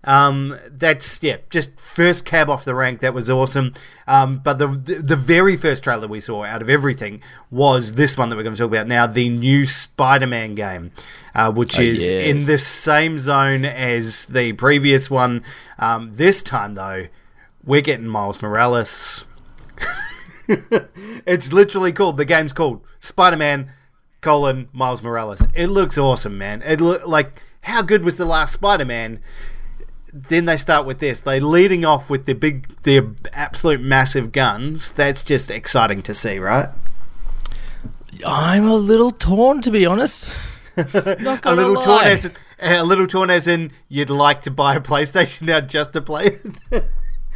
Um, 0.04 0.56
that's 0.70 1.20
yeah, 1.22 1.38
just 1.50 1.78
first 1.80 2.24
cab 2.24 2.48
off 2.48 2.64
the 2.64 2.74
rank. 2.74 3.00
That 3.00 3.14
was 3.14 3.28
awesome. 3.28 3.72
Um, 4.06 4.38
but 4.38 4.58
the, 4.58 4.68
the 4.68 4.94
the 5.02 5.16
very 5.16 5.56
first 5.56 5.82
trailer 5.84 6.06
we 6.06 6.20
saw 6.20 6.44
out 6.44 6.62
of 6.62 6.70
everything 6.70 7.20
was 7.50 7.94
this 7.94 8.16
one 8.16 8.28
that 8.30 8.36
we're 8.36 8.44
going 8.44 8.54
to 8.54 8.60
talk 8.62 8.70
about 8.70 8.86
now, 8.86 9.06
the 9.08 9.28
new 9.28 9.66
Spider-Man 9.66 10.54
game, 10.54 10.92
uh, 11.34 11.50
which 11.50 11.78
Oh, 11.78 11.82
is 11.82 12.08
yes. 12.08 12.24
in 12.28 12.46
the 12.46 12.58
same 12.58 13.18
zone 13.18 13.64
as 13.64 14.26
the 14.26 14.52
previous 14.52 15.10
one. 15.10 15.42
Um, 15.80 16.14
this 16.14 16.42
time 16.44 16.74
though, 16.74 17.08
we're 17.64 17.80
getting 17.82 18.06
Miles 18.06 18.40
Morales. 18.40 19.24
it's 21.26 21.52
literally 21.52 21.92
called 21.92 22.16
the 22.16 22.24
game's 22.24 22.52
called 22.52 22.82
Spider-Man 23.00 23.70
colon 24.20 24.68
Miles 24.72 25.02
Morales. 25.02 25.42
It 25.54 25.66
looks 25.66 25.98
awesome, 25.98 26.38
man. 26.38 26.62
It 26.62 26.80
look 26.80 27.06
like 27.06 27.42
how 27.62 27.82
good 27.82 28.04
was 28.04 28.16
the 28.16 28.24
last 28.24 28.52
Spider-Man? 28.54 29.20
Then 30.12 30.44
they 30.46 30.56
start 30.56 30.86
with 30.86 30.98
this. 30.98 31.20
They 31.20 31.40
leading 31.40 31.84
off 31.84 32.08
with 32.10 32.26
the 32.26 32.32
big, 32.34 32.68
the 32.82 33.14
absolute 33.32 33.80
massive 33.80 34.32
guns. 34.32 34.92
That's 34.92 35.22
just 35.24 35.50
exciting 35.50 36.02
to 36.02 36.14
see, 36.14 36.38
right? 36.38 36.68
I'm 38.26 38.66
a 38.68 38.74
little 38.76 39.10
torn, 39.10 39.60
to 39.62 39.70
be 39.70 39.86
honest. 39.86 40.30
Not 40.76 41.44
A 41.44 41.54
little 41.54 41.74
lie. 41.74 41.84
torn 41.84 42.04
as 42.06 42.24
in, 42.24 42.32
a 42.60 42.84
little 42.84 43.06
torn 43.06 43.30
as 43.30 43.46
in 43.48 43.72
you'd 43.88 44.10
like 44.10 44.42
to 44.42 44.50
buy 44.50 44.74
a 44.76 44.80
PlayStation 44.80 45.42
now 45.46 45.60
just 45.60 45.92
to 45.92 46.00
play 46.02 46.30
it. 46.70 46.84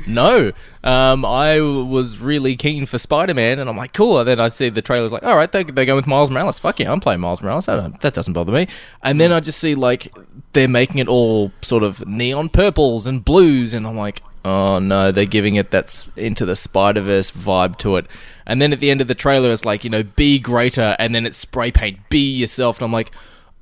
No, 0.07 0.53
um, 0.83 1.25
I 1.25 1.61
was 1.61 2.19
really 2.19 2.57
keen 2.57 2.87
for 2.87 2.99
Spider 2.99 3.35
Man, 3.35 3.59
and 3.59 3.71
I'm 3.71 3.77
like, 3.77 3.93
cool. 3.93 4.19
And 4.19 4.29
then 4.29 4.41
I 4.41 4.49
see 4.49 4.69
the 4.69 4.83
trailers, 4.83 5.13
like, 5.13 5.23
all 5.23 5.37
right, 5.37 5.51
they 5.51 5.63
they 5.63 5.85
go 5.85 5.95
with 5.95 6.07
Miles 6.07 6.31
Morales. 6.31 6.59
Fuck 6.59 6.81
yeah, 6.81 6.91
I'm 6.91 7.01
playing 7.01 7.21
Miles 7.21 7.41
Morales. 7.41 7.67
That 7.67 8.13
doesn't 8.13 8.33
bother 8.33 8.53
me. 8.53 8.67
And 9.03 9.21
then 9.21 9.33
I 9.33 9.41
just 9.41 9.59
see 9.59 9.75
like 9.75 10.13
they're 10.53 10.69
making 10.69 10.99
it 10.99 11.09
all 11.09 11.53
sort 11.63 11.83
of 11.83 12.07
neon 12.07 12.49
purples 12.49 13.07
and 13.07 13.25
blues, 13.25 13.75
and 13.75 13.87
I'm 13.87 13.97
like, 13.97 14.23
oh 14.45 14.79
no, 14.79 15.13
they're 15.13 15.25
giving 15.25 15.55
it 15.55 15.71
that's 15.71 16.09
into 16.17 16.45
the 16.45 16.57
Spider 16.57 17.01
Verse 17.01 17.31
vibe 17.31 17.77
to 17.79 17.97
it. 17.97 18.07
And 18.47 18.61
then 18.61 18.73
at 18.73 18.81
the 18.81 18.91
end 18.91 19.01
of 19.01 19.07
the 19.07 19.15
trailer, 19.15 19.53
it's 19.53 19.65
like, 19.65 19.85
you 19.85 19.91
know, 19.91 20.03
be 20.03 20.39
greater, 20.39 20.97
and 20.99 21.15
then 21.15 21.27
it's 21.27 21.39
spray 21.39 21.71
paint, 21.71 22.09
be 22.09 22.31
yourself, 22.31 22.79
and 22.79 22.85
I'm 22.85 22.93
like. 22.93 23.13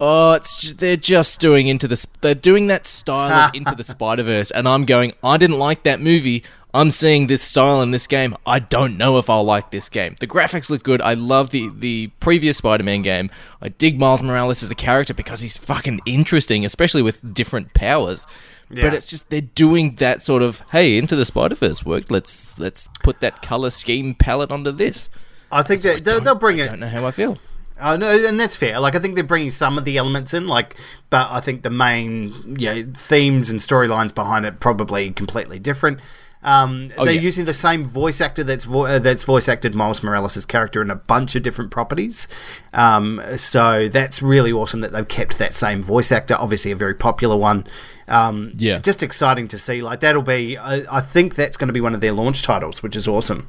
Oh, 0.00 0.32
it's 0.32 0.62
ju- 0.62 0.72
they're 0.72 0.96
just 0.96 1.40
doing 1.40 1.68
into 1.68 1.86
the 1.86 1.96
sp- 2.00 2.16
they're 2.22 2.34
doing 2.34 2.68
that 2.68 2.86
style 2.86 3.48
of 3.48 3.54
into 3.54 3.74
the 3.74 3.84
Spider 3.84 4.22
Verse, 4.22 4.50
and 4.50 4.66
I'm 4.66 4.84
going. 4.86 5.12
I 5.22 5.36
didn't 5.36 5.58
like 5.58 5.82
that 5.82 6.00
movie. 6.00 6.42
I'm 6.72 6.90
seeing 6.92 7.26
this 7.26 7.42
style 7.42 7.82
in 7.82 7.90
this 7.90 8.06
game. 8.06 8.36
I 8.46 8.60
don't 8.60 8.96
know 8.96 9.18
if 9.18 9.28
I'll 9.28 9.42
like 9.44 9.72
this 9.72 9.88
game. 9.88 10.14
The 10.20 10.26
graphics 10.28 10.70
look 10.70 10.82
good. 10.84 11.02
I 11.02 11.14
love 11.14 11.50
the 11.50 11.68
the 11.74 12.06
previous 12.20 12.58
Spider-Man 12.58 13.02
game. 13.02 13.28
I 13.60 13.68
dig 13.68 13.98
Miles 13.98 14.22
Morales 14.22 14.62
as 14.62 14.70
a 14.70 14.74
character 14.76 15.12
because 15.12 15.40
he's 15.40 15.58
fucking 15.58 16.00
interesting, 16.06 16.64
especially 16.64 17.02
with 17.02 17.34
different 17.34 17.74
powers. 17.74 18.26
Yeah. 18.70 18.82
But 18.84 18.94
it's 18.94 19.08
just 19.08 19.28
they're 19.30 19.40
doing 19.40 19.96
that 19.96 20.22
sort 20.22 20.42
of 20.42 20.62
hey 20.70 20.96
into 20.96 21.16
the 21.16 21.24
Spider 21.26 21.56
Verse 21.56 21.84
worked. 21.84 22.10
Let's 22.10 22.56
let's 22.58 22.88
put 23.02 23.20
that 23.20 23.42
color 23.42 23.70
scheme 23.70 24.14
palette 24.14 24.52
onto 24.52 24.70
this. 24.70 25.10
I 25.52 25.64
think 25.64 25.82
that 25.82 26.04
they'll, 26.04 26.20
they'll 26.20 26.36
bring 26.36 26.60
I 26.60 26.64
it. 26.64 26.66
don't 26.68 26.80
know 26.80 26.88
how 26.88 27.04
I 27.04 27.10
feel. 27.10 27.36
Uh, 27.80 27.96
no, 27.96 28.08
and 28.26 28.38
that's 28.38 28.56
fair. 28.56 28.78
Like 28.80 28.94
I 28.94 28.98
think 28.98 29.14
they're 29.14 29.24
bringing 29.24 29.50
some 29.50 29.78
of 29.78 29.84
the 29.84 29.96
elements 29.96 30.34
in, 30.34 30.46
like, 30.46 30.76
but 31.08 31.28
I 31.30 31.40
think 31.40 31.62
the 31.62 31.70
main 31.70 32.56
you 32.58 32.66
know, 32.84 32.92
themes 32.94 33.50
and 33.50 33.58
storylines 33.60 34.14
behind 34.14 34.44
it 34.46 34.60
probably 34.60 35.10
completely 35.12 35.58
different. 35.58 36.00
Um, 36.42 36.88
they're 36.88 36.96
Oh, 37.00 37.04
yeah. 37.04 37.20
using 37.20 37.44
the 37.44 37.52
same 37.52 37.84
voice 37.84 38.18
actor 38.18 38.42
that's 38.42 38.64
vo- 38.64 38.86
uh, 38.86 38.98
that's 38.98 39.24
voice 39.24 39.46
acted 39.46 39.74
Miles 39.74 40.02
Morales' 40.02 40.46
character 40.46 40.80
in 40.80 40.90
a 40.90 40.96
bunch 40.96 41.36
of 41.36 41.42
different 41.42 41.70
properties. 41.70 42.28
Um, 42.72 43.20
so 43.36 43.88
that's 43.88 44.22
really 44.22 44.50
awesome 44.50 44.80
that 44.80 44.90
they've 44.92 45.06
kept 45.06 45.36
that 45.38 45.52
same 45.52 45.82
voice 45.82 46.10
actor. 46.10 46.36
Obviously, 46.38 46.70
a 46.70 46.76
very 46.76 46.94
popular 46.94 47.36
one. 47.36 47.66
Um, 48.08 48.52
Yeah. 48.56 48.78
just 48.78 49.02
exciting 49.02 49.48
to 49.48 49.58
see. 49.58 49.82
Like 49.82 50.00
that'll 50.00 50.22
be. 50.22 50.56
I, 50.56 50.84
I 50.90 51.00
think 51.02 51.34
that's 51.34 51.58
going 51.58 51.68
to 51.68 51.74
be 51.74 51.80
one 51.82 51.92
of 51.94 52.00
their 52.00 52.12
launch 52.12 52.42
titles, 52.42 52.82
which 52.82 52.96
is 52.96 53.06
awesome. 53.06 53.46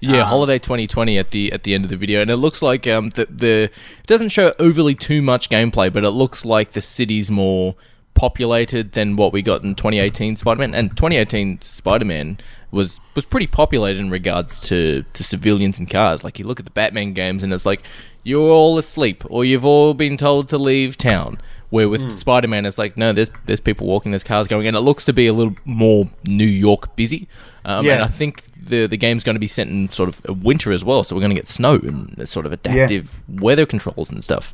Yeah, 0.00 0.24
holiday 0.24 0.58
2020 0.58 1.18
at 1.18 1.30
the 1.30 1.52
at 1.52 1.62
the 1.62 1.74
end 1.74 1.84
of 1.84 1.90
the 1.90 1.96
video, 1.96 2.22
and 2.22 2.30
it 2.30 2.36
looks 2.36 2.62
like 2.62 2.86
um 2.86 3.10
the, 3.10 3.26
the 3.26 3.62
it 3.64 4.06
doesn't 4.06 4.30
show 4.30 4.54
overly 4.58 4.94
too 4.94 5.20
much 5.22 5.50
gameplay, 5.50 5.92
but 5.92 6.04
it 6.04 6.10
looks 6.10 6.44
like 6.44 6.72
the 6.72 6.80
city's 6.80 7.30
more 7.30 7.74
populated 8.14 8.92
than 8.92 9.16
what 9.16 9.32
we 9.32 9.40
got 9.40 9.62
in 9.62 9.74
2018 9.74 10.36
Spider-Man, 10.36 10.74
and 10.74 10.90
2018 10.90 11.60
Spider-Man 11.62 12.38
was 12.70 13.00
was 13.14 13.26
pretty 13.26 13.46
populated 13.46 14.00
in 14.00 14.10
regards 14.10 14.58
to 14.60 15.04
to 15.12 15.24
civilians 15.24 15.78
and 15.78 15.88
cars. 15.88 16.24
Like 16.24 16.38
you 16.38 16.46
look 16.46 16.58
at 16.58 16.64
the 16.64 16.70
Batman 16.70 17.12
games, 17.12 17.42
and 17.42 17.52
it's 17.52 17.66
like 17.66 17.82
you're 18.22 18.50
all 18.50 18.78
asleep 18.78 19.24
or 19.28 19.44
you've 19.44 19.64
all 19.64 19.94
been 19.94 20.16
told 20.16 20.48
to 20.48 20.58
leave 20.58 20.96
town. 20.96 21.38
Where 21.70 21.88
with 21.88 22.12
Spider-Man, 22.12 22.66
it's 22.66 22.78
like 22.78 22.96
no, 22.96 23.12
there's 23.12 23.30
there's 23.46 23.60
people 23.60 23.86
walking, 23.86 24.12
there's 24.12 24.24
cars 24.24 24.48
going, 24.48 24.66
and 24.66 24.76
it 24.76 24.80
looks 24.80 25.04
to 25.06 25.12
be 25.12 25.26
a 25.28 25.32
little 25.32 25.54
more 25.64 26.06
New 26.26 26.44
York 26.46 26.96
busy. 26.96 27.28
Um, 27.64 27.86
Yeah. 27.86 27.94
And 27.94 28.04
I 28.04 28.08
think 28.08 28.44
the 28.60 28.86
the 28.86 28.96
game's 28.96 29.22
going 29.24 29.36
to 29.36 29.40
be 29.40 29.46
set 29.46 29.68
in 29.68 29.88
sort 29.88 30.08
of 30.08 30.42
winter 30.44 30.72
as 30.72 30.84
well, 30.84 31.04
so 31.04 31.14
we're 31.14 31.20
going 31.20 31.30
to 31.30 31.36
get 31.36 31.48
snow 31.48 31.74
and 31.76 32.28
sort 32.28 32.44
of 32.44 32.52
adaptive 32.52 33.22
weather 33.28 33.66
controls 33.66 34.10
and 34.10 34.22
stuff. 34.24 34.52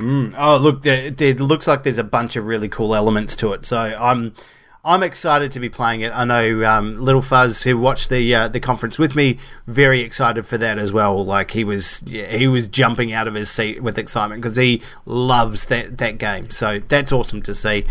Oh, 0.00 0.58
look, 0.60 0.86
it 0.86 1.40
looks 1.40 1.66
like 1.66 1.82
there's 1.82 1.98
a 1.98 2.04
bunch 2.04 2.36
of 2.36 2.44
really 2.46 2.68
cool 2.68 2.94
elements 2.94 3.34
to 3.36 3.52
it. 3.52 3.66
So 3.66 3.76
I'm 3.78 4.32
I'm 4.84 5.02
excited 5.02 5.52
to 5.52 5.60
be 5.60 5.68
playing 5.68 6.02
it. 6.02 6.12
I 6.14 6.24
know 6.24 6.64
um, 6.64 7.00
Little 7.00 7.20
Fuzz, 7.20 7.62
who 7.62 7.76
watched 7.76 8.10
the 8.10 8.34
uh, 8.34 8.48
the 8.48 8.60
conference 8.60 8.98
with 8.98 9.16
me, 9.16 9.38
very 9.66 10.00
excited 10.00 10.46
for 10.46 10.56
that 10.58 10.78
as 10.78 10.92
well. 10.92 11.24
Like 11.24 11.50
he 11.50 11.64
was 11.64 12.02
yeah, 12.06 12.26
he 12.36 12.46
was 12.46 12.68
jumping 12.68 13.12
out 13.12 13.26
of 13.26 13.34
his 13.34 13.50
seat 13.50 13.82
with 13.82 13.98
excitement 13.98 14.40
because 14.40 14.56
he 14.56 14.82
loves 15.04 15.66
that 15.66 15.98
that 15.98 16.18
game. 16.18 16.50
So 16.50 16.78
that's 16.78 17.12
awesome 17.12 17.42
to 17.42 17.54
see. 17.54 17.84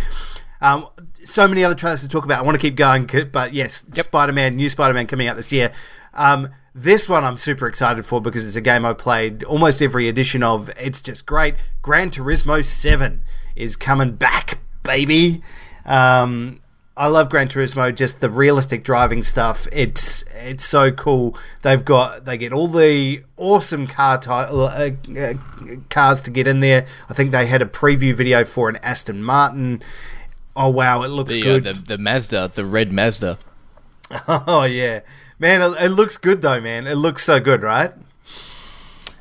Um, 0.62 0.88
so 1.24 1.48
many 1.48 1.64
other 1.64 1.76
trailers 1.76 2.02
to 2.02 2.08
talk 2.08 2.24
about. 2.24 2.40
I 2.40 2.42
want 2.44 2.56
to 2.56 2.62
keep 2.62 2.76
going, 2.76 3.10
but 3.32 3.54
yes, 3.54 3.86
Spider 3.92 4.34
Man, 4.34 4.56
new 4.56 4.70
Spider 4.70 4.94
Man 4.94 5.08
coming 5.08 5.28
out 5.28 5.36
this 5.36 5.52
year. 5.52 5.72
Um, 6.14 6.50
this 6.74 7.10
one 7.10 7.24
I'm 7.24 7.38
super 7.38 7.68
excited 7.68 8.06
for 8.06 8.22
because 8.22 8.46
it's 8.46 8.56
a 8.56 8.62
game 8.62 8.86
I've 8.86 9.00
played 9.00 9.44
almost 9.44 9.82
every 9.82 10.08
edition 10.08 10.44
of. 10.44 10.70
It's 10.80 11.02
just 11.02 11.26
great. 11.26 11.56
Gran 11.82 12.12
Turismo 12.12 12.64
7 12.64 13.22
is 13.56 13.76
coming 13.76 14.14
back, 14.14 14.60
baby. 14.84 15.42
Um, 15.86 16.62
I 16.98 17.08
love 17.08 17.30
Gran 17.30 17.48
Turismo, 17.48 17.94
just 17.96 18.22
the 18.22 18.30
realistic 18.30 18.84
driving 18.84 19.24
stuff. 19.24 19.68
It's 19.72 20.24
it's 20.36 20.64
so 20.66 20.92
cool. 20.92 21.38
They've 21.62 21.84
got 21.86 22.26
they 22.26 22.38
get 22.38 22.52
all 22.54 22.68
the 22.68 23.24
awesome 23.38 23.86
car 23.88 24.18
ti- 24.18 24.30
uh, 24.32 24.92
uh, 25.20 25.34
cars 25.90 26.22
to 26.24 26.32
get 26.32 26.48
in 26.48 26.60
there. 26.60 26.86
I 27.10 27.14
think 27.14 27.32
they 27.32 27.46
had 27.46 27.62
a 27.62 27.66
preview 27.66 28.16
video 28.16 28.44
for 28.46 28.68
an 28.70 28.78
Aston 28.78 29.22
Martin. 29.24 29.84
Oh 30.56 30.70
wow, 30.70 31.04
it 31.04 31.10
looks 31.10 31.32
The, 31.34 31.42
uh, 31.42 31.46
good. 31.60 31.64
the 31.66 31.74
the 31.74 31.98
Mazda, 32.00 32.52
the 32.56 32.66
red 32.66 32.92
Mazda. 32.92 33.38
Oh 34.28 34.64
yeah, 34.64 35.02
man, 35.38 35.62
it, 35.62 35.84
it 35.84 35.90
looks 35.90 36.18
good 36.18 36.42
though, 36.42 36.60
man. 36.62 36.88
It 36.88 36.96
looks 36.96 37.24
so 37.24 37.40
good, 37.40 37.62
right? 37.62 37.94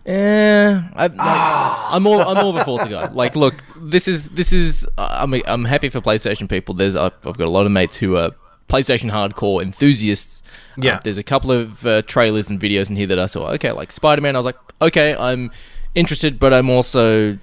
Yeah, 0.07 0.89
I, 0.95 1.89
I'm 1.93 2.03
more 2.05 2.21
I'm 2.23 2.37
more 2.37 2.55
of 2.55 2.57
a 2.57 2.65
Forza 2.65 2.89
guy. 2.89 3.11
Like, 3.11 3.35
look, 3.35 3.55
this 3.81 4.07
is 4.07 4.29
this 4.31 4.53
is 4.53 4.87
I'm 4.97 5.35
I'm 5.47 5.65
happy 5.65 5.89
for 5.89 6.01
PlayStation 6.01 6.49
people. 6.49 6.75
There's 6.75 6.95
I've 6.97 7.13
I've 7.27 7.37
got 7.37 7.47
a 7.47 7.51
lot 7.51 7.67
of 7.67 7.73
mates 7.73 7.97
who 7.97 8.17
are 8.17 8.31
PlayStation 8.69 9.11
hardcore 9.11 9.63
enthusiasts. 9.63 10.43
Uh, 10.79 10.83
Yeah. 10.83 11.01
there's 11.03 11.19
a 11.19 11.23
couple 11.25 11.51
of 11.51 11.85
uh, 11.87 12.03
trailers 12.03 12.49
and 12.51 12.61
videos 12.61 12.89
in 12.91 12.97
here 12.97 13.07
that 13.09 13.19
I 13.19 13.27
saw. 13.27 13.49
Okay, 13.53 13.73
like 13.73 13.91
Spider 13.93 14.23
Man. 14.23 14.37
I 14.37 14.39
was 14.39 14.47
like, 14.47 14.57
okay, 14.81 15.17
I'm 15.17 15.51
interested, 15.95 16.39
but 16.39 16.55
I'm 16.55 16.71
also 16.71 17.39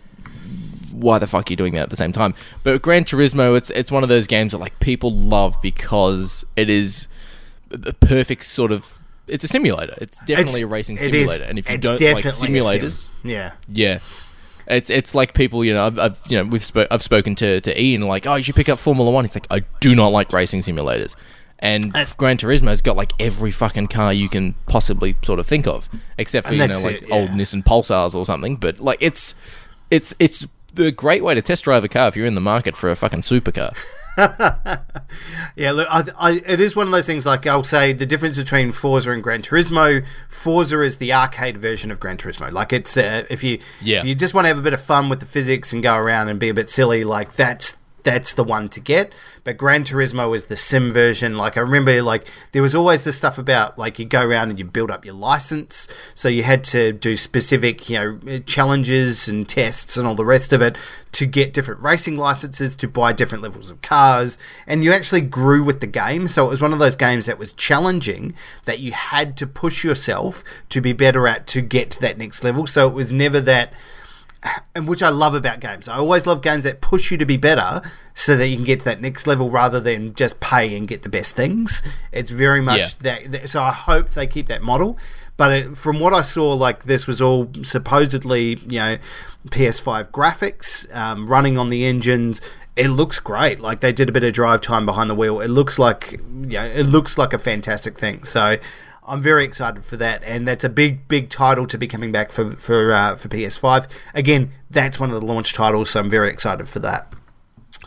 why 0.94 1.18
the 1.20 1.28
fuck 1.28 1.50
are 1.50 1.52
you 1.52 1.58
doing 1.58 1.74
that 1.74 1.82
at 1.84 1.90
the 1.90 1.96
same 1.96 2.12
time? 2.14 2.34
But 2.64 2.82
Gran 2.82 3.04
Turismo, 3.04 3.58
it's 3.58 3.72
it's 3.72 3.92
one 3.92 4.04
of 4.04 4.10
those 4.10 4.28
games 4.28 4.54
that 4.54 4.60
like 4.60 4.80
people 4.80 5.12
love 5.12 5.58
because 5.62 6.46
it 6.56 6.70
is 6.70 7.08
the 7.70 7.94
perfect 7.94 8.46
sort 8.46 8.72
of. 8.72 9.00
It's 9.28 9.44
a 9.44 9.48
simulator. 9.48 9.96
It's 10.00 10.20
definitely 10.26 10.64
a 10.64 10.68
racing 10.68 10.98
it 10.98 11.02
is- 11.02 11.06
simulator, 11.08 11.44
and 11.44 11.60
if 11.60 11.70
you 11.70 11.78
don't 11.78 12.00
like 12.02 12.26
a 12.26 12.30
sim. 12.30 12.54
simulators, 12.54 13.08
yeah. 13.24 13.54
yeah. 13.68 14.00
It's 14.68 14.90
it's 14.90 15.14
like 15.14 15.34
people, 15.34 15.66
you 15.66 15.74
know, 15.74 15.88
I've, 15.88 16.00
I've 16.00 16.20
you 16.30 16.38
know 16.38 16.46
we've 16.46 16.72
I've 16.90 17.04
spoken 17.04 17.36
to 17.36 17.60
to 17.62 17.82
Ian 17.82 18.02
like, 18.02 18.26
oh, 18.26 18.36
you 18.36 18.44
should 18.44 18.56
pick 18.56 18.70
up 18.70 18.80
Formula 18.80 19.10
One. 19.12 19.26
He's 19.26 19.36
like, 19.36 19.48
I 19.50 19.62
do 19.80 19.94
not 19.94 20.10
like 20.10 20.32
racing 20.32 20.62
simulators, 20.62 21.16
and 21.60 21.94
Gran 22.18 22.38
Turismo's 22.38 22.82
got 22.82 22.96
like 22.96 23.12
every 23.20 23.52
fucking 23.52 23.88
car 23.88 24.14
you 24.14 24.30
can 24.30 24.56
possibly 24.68 25.16
sort 25.24 25.40
of 25.40 25.48
think 25.48 25.68
of, 25.68 25.90
except 26.18 26.48
for 26.48 26.54
you 26.54 26.66
know 26.66 26.80
like 26.80 27.04
it, 27.04 27.10
yeah. 27.10 27.16
old 27.16 27.30
Nissan 27.32 27.64
Pulsars 27.64 28.16
or 28.16 28.26
something. 28.26 28.56
But 28.56 28.80
like 28.80 29.00
it's 29.02 29.36
it's 29.92 30.14
it's 30.20 30.48
the 30.74 30.92
great 30.92 31.24
way 31.24 31.36
to 31.36 31.42
test 31.42 31.66
drive 31.66 31.84
a 31.84 31.90
car 31.90 32.08
if 32.08 32.16
you're 32.16 32.26
in 32.26 32.36
the 32.36 32.42
market 32.42 32.76
for 32.76 32.90
a 32.90 32.96
fucking 32.96 33.22
supercar. 33.22 33.78
Yeah, 35.56 35.72
look, 35.74 35.88
I, 35.92 36.04
I, 36.18 36.32
it 36.48 36.60
is 36.60 36.76
one 36.76 36.88
of 36.88 36.92
those 36.92 37.06
things. 37.06 37.26
Like 37.28 37.46
I'll 37.46 37.64
say, 37.64 37.94
the 37.94 38.06
difference 38.08 38.36
between 38.38 38.72
Forza 38.72 39.12
and 39.12 39.22
Gran 39.22 39.44
Turismo. 39.44 40.04
Forza 40.28 40.82
is 40.82 40.98
the 40.98 41.14
arcade 41.14 41.58
version 41.58 41.92
of 41.92 42.00
Gran 42.00 42.18
Turismo. 42.18 42.52
Like 42.52 42.74
it's 42.74 42.98
uh, 42.98 43.26
if 43.30 43.44
you 43.44 43.60
Yeah. 43.82 44.00
if 44.00 44.06
you 44.06 44.16
just 44.16 44.34
want 44.34 44.46
to 44.46 44.48
have 44.50 44.58
a 44.58 44.64
bit 44.64 44.74
of 44.74 44.82
fun 44.82 45.10
with 45.10 45.20
the 45.20 45.28
physics 45.28 45.72
and 45.74 45.84
go 45.84 45.96
around 45.96 46.30
and 46.30 46.40
be 46.40 46.50
a 46.50 46.54
bit 46.54 46.70
silly, 46.72 47.04
like 47.04 47.34
that's 47.34 47.78
that's 48.04 48.34
the 48.34 48.44
one 48.44 48.70
to 48.70 48.80
get. 48.80 49.14
But 49.44 49.58
Gran 49.58 49.84
Turismo 49.84 50.36
is 50.36 50.46
the 50.46 50.56
sim 50.56 50.92
version. 50.92 51.38
Like 51.38 51.58
I 51.58 51.62
remember, 51.62 52.02
like 52.02 52.28
there 52.52 52.62
was 52.62 52.76
always 52.76 53.04
this 53.04 53.18
stuff 53.18 53.38
about 53.38 53.78
like 53.78 54.00
you 54.00 54.06
go 54.06 54.26
around 54.26 54.50
and 54.50 54.60
you 54.60 54.66
build 54.66 54.92
up 54.92 55.06
your 55.06 55.16
license, 55.16 55.88
so 56.14 56.30
you 56.30 56.44
had 56.44 56.64
to 56.66 56.92
do 56.92 57.18
specific, 57.18 57.90
you 57.90 57.98
know, 57.98 58.40
challenges 58.40 59.28
and 59.28 59.48
tests 59.48 59.98
and 59.98 60.08
all 60.08 60.16
the 60.16 60.26
rest 60.26 60.54
of 60.54 60.62
it 60.62 60.78
to 61.14 61.26
get 61.26 61.54
different 61.54 61.82
racing 61.82 62.18
licenses 62.18 62.76
to 62.76 62.88
buy 62.88 63.14
different 63.14 63.44
levels 63.44 63.70
of 63.70 63.82
cars, 63.82 64.38
and 64.68 64.84
you 64.84 64.92
actually 64.92 65.22
grew 65.22 65.64
with 65.64 65.80
the 65.80 65.88
game. 65.88 66.28
So 66.28 66.46
it 66.46 66.50
was 66.50 66.62
one 66.62 66.74
of 66.74 66.80
those 66.80 66.96
games 66.96 67.26
that 67.26 67.40
was 67.40 67.54
challenging 67.54 68.34
that 68.66 68.80
you 68.80 68.92
had 68.92 69.38
to 69.38 69.48
push 69.48 69.84
yourself 69.84 70.44
to 70.70 70.82
be 70.82 70.94
better 70.94 71.28
at 71.28 71.48
to 71.48 71.62
get 71.62 71.92
to 71.92 72.02
that 72.02 72.18
next 72.18 72.44
level. 72.44 72.66
So 72.66 72.88
it 72.88 72.94
was 72.94 73.14
never 73.14 73.40
that 73.42 73.74
and 74.76 74.88
which 74.88 75.02
I 75.04 75.10
love 75.10 75.36
about 75.36 75.60
games. 75.60 75.88
I 75.88 75.98
always 75.98 76.26
love 76.26 76.42
games 76.42 76.64
that 76.66 76.82
push 76.82 77.12
you 77.12 77.18
to 77.18 77.26
be 77.26 77.38
better 77.38 77.82
so 78.14 78.36
that 78.38 78.48
you 78.48 78.56
can 78.56 78.66
get 78.66 78.80
to 78.80 78.86
that 78.86 79.02
next 79.02 79.26
level 79.28 79.50
rather 79.50 79.80
than 79.80 80.14
just 80.16 80.40
pay 80.40 80.76
and 80.76 80.88
get 80.88 81.04
the 81.04 81.10
best 81.10 81.36
things. 81.36 81.82
It's 82.12 82.32
very 82.32 82.62
much 82.62 82.80
Yeah. 82.80 82.88
that, 83.02 83.32
that- 83.32 83.50
So 83.50 83.62
I 83.64 83.72
hope 83.72 84.10
they 84.10 84.28
keep 84.28 84.48
that 84.48 84.62
model. 84.62 84.98
But 85.36 85.52
it, 85.52 85.78
from 85.78 86.00
what 86.00 86.14
I 86.14 86.22
saw, 86.22 86.54
like 86.54 86.84
this 86.84 87.08
was 87.08 87.20
all 87.22 87.50
supposedly, 87.64 88.60
you 88.68 88.80
know, 88.80 88.98
PS5 89.50 90.10
graphics 90.12 90.94
um, 90.96 91.28
running 91.28 91.58
on 91.58 91.70
the 91.70 91.86
engines. 91.86 92.40
it 92.76 92.88
looks 92.88 93.20
great. 93.20 93.60
Like 93.60 93.82
they 93.82 93.94
did 93.94 94.10
a 94.10 94.12
bit 94.12 94.24
of 94.24 94.34
drive 94.34 94.62
time 94.62 94.86
behind 94.86 95.10
the 95.10 95.16
wheel. 95.16 95.40
It 95.42 95.50
looks 95.50 95.78
like 95.78 96.20
yeah, 96.48 96.64
it 96.66 96.86
looks 96.88 97.18
like 97.20 97.32
a 97.34 97.38
fantastic 97.40 98.00
thing. 98.00 98.24
So 98.24 98.58
I'm 99.08 99.22
very 99.22 99.44
excited 99.46 99.84
for 99.86 99.98
that, 99.98 100.24
and 100.24 100.48
that's 100.48 100.64
a 100.64 100.70
big, 100.70 101.08
big 101.08 101.30
title 101.30 101.66
to 101.68 101.78
be 101.78 101.88
coming 101.88 102.12
back 102.12 102.32
for 102.32 102.52
for 102.56 102.92
uh, 102.92 103.16
for 103.16 103.28
PS5. 103.30 103.90
Again, 104.14 104.52
that's 104.70 105.00
one 105.00 105.12
of 105.12 105.20
the 105.20 105.26
launch 105.26 105.54
titles, 105.54 105.90
so 105.92 106.00
I'm 106.00 106.10
very 106.10 106.30
excited 106.30 106.70
for 106.70 106.80
that. 106.80 107.12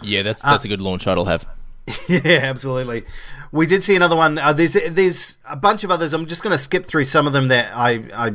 Yeah, 0.02 0.22
that's 0.22 0.42
that's 0.42 0.64
a 0.64 0.68
good 0.68 0.80
launch 0.80 1.04
title 1.04 1.24
have. 1.26 1.46
yeah, 2.08 2.40
absolutely. 2.42 3.04
We 3.52 3.64
did 3.66 3.82
see 3.84 3.94
another 3.94 4.16
one. 4.16 4.38
Uh, 4.38 4.52
there's 4.52 4.74
there's 4.90 5.38
a 5.48 5.56
bunch 5.56 5.84
of 5.84 5.90
others. 5.90 6.12
I'm 6.12 6.26
just 6.26 6.42
going 6.42 6.52
to 6.52 6.58
skip 6.58 6.84
through 6.84 7.04
some 7.04 7.26
of 7.26 7.32
them 7.32 7.48
that 7.48 7.70
I 7.74 8.04
I 8.14 8.32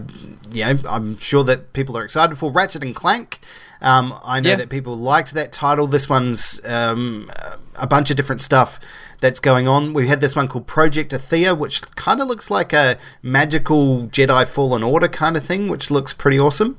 yeah 0.51 0.73
I'm 0.88 1.19
sure 1.19 1.43
that 1.43 1.73
people 1.73 1.97
are 1.97 2.03
excited 2.03 2.38
for. 2.38 2.51
Ratchet 2.51 2.82
and 2.84 2.95
Clank. 2.95 3.39
Um, 3.82 4.17
I 4.23 4.39
know 4.39 4.51
Yeah. 4.51 4.55
that 4.57 4.69
people 4.69 4.95
liked 4.95 5.34
that 5.34 5.51
title. 5.51 5.88
This 5.88 6.07
one's 6.07 6.61
um, 6.65 7.32
a 7.75 7.88
bunch 7.88 8.09
of 8.11 8.15
different 8.15 8.41
stuff 8.41 8.79
that's 9.22 9.39
going 9.39 9.67
on. 9.67 9.93
We 9.93 10.07
had 10.09 10.19
this 10.19 10.36
one 10.36 10.47
called 10.49 10.67
Project 10.67 11.11
Athia, 11.13 11.57
which 11.57 11.82
kind 11.95 12.22
of 12.22 12.28
looks 12.28 12.51
like 12.51 12.74
a 12.74 12.97
magical 13.22 14.07
Jedi 14.07 14.45
Fallen 14.47 14.84
Order 14.84 15.07
kind 15.07 15.38
of 15.38 15.45
thing, 15.45 15.69
which 15.69 15.89
looks 15.89 16.13
pretty 16.13 16.39
awesome. 16.39 16.78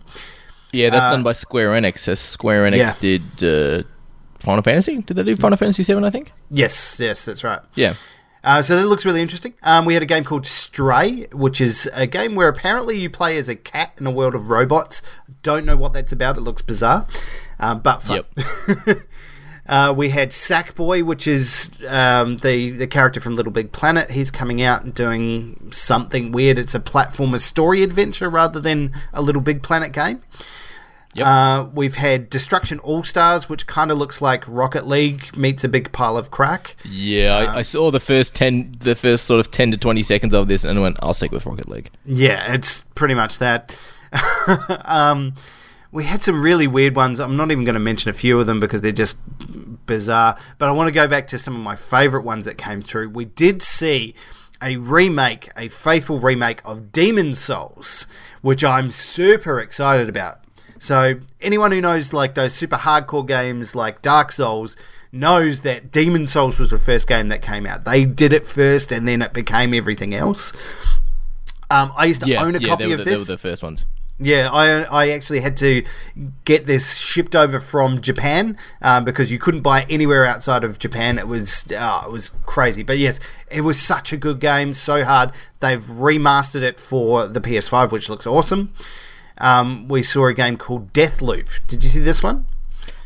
Yeah, 0.72 0.90
that's 0.90 1.06
done 1.06 1.22
by 1.22 1.32
Square 1.32 1.70
Enix. 1.70 2.16
Square 2.18 2.70
Enix 2.70 2.76
Yeah. 2.76 2.94
did 2.98 3.82
uh, 3.84 3.86
Final 4.40 4.62
Fantasy. 4.62 4.98
Did 5.02 5.16
they 5.16 5.22
do 5.22 5.36
Final 5.36 5.56
Fantasy 5.56 5.82
Seven? 5.82 6.04
I 6.04 6.10
think. 6.10 6.32
Yes, 6.50 6.98
yes, 7.00 7.24
that's 7.24 7.44
right. 7.44 7.60
Yeah. 7.74 7.94
Uh, 8.44 8.60
so 8.60 8.74
that 8.74 8.86
looks 8.88 9.04
really 9.04 9.20
interesting. 9.22 9.54
Um, 9.62 9.84
we 9.84 9.94
had 9.94 10.02
a 10.02 10.06
game 10.06 10.24
called 10.24 10.46
Stray, 10.46 11.28
which 11.32 11.60
is 11.60 11.88
a 11.94 12.08
game 12.08 12.34
where 12.34 12.48
apparently 12.48 12.98
you 12.98 13.08
play 13.08 13.36
as 13.36 13.48
a 13.48 13.54
cat 13.54 13.92
in 13.98 14.06
a 14.06 14.10
world 14.10 14.34
of 14.34 14.50
robots. 14.50 15.00
Don't 15.44 15.64
know 15.64 15.76
what 15.76 15.92
that's 15.92 16.10
about. 16.10 16.36
It 16.36 16.40
looks 16.40 16.60
bizarre, 16.60 17.06
um, 17.60 17.78
but 17.80 18.02
fun. 18.02 18.24
Yep. 18.86 18.98
Uh, 19.72 19.90
we 19.90 20.10
had 20.10 20.28
Sackboy, 20.28 21.02
which 21.02 21.26
is 21.26 21.70
um, 21.88 22.36
the 22.36 22.72
the 22.72 22.86
character 22.86 23.22
from 23.22 23.34
Little 23.34 23.50
Big 23.50 23.72
Planet. 23.72 24.10
He's 24.10 24.30
coming 24.30 24.60
out 24.60 24.84
and 24.84 24.94
doing 24.94 25.72
something 25.72 26.30
weird. 26.30 26.58
It's 26.58 26.74
a 26.74 26.78
platformer 26.78 27.40
story 27.40 27.82
adventure 27.82 28.28
rather 28.28 28.60
than 28.60 28.92
a 29.14 29.22
Little 29.22 29.40
Big 29.40 29.62
Planet 29.62 29.92
game. 29.94 30.20
Yep. 31.14 31.26
Uh, 31.26 31.68
we've 31.72 31.96
had 31.96 32.28
Destruction 32.28 32.80
All 32.80 33.02
Stars, 33.02 33.48
which 33.48 33.66
kind 33.66 33.90
of 33.90 33.96
looks 33.96 34.20
like 34.20 34.44
Rocket 34.46 34.86
League 34.86 35.34
meets 35.34 35.64
a 35.64 35.70
big 35.70 35.90
pile 35.90 36.18
of 36.18 36.30
crack. 36.30 36.76
Yeah, 36.84 37.34
I, 37.34 37.60
I 37.60 37.62
saw 37.62 37.90
the 37.90 38.00
first 38.00 38.34
ten, 38.34 38.76
the 38.80 38.94
first 38.94 39.24
sort 39.24 39.40
of 39.40 39.50
ten 39.50 39.70
to 39.70 39.78
twenty 39.78 40.02
seconds 40.02 40.34
of 40.34 40.48
this, 40.48 40.64
and 40.64 40.82
went, 40.82 40.98
"I'll 41.00 41.14
stick 41.14 41.32
with 41.32 41.46
Rocket 41.46 41.70
League." 41.70 41.88
Yeah, 42.04 42.52
it's 42.52 42.84
pretty 42.94 43.14
much 43.14 43.38
that. 43.38 43.74
um, 44.84 45.34
we 45.92 46.04
had 46.04 46.22
some 46.22 46.42
really 46.42 46.66
weird 46.66 46.96
ones. 46.96 47.20
I'm 47.20 47.36
not 47.36 47.50
even 47.50 47.64
going 47.64 47.74
to 47.74 47.80
mention 47.80 48.10
a 48.10 48.14
few 48.14 48.40
of 48.40 48.46
them 48.46 48.60
because 48.60 48.80
they're 48.80 48.92
just 48.92 49.18
bizarre. 49.86 50.38
But 50.58 50.68
I 50.68 50.72
want 50.72 50.88
to 50.88 50.94
go 50.94 51.08
back 51.08 51.26
to 51.28 51.38
some 51.38 51.54
of 51.54 51.62
my 51.62 51.76
favorite 51.76 52.22
ones 52.22 52.44
that 52.46 52.58
came 52.58 52.82
through. 52.82 53.10
We 53.10 53.24
did 53.24 53.62
see 53.62 54.14
a 54.62 54.76
remake, 54.76 55.50
a 55.56 55.68
faithful 55.68 56.18
remake 56.20 56.60
of 56.64 56.92
Demon's 56.92 57.38
Souls, 57.38 58.06
which 58.42 58.62
I'm 58.64 58.90
super 58.90 59.58
excited 59.58 60.08
about. 60.08 60.38
So 60.78 61.20
anyone 61.40 61.72
who 61.72 61.80
knows 61.80 62.12
like 62.12 62.34
those 62.34 62.52
super 62.52 62.76
hardcore 62.76 63.26
games 63.26 63.74
like 63.74 64.02
Dark 64.02 64.32
Souls 64.32 64.76
knows 65.12 65.60
that 65.60 65.92
Demon's 65.92 66.32
Souls 66.32 66.58
was 66.58 66.70
the 66.70 66.78
first 66.78 67.06
game 67.06 67.28
that 67.28 67.42
came 67.42 67.66
out. 67.66 67.84
They 67.84 68.04
did 68.04 68.32
it 68.32 68.46
first, 68.46 68.90
and 68.90 69.06
then 69.06 69.22
it 69.22 69.32
became 69.32 69.74
everything 69.74 70.14
else. 70.14 70.52
Um, 71.70 71.92
I 71.96 72.06
used 72.06 72.22
to 72.22 72.28
Yeah, 72.28 72.44
own 72.44 72.54
a 72.54 72.58
yeah, 72.58 72.68
copy 72.68 72.92
of 72.92 72.98
the, 72.98 73.04
they 73.04 73.12
were 73.12 73.24
the 73.24 73.38
first 73.38 73.62
ones. 73.62 73.84
Yeah, 74.18 74.50
I 74.52 74.82
I 74.84 75.10
actually 75.10 75.40
had 75.40 75.56
to 75.58 75.82
get 76.44 76.66
this 76.66 76.98
shipped 76.98 77.34
over 77.34 77.58
from 77.58 78.00
Japan 78.00 78.56
um, 78.80 79.04
because 79.04 79.32
you 79.32 79.38
couldn't 79.38 79.62
buy 79.62 79.80
it 79.80 79.86
anywhere 79.90 80.24
outside 80.24 80.62
of 80.62 80.78
Japan. 80.78 81.18
It 81.18 81.26
was 81.26 81.66
uh, 81.76 82.04
it 82.06 82.12
was 82.12 82.30
crazy, 82.46 82.82
but 82.82 82.98
yes, 82.98 83.18
it 83.50 83.62
was 83.62 83.80
such 83.80 84.12
a 84.12 84.16
good 84.16 84.38
game, 84.38 84.74
so 84.74 85.04
hard. 85.04 85.32
They've 85.60 85.82
remastered 85.82 86.62
it 86.62 86.78
for 86.78 87.26
the 87.26 87.40
PS5, 87.40 87.90
which 87.90 88.08
looks 88.08 88.26
awesome. 88.26 88.72
Um, 89.38 89.88
we 89.88 90.02
saw 90.02 90.26
a 90.26 90.34
game 90.34 90.56
called 90.56 90.92
Deathloop. 90.92 91.48
Did 91.66 91.82
you 91.82 91.90
see 91.90 92.00
this 92.00 92.22
one? 92.22 92.46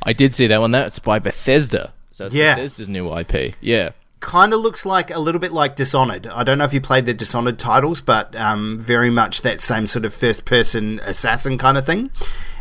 I 0.03 0.13
did 0.13 0.35
see 0.35 0.47
that 0.49 0.61
one. 0.61 0.71
That's 0.71 0.99
by 0.99 1.19
Bethesda. 1.19 1.95
So 2.13 2.29
Yeah. 2.31 2.55
Bethesda's 2.57 2.89
new 2.89 3.13
IP. 3.17 3.55
Yeah. 3.61 3.91
Kind 4.21 4.53
of 4.53 4.61
looks 4.61 4.87
like 4.87 5.11
a 5.11 5.19
little 5.21 5.41
bit 5.41 5.53
like 5.53 5.77
Dishonored. 5.77 6.27
I 6.27 6.43
don't 6.43 6.59
know 6.59 6.65
if 6.65 6.73
you 6.75 6.81
played 6.81 7.07
the 7.07 7.15
Dishonored 7.15 7.59
titles, 7.59 8.01
but 8.01 8.35
um, 8.37 8.79
very 8.81 9.11
much 9.11 9.43
that 9.43 9.61
same 9.61 9.87
sort 9.87 10.05
of 10.05 10.15
first 10.15 10.45
person 10.45 11.01
assassin 11.05 11.59
kind 11.59 11.77
of 11.79 11.85
thing. 11.87 12.11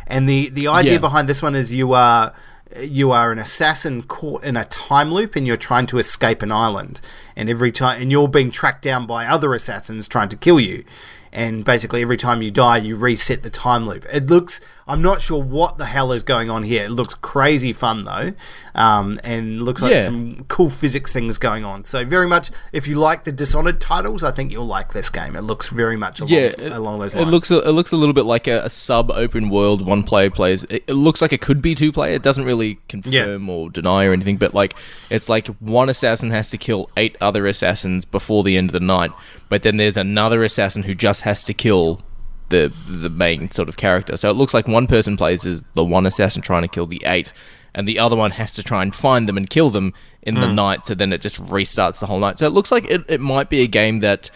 And 0.07 0.27
the 0.29 0.49
the 0.49 0.67
idea 0.67 0.93
Yeah. 0.93 0.97
behind 0.99 1.27
this 1.29 1.41
one 1.41 1.55
is 1.55 1.73
you 1.73 1.93
are 1.93 2.33
you 2.79 3.11
are 3.11 3.31
an 3.31 3.39
assassin 3.39 4.03
caught 4.03 4.43
in 4.43 4.57
a 4.57 4.65
time 4.65 5.11
loop 5.13 5.35
and 5.35 5.47
you're 5.47 5.55
trying 5.55 5.85
to 5.87 5.97
escape 5.97 6.41
an 6.41 6.51
island 6.51 6.99
and 7.35 7.49
every 7.49 7.71
time 7.71 8.01
and 8.01 8.11
you're 8.11 8.27
being 8.27 8.51
tracked 8.51 8.81
down 8.81 9.05
by 9.05 9.25
other 9.25 9.53
assassins 9.53 10.07
trying 10.07 10.27
to 10.27 10.35
kill 10.35 10.59
you 10.59 10.83
and 11.31 11.63
basically 11.63 12.01
every 12.01 12.17
time 12.17 12.41
you 12.41 12.49
die 12.49 12.77
you 12.77 12.95
reset 12.95 13.43
the 13.43 13.49
time 13.51 13.87
loop 13.87 14.03
it 14.11 14.25
looks 14.27 14.59
i'm 14.88 15.01
not 15.01 15.19
sure 15.21 15.41
what 15.41 15.77
the 15.77 15.86
hell 15.86 16.11
is 16.11 16.23
going 16.23 16.49
on 16.49 16.63
here 16.63 16.86
it 16.86 16.91
looks 16.91 17.13
crazy 17.15 17.73
fun 17.73 18.03
though 18.03 18.33
um, 18.75 19.19
and 19.23 19.61
looks 19.61 19.81
like 19.81 19.91
Yeah. 19.91 20.03
some 20.03 20.45
cool 20.47 20.69
physics 20.69 21.11
things 21.13 21.38
going 21.38 21.63
on 21.63 21.86
so 21.86 22.05
very 22.05 22.27
much 22.27 22.51
if 22.73 22.88
you 22.88 22.95
like 22.95 23.23
the 23.23 23.31
dishonored 23.31 23.79
titles 23.81 24.23
i 24.23 24.31
think 24.31 24.51
you'll 24.51 24.67
like 24.67 24.93
this 24.93 25.09
game 25.09 25.36
it 25.36 25.41
looks 25.41 25.67
very 25.69 25.95
much 25.95 26.19
along, 26.19 26.31
Yeah, 26.33 26.39
it, 26.57 26.71
along 26.71 26.99
those 26.99 27.15
it 27.15 27.19
lines 27.19 27.31
looks 27.31 27.51
a, 27.51 27.59
it 27.67 27.71
looks 27.71 27.91
a 27.91 27.95
little 27.95 28.13
bit 28.13 28.25
like 28.25 28.47
a, 28.47 28.59
a 28.65 28.69
sub 28.69 29.09
open 29.11 29.49
world 29.49 29.86
one 29.86 30.03
player 30.03 30.29
plays. 30.29 30.63
It, 30.65 30.83
it 30.88 30.93
looks 30.93 31.21
like 31.21 31.33
it 31.33 31.41
could 31.41 31.61
be 31.61 31.75
two 31.75 31.91
player. 31.91 32.13
It 32.13 32.23
doesn't 32.23 32.45
really 32.45 32.79
confirm 32.89 33.49
or 33.49 33.69
deny 33.69 34.05
or 34.05 34.13
anything, 34.13 34.38
but 34.38 34.53
like 34.53 34.75
it's 35.09 35.29
like 35.29 35.47
one 35.59 35.89
assassin 35.89 36.31
has 36.31 36.49
to 36.51 36.57
kill 36.57 36.89
eight 36.97 37.15
other 37.21 37.45
assassins 37.47 38.05
before 38.05 38.43
the 38.43 38.57
end 38.57 38.69
of 38.69 38.73
the 38.73 38.79
night, 38.79 39.11
but 39.49 39.61
then 39.63 39.77
there's 39.77 39.97
another 39.97 40.43
assassin 40.43 40.83
who 40.83 40.93
just 40.95 41.21
has 41.21 41.43
to 41.45 41.53
kill 41.53 42.01
the 42.49 42.71
the 42.87 43.09
main 43.09 43.51
sort 43.51 43.69
of 43.69 43.77
character. 43.77 44.17
So 44.17 44.29
it 44.29 44.35
looks 44.35 44.53
like 44.53 44.67
one 44.67 44.87
person 44.87 45.17
plays 45.17 45.45
as 45.45 45.63
the 45.73 45.83
one 45.83 46.05
assassin 46.05 46.41
trying 46.41 46.61
to 46.63 46.67
kill 46.67 46.85
the 46.85 47.01
eight. 47.05 47.33
And 47.73 47.85
the 47.85 47.99
other 47.99 48.15
one 48.15 48.31
has 48.31 48.53
to 48.53 48.63
try 48.63 48.81
and 48.83 48.95
find 48.95 49.27
them 49.27 49.35
and 49.35 49.49
kill 49.49 49.69
them 49.69 49.93
in 50.21 50.35
the 50.35 50.47
hmm. 50.47 50.55
night, 50.55 50.85
so 50.85 50.95
then 50.95 51.11
it 51.11 51.19
just 51.19 51.43
restarts 51.43 51.99
the 51.99 52.05
whole 52.05 52.19
night. 52.19 52.39
So 52.39 52.47
it 52.47 52.51
looks 52.51 52.71
like 52.71 52.89
it, 52.89 53.03
it 53.09 53.19
might 53.19 53.49
be 53.49 53.61
a 53.61 53.67
game 53.67 53.99
that 53.99 54.31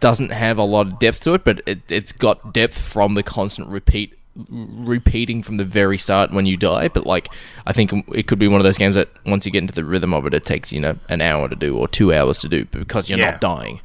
doesn't 0.00 0.30
have 0.32 0.58
a 0.58 0.64
lot 0.64 0.88
of 0.88 0.98
depth 0.98 1.20
to 1.20 1.34
it, 1.34 1.44
but 1.44 1.62
it, 1.64 1.80
it's 1.88 2.10
got 2.10 2.52
depth 2.52 2.76
from 2.76 3.14
the 3.14 3.22
constant 3.22 3.68
repeat 3.68 4.14
repeating 4.34 5.42
from 5.42 5.58
the 5.58 5.64
very 5.64 5.98
start 5.98 6.32
when 6.32 6.46
you 6.46 6.56
die. 6.56 6.88
But 6.88 7.06
like, 7.06 7.28
I 7.66 7.72
think 7.72 7.92
it 8.12 8.26
could 8.26 8.38
be 8.38 8.48
one 8.48 8.60
of 8.60 8.64
those 8.64 8.78
games 8.78 8.94
that 8.94 9.10
once 9.26 9.44
you 9.44 9.52
get 9.52 9.58
into 9.58 9.74
the 9.74 9.84
rhythm 9.84 10.14
of 10.14 10.26
it, 10.26 10.34
it 10.34 10.44
takes 10.44 10.72
you 10.72 10.80
know 10.80 10.98
an 11.08 11.20
hour 11.20 11.48
to 11.48 11.56
do 11.56 11.76
or 11.76 11.88
two 11.88 12.12
hours 12.12 12.38
to 12.38 12.48
do 12.48 12.64
because 12.66 13.10
you're 13.10 13.18
Yeah. 13.18 13.32
not 13.32 13.40
dying. 13.40 13.80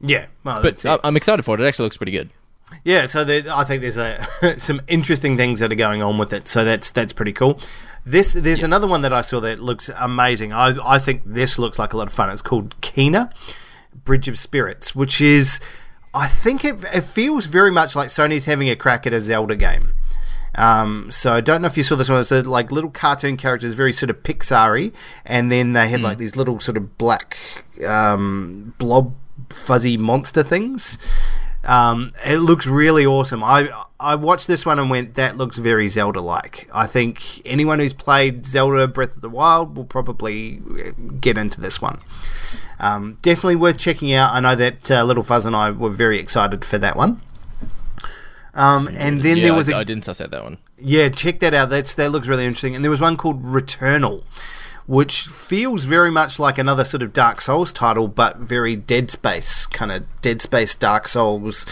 yeah 0.00 0.26
well, 0.44 0.62
But. 0.62 0.84
I, 0.86 0.98
I'm 1.04 1.16
excited 1.16 1.42
for 1.44 1.54
it. 1.54 1.60
It 1.60 1.66
actually 1.66 1.84
looks 1.84 1.96
pretty 1.96 2.12
good. 2.12 2.30
Yeah, 2.84 3.06
so 3.06 3.24
there, 3.24 3.42
I 3.50 3.64
think 3.64 3.80
there's 3.80 3.96
a, 3.96 4.26
some 4.58 4.80
interesting 4.88 5.36
things 5.36 5.60
that 5.60 5.72
are 5.72 5.76
going 5.76 6.02
on 6.02 6.18
with 6.18 6.32
it. 6.32 6.48
So 6.48 6.64
that's 6.64 6.90
that's 6.90 7.12
pretty 7.12 7.32
cool. 7.32 7.60
This 8.04 8.32
there's 8.32 8.62
another 8.62 8.86
one 8.86 9.02
that 9.02 9.12
I 9.12 9.20
saw 9.20 9.40
that 9.40 9.58
looks 9.58 9.90
amazing. 9.96 10.52
I 10.52 10.76
I 10.84 10.98
think 10.98 11.22
this 11.24 11.58
looks 11.58 11.78
like 11.78 11.92
a 11.92 11.96
lot 11.96 12.06
of 12.06 12.12
fun. 12.12 12.30
It's 12.30 12.42
called 12.42 12.80
Kena, 12.80 13.32
Bridge 14.04 14.28
of 14.28 14.38
Spirits, 14.38 14.94
which 14.94 15.20
is 15.20 15.60
I 16.14 16.28
think 16.28 16.64
it, 16.64 16.76
it 16.94 17.04
feels 17.04 17.46
very 17.46 17.70
much 17.70 17.94
like 17.94 18.08
Sony's 18.08 18.46
having 18.46 18.68
a 18.70 18.76
crack 18.76 19.06
at 19.06 19.12
a 19.12 19.20
Zelda 19.20 19.56
game. 19.56 19.94
Um, 20.54 21.10
so 21.10 21.34
I 21.34 21.40
don't 21.40 21.62
know 21.62 21.68
if 21.68 21.76
you 21.76 21.82
saw 21.82 21.94
this 21.94 22.08
one. 22.08 22.20
It's 22.20 22.32
a, 22.32 22.42
like 22.42 22.72
little 22.72 22.90
cartoon 22.90 23.36
characters, 23.36 23.74
very 23.74 23.92
sort 23.92 24.10
of 24.10 24.22
Pixar-y, 24.22 24.90
and 25.24 25.52
then 25.52 25.72
they 25.72 25.88
had 25.88 26.00
like 26.00 26.18
these 26.18 26.34
little 26.34 26.58
sort 26.58 26.76
of 26.76 26.98
black 26.98 27.36
um, 27.86 28.74
blob 28.78 29.14
fuzzy 29.50 29.96
monster 29.96 30.42
things. 30.42 30.98
Um, 31.68 32.12
it 32.24 32.38
looks 32.38 32.66
really 32.66 33.04
awesome. 33.04 33.44
I 33.44 33.68
I 34.00 34.14
watched 34.14 34.46
this 34.46 34.64
one 34.64 34.78
and 34.78 34.88
went, 34.88 35.16
that 35.16 35.36
looks 35.36 35.58
very 35.58 35.86
Zelda-like. 35.86 36.68
I 36.72 36.86
think 36.86 37.46
anyone 37.46 37.78
who's 37.78 37.92
played 37.92 38.46
Zelda 38.46 38.88
Breath 38.88 39.16
of 39.16 39.20
the 39.20 39.28
Wild 39.28 39.76
will 39.76 39.84
probably 39.84 40.62
get 41.20 41.36
into 41.36 41.60
this 41.60 41.82
one. 41.82 42.00
Um, 42.80 43.18
definitely 43.22 43.56
worth 43.56 43.76
checking 43.76 44.12
out. 44.14 44.32
I 44.32 44.40
know 44.40 44.54
that 44.54 44.90
uh, 44.90 45.04
Little 45.04 45.24
Fuzz 45.24 45.44
and 45.44 45.54
I 45.54 45.70
were 45.70 45.90
very 45.90 46.18
excited 46.18 46.64
for 46.64 46.78
that 46.78 46.96
one. 46.96 47.20
Um, 48.54 48.88
and 48.96 49.22
then 49.22 49.36
yeah, 49.36 49.44
there 49.44 49.54
was 49.54 49.68
I, 49.68 49.76
a 49.76 49.80
I 49.80 49.84
didn't 49.84 50.04
suss 50.04 50.20
out 50.20 50.30
that 50.30 50.42
one. 50.42 50.58
yeah, 50.78 51.08
check 51.10 51.40
that 51.40 51.52
out. 51.54 51.68
That's 51.70 51.94
that 51.94 52.10
looks 52.10 52.28
really 52.28 52.46
interesting. 52.46 52.74
And 52.74 52.82
there 52.84 52.90
was 52.90 53.00
one 53.00 53.16
called 53.16 53.44
Returnal, 53.44 54.24
which 54.88 55.26
feels 55.26 55.84
very 55.84 56.10
much 56.10 56.38
like 56.38 56.56
another 56.56 56.82
sort 56.82 57.02
of 57.02 57.12
Dark 57.12 57.42
Souls 57.42 57.72
title, 57.72 58.08
but 58.08 58.38
very 58.38 58.74
Dead 58.74 59.10
Space 59.10 59.66
kind 59.66 59.92
of 59.92 60.04
Dead 60.22 60.40
Space 60.40 60.74
Dark 60.74 61.06
Souls 61.06 61.66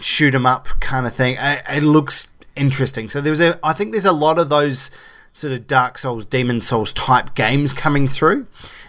shoot 0.00 0.34
'em 0.34 0.46
up 0.46 0.68
kind 0.80 1.06
of 1.06 1.14
thing. 1.14 1.36
It, 1.38 1.62
it 1.68 1.82
looks 1.84 2.26
interesting. 2.56 3.10
So 3.10 3.20
there 3.20 3.30
was 3.30 3.40
a, 3.40 3.60
I 3.62 3.74
think 3.74 3.92
there's 3.92 4.06
a 4.06 4.12
lot 4.12 4.38
of 4.38 4.48
those 4.48 4.90
sort 5.34 5.52
of 5.52 5.66
Dark 5.66 5.98
Souls, 5.98 6.24
Demon's 6.24 6.66
Souls 6.66 6.92
type 6.94 7.34
games 7.34 7.74
coming 7.74 8.08
through. 8.08 8.46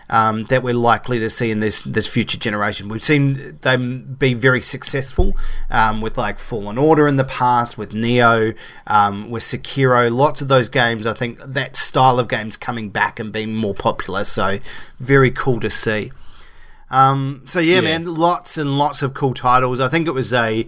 Um, 0.08 0.44
that 0.46 0.62
we're 0.62 0.76
likely 0.76 1.18
to 1.18 1.32
see 1.32 1.50
in 1.50 1.62
this 1.62 1.82
this 1.82 2.06
future 2.08 2.38
generation. 2.38 2.90
We've 2.90 3.02
seen 3.04 3.58
them 3.62 4.16
be 4.20 4.36
very 4.36 4.62
successful 4.62 5.36
um, 5.72 6.00
with 6.02 6.16
like 6.16 6.38
Fallen 6.38 6.78
Order 6.78 7.08
in 7.08 7.16
the 7.16 7.24
past, 7.24 7.76
with 7.78 7.92
Nioh, 7.92 8.56
um, 8.86 9.32
with 9.32 9.42
Sekiro. 9.42 10.16
Lots 10.16 10.42
of 10.44 10.48
those 10.48 10.70
games, 10.70 11.08
I 11.08 11.14
think 11.14 11.40
that 11.42 11.76
style 11.76 12.20
of 12.20 12.28
games 12.28 12.56
coming 12.56 12.90
back 12.92 13.20
and 13.20 13.32
being 13.34 13.56
more 13.56 13.74
popular. 13.74 14.26
So 14.26 14.60
very 15.00 15.32
cool 15.32 15.60
to 15.62 15.72
see. 15.72 16.12
Um, 16.92 17.42
so 17.46 17.60
yeah, 17.60 17.76
Yeah. 17.78 17.82
man, 17.82 18.06
lots 18.06 18.58
and 18.58 18.78
lots 18.78 19.02
of 19.02 19.16
cool 19.16 19.34
titles. 19.34 19.80
I 19.80 19.88
think 19.90 20.08
it 20.08 20.12
was 20.12 20.32
a 20.34 20.68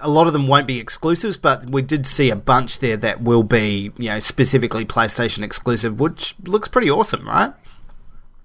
a 0.00 0.08
lot 0.08 0.28
of 0.28 0.32
them 0.32 0.46
won't 0.46 0.68
be 0.68 0.78
exclusives, 0.78 1.36
but 1.36 1.68
we 1.70 1.82
did 1.82 2.06
see 2.06 2.30
a 2.30 2.36
bunch 2.36 2.78
there 2.78 2.96
that 2.98 3.20
will 3.20 3.42
be, 3.42 3.90
you 3.98 4.10
know, 4.10 4.20
specifically 4.20 4.84
PlayStation 4.84 5.42
exclusive, 5.42 5.98
which 5.98 6.36
looks 6.44 6.68
pretty 6.68 6.88
awesome, 6.88 7.26
right? 7.26 7.52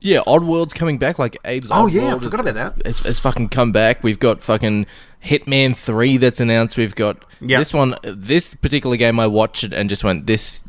Yeah, 0.03 0.19
Oddworld's 0.27 0.73
coming 0.73 0.97
back. 0.97 1.17
Like 1.17 1.37
Abe's. 1.45 1.69
Oh, 1.71 1.87
yeah, 1.87 2.13
I 2.13 2.19
forgot 2.19 2.45
is- 2.45 2.51
about 2.51 2.75
that. 2.75 2.85
It's, 2.85 3.05
it's 3.05 3.19
fucking 3.19 3.47
come 3.49 3.71
back. 3.71 4.03
We've 4.03 4.19
got 4.19 4.41
fucking 4.41 4.85
Hitman 5.23 5.77
Three 5.77 6.17
that's 6.17 6.41
announced. 6.41 6.75
We've 6.75 6.93
got 6.93 7.23
this 7.39 7.73
one. 7.73 7.95
This 8.03 8.53
particular 8.53 8.97
game, 8.97 9.17
I 9.17 9.27
watched 9.27 9.63
it 9.63 9.71
and 9.71 9.87
just 9.89 10.03
went. 10.03 10.27
This 10.27 10.67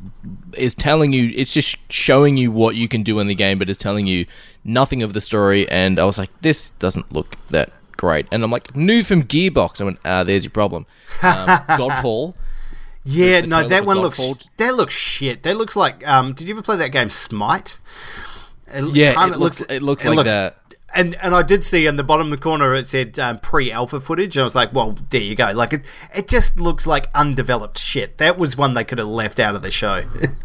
is 0.53 0.77
telling 0.77 1.13
you. 1.13 1.33
It's 1.35 1.53
just 1.53 1.77
showing 1.93 2.37
you 2.37 2.53
what 2.53 2.77
you 2.77 2.87
can 2.87 3.03
do 3.03 3.19
in 3.19 3.27
the 3.27 3.35
game, 3.35 3.59
but 3.59 3.69
it's 3.69 3.81
telling 3.81 4.07
you 4.07 4.25
nothing 4.63 5.03
of 5.03 5.15
the 5.15 5.21
story. 5.21 5.69
And 5.69 5.99
I 5.99 6.05
was 6.05 6.17
like, 6.17 6.31
this 6.43 6.71
doesn't 6.71 7.13
look 7.13 7.37
that 7.49 7.73
great. 7.97 8.27
And 8.31 8.45
I'm 8.45 8.53
like, 8.53 8.77
new 8.77 9.03
from 9.03 9.25
Gearbox. 9.25 9.81
I 9.81 9.85
went, 9.85 9.99
ah, 10.05 10.23
there's 10.23 10.45
your 10.45 10.53
problem. 10.53 10.87
Um, 11.25 11.49
Godfall. 11.77 12.35
Yeah, 13.03 13.41
no, 13.41 13.67
that 13.67 13.85
one 13.85 13.99
looks 13.99 14.21
that 14.59 14.77
looks 14.77 14.95
shit. 14.95 15.43
That 15.43 15.57
looks 15.57 15.75
like. 15.75 16.07
Um, 16.07 16.35
did 16.35 16.47
you 16.47 16.55
ever 16.55 16.63
play 16.63 16.77
that 16.77 16.93
game 16.93 17.11
Smite? 17.11 17.81
It 18.75 18.95
Yeah, 18.95 19.15
kinda 19.15 19.35
it 19.35 19.39
looks- 19.41 19.61
it 19.63 19.83
looks 19.83 20.05
like 20.05 20.27
that. 20.27 20.57
And 20.97 21.17
and 21.23 21.35
I 21.35 21.43
did 21.43 21.65
see 21.65 21.87
in 21.87 21.97
the 21.97 22.05
bottom 22.05 22.27
of 22.27 22.39
the 22.39 22.43
corner 22.43 22.73
it 22.75 22.87
said 22.87 23.19
um, 23.19 23.39
pre-alpha 23.41 23.99
footage, 24.01 24.37
and 24.37 24.43
I 24.43 24.45
was 24.45 24.55
like, 24.55 24.73
well, 24.73 24.97
there 25.11 25.21
you 25.21 25.35
go. 25.35 25.51
Like 25.53 25.73
it, 25.73 25.83
it 26.15 26.29
just 26.29 26.61
looks 26.61 26.87
like 26.87 27.09
undeveloped 27.15 27.79
shit. 27.79 28.19
That 28.19 28.39
was 28.39 28.57
one 28.57 28.75
they 28.75 28.85
could 28.85 28.99
have 28.99 29.09
left 29.09 29.41
out 29.41 29.55
of 29.57 29.63
the 29.63 29.71
show. 29.73 30.05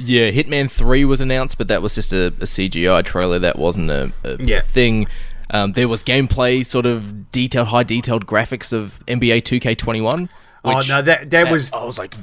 Yeah, 0.00 0.30
Hitman 0.30 0.70
3 0.70 1.04
was 1.06 1.20
announced, 1.20 1.58
but 1.58 1.66
that 1.66 1.82
was 1.82 1.92
just 1.96 2.12
a, 2.12 2.26
a 2.26 2.30
CGI 2.46 3.04
trailer. 3.04 3.40
That 3.40 3.58
wasn't 3.58 3.90
a, 3.90 4.12
a 4.22 4.36
Yeah. 4.40 4.60
thing. 4.60 5.08
Um, 5.50 5.72
there 5.72 5.88
was 5.88 6.04
gameplay, 6.04 6.64
sort 6.64 6.86
of 6.86 7.32
detailed, 7.32 7.66
high 7.66 7.82
detailed 7.82 8.24
graphics 8.24 8.72
of 8.72 9.04
NBA 9.06 9.42
2K21. 9.42 10.28
oh 10.64 10.80
no, 10.88 11.02
that 11.02 11.30
that 11.32 11.50
was 11.50 11.72
I 11.72 11.84
was 11.84 11.98
like, 11.98 12.14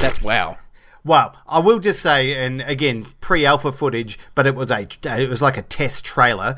that's 0.00 0.20
wow. 0.22 0.56
Well, 1.08 1.34
I 1.46 1.58
will 1.60 1.78
just 1.78 2.02
say, 2.02 2.34
and 2.34 2.60
again, 2.60 3.06
pre-alpha 3.22 3.72
footage, 3.72 4.18
but 4.34 4.46
it 4.46 4.54
was 4.54 4.70
a 4.70 4.86
it 5.04 5.28
was 5.28 5.40
like 5.40 5.56
a 5.56 5.62
test 5.62 6.04
trailer. 6.04 6.56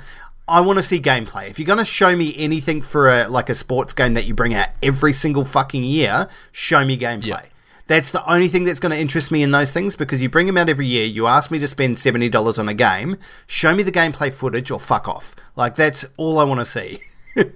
I 0.49 0.61
want 0.61 0.81
to 0.81 0.83
see 0.83 1.01
gameplay. 1.01 1.49
If 1.49 1.61
you're 1.61 1.67
going 1.67 1.79
to 1.79 1.85
show 1.85 2.17
me 2.17 2.35
anything 2.37 2.83
for 2.83 3.09
a 3.09 3.29
like 3.29 3.49
a 3.49 3.55
sports 3.55 3.93
game 3.93 4.15
that 4.15 4.27
you 4.27 4.35
bring 4.35 4.53
out 4.53 4.71
every 4.83 5.13
single 5.13 5.45
fucking 5.45 5.85
year, 5.85 6.29
show 6.51 6.85
me 6.85 6.99
gameplay. 6.99 7.27
Yeah. 7.27 7.43
That's 7.87 8.11
the 8.11 8.29
only 8.29 8.49
thing 8.49 8.65
that's 8.65 8.81
going 8.81 8.93
to 8.93 8.99
interest 8.99 9.31
me 9.31 9.45
in 9.45 9.53
those 9.53 9.73
things 9.73 9.95
because 9.95 10.21
you 10.21 10.29
bring 10.29 10.49
them 10.49 10.57
out 10.57 10.69
every 10.69 10.87
year. 10.89 11.07
You 11.07 11.29
ask 11.29 11.53
me 11.53 11.61
to 11.61 11.69
spend 11.69 12.01
seventy 12.01 12.29
dollars 12.29 12.59
on 12.59 12.69
a 12.69 12.75
game. 12.75 13.19
Show 13.47 13.73
me 13.73 13.85
the 13.85 13.93
gameplay 13.93 14.33
footage 14.33 14.73
or 14.73 14.81
fuck 14.81 15.07
off. 15.07 15.37
Like 15.55 15.77
that's 15.77 16.05
all 16.17 16.41
I 16.41 16.43
want 16.43 16.59
to 16.59 16.65
see. 16.65 16.99
Fair 17.35 17.47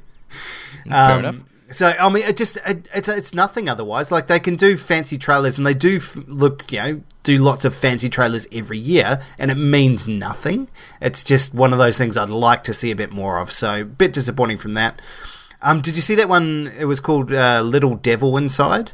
um, 0.93 1.19
enough. 1.19 1.37
So 1.75 1.93
I 1.99 2.09
mean, 2.09 2.23
it 2.25 2.37
just 2.37 2.57
it, 2.67 2.89
it's 2.95 3.09
it's 3.09 3.35
nothing 3.35 3.69
otherwise. 3.69 4.11
Like 4.13 4.27
they 4.29 4.41
can 4.41 4.57
do 4.57 4.77
fancy 4.77 5.19
trailers, 5.19 5.59
and 5.59 5.67
they 5.67 5.75
do 5.75 5.97
f- 5.97 6.17
look, 6.27 6.71
you 6.73 6.79
know, 6.79 7.03
do 7.23 7.39
lots 7.39 7.65
of 7.65 7.75
fancy 7.75 8.09
trailers 8.09 8.47
every 8.53 8.79
year, 8.79 9.21
and 9.39 9.51
it 9.51 9.57
means 9.57 10.07
nothing. 10.07 10.69
It's 11.01 11.25
just 11.25 11.55
one 11.55 11.73
of 11.73 11.79
those 11.79 11.99
things 11.99 12.17
I'd 12.17 12.31
like 12.31 12.63
to 12.65 12.73
see 12.73 12.91
a 12.91 12.97
bit 12.97 13.13
more 13.13 13.39
of. 13.39 13.51
So 13.53 13.81
a 13.81 13.85
bit 13.85 14.13
disappointing 14.13 14.59
from 14.59 14.75
that. 14.75 15.01
Um, 15.63 15.81
did 15.81 15.97
you 15.97 16.03
see 16.03 16.15
that 16.17 16.29
one? 16.29 16.71
It 16.79 16.85
was 16.85 17.01
called 17.01 17.33
uh, 17.33 17.63
Little 17.63 17.97
Devil 17.97 18.37
Inside. 18.37 18.93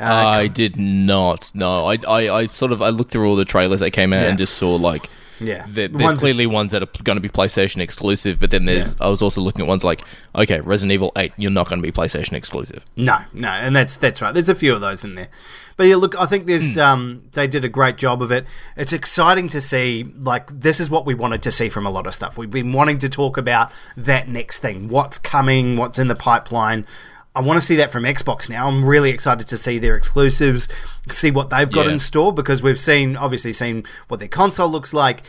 Uh, 0.00 0.04
I 0.04 0.46
did 0.46 0.76
not. 0.76 1.50
No, 1.54 1.86
I, 1.86 1.98
I, 2.06 2.38
I 2.42 2.46
sort 2.46 2.70
of 2.70 2.80
I 2.80 2.90
looked 2.90 3.10
through 3.10 3.28
all 3.28 3.34
the 3.36 3.44
trailers 3.44 3.80
that 3.80 3.90
came 3.90 4.12
out 4.12 4.20
Yeah. 4.22 4.28
and 4.28 4.38
just 4.38 4.54
saw 4.54 4.76
like 4.76 5.10
Yeah. 5.40 5.64
there- 5.68 5.88
The 5.88 5.98
there's 5.98 6.08
ones- 6.10 6.20
clearly 6.20 6.46
ones 6.46 6.72
that 6.72 6.82
are 6.82 6.88
going 7.04 7.16
to 7.16 7.20
be 7.20 7.28
PlayStation 7.28 7.80
exclusive, 7.80 8.38
but 8.40 8.50
then 8.50 8.64
there's 8.64 8.96
I 9.00 9.08
was 9.08 9.22
also 9.22 9.40
looking 9.40 9.62
at 9.62 9.68
ones 9.68 9.84
like 9.84 10.02
okay, 10.34 10.60
Resident 10.60 10.92
Evil 10.92 11.12
8, 11.16 11.32
you're 11.36 11.50
not 11.50 11.68
going 11.68 11.80
to 11.82 11.86
be 11.86 11.92
PlayStation 11.92 12.32
exclusive. 12.34 12.84
No, 12.96 13.18
no, 13.32 13.48
and 13.48 13.74
that's 13.74 13.96
that's 13.96 14.20
right. 14.22 14.32
There's 14.34 14.48
a 14.48 14.54
few 14.54 14.74
of 14.74 14.80
those 14.80 15.04
in 15.04 15.14
there, 15.14 15.28
but 15.76 15.86
yeah, 15.86 15.96
look, 15.96 16.14
I 16.18 16.26
think 16.26 16.46
there's 16.46 16.74
Hmm. 16.74 16.80
um 16.80 17.22
they 17.34 17.46
did 17.46 17.64
a 17.64 17.68
great 17.68 17.96
job 17.96 18.22
of 18.22 18.30
it. 18.32 18.46
It's 18.76 18.92
exciting 18.92 19.48
to 19.50 19.60
see. 19.60 20.04
Like 20.18 20.48
this 20.60 20.80
is 20.80 20.90
what 20.90 21.06
we 21.06 21.14
wanted 21.14 21.42
to 21.42 21.50
see 21.50 21.68
from 21.68 21.86
a 21.86 21.90
lot 21.90 22.06
of 22.06 22.14
stuff. 22.14 22.36
We've 22.38 22.50
been 22.50 22.72
wanting 22.72 22.98
to 22.98 23.08
talk 23.08 23.36
about 23.36 23.70
that 23.96 24.28
next 24.28 24.60
thing, 24.60 24.88
what's 24.88 25.18
coming, 25.18 25.76
what's 25.76 25.98
in 25.98 26.08
the 26.08 26.14
pipeline. 26.16 26.86
I 27.38 27.40
want 27.40 27.60
to 27.60 27.64
see 27.66 27.76
that 27.76 27.90
from 27.90 28.02
Xbox 28.02 28.48
now. 28.50 28.66
I'm 28.66 28.84
really 28.84 29.10
excited 29.10 29.46
to 29.46 29.56
see 29.56 29.78
their 29.78 29.96
exclusives, 29.96 30.68
see 31.08 31.30
what 31.30 31.50
they've 31.50 31.70
got 31.70 31.86
Yeah. 31.86 31.92
in 31.92 31.98
store 32.00 32.32
because 32.32 32.62
we've 32.62 32.80
seen 32.80 33.16
obviously 33.16 33.52
seen 33.52 33.84
what 34.08 34.18
their 34.18 34.28
console 34.28 34.68
looks 34.68 34.92
like. 34.92 35.22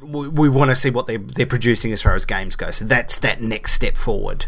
We, 0.00 0.28
we 0.28 0.48
want 0.48 0.70
to 0.70 0.74
see 0.74 0.90
what 0.90 1.06
they're, 1.06 1.18
they're 1.18 1.46
producing 1.46 1.92
as 1.92 2.02
far 2.02 2.14
as 2.14 2.24
games 2.24 2.56
go. 2.56 2.70
So 2.70 2.84
that's 2.86 3.16
that 3.18 3.40
next 3.40 3.72
step 3.72 3.96
forward. 3.96 4.46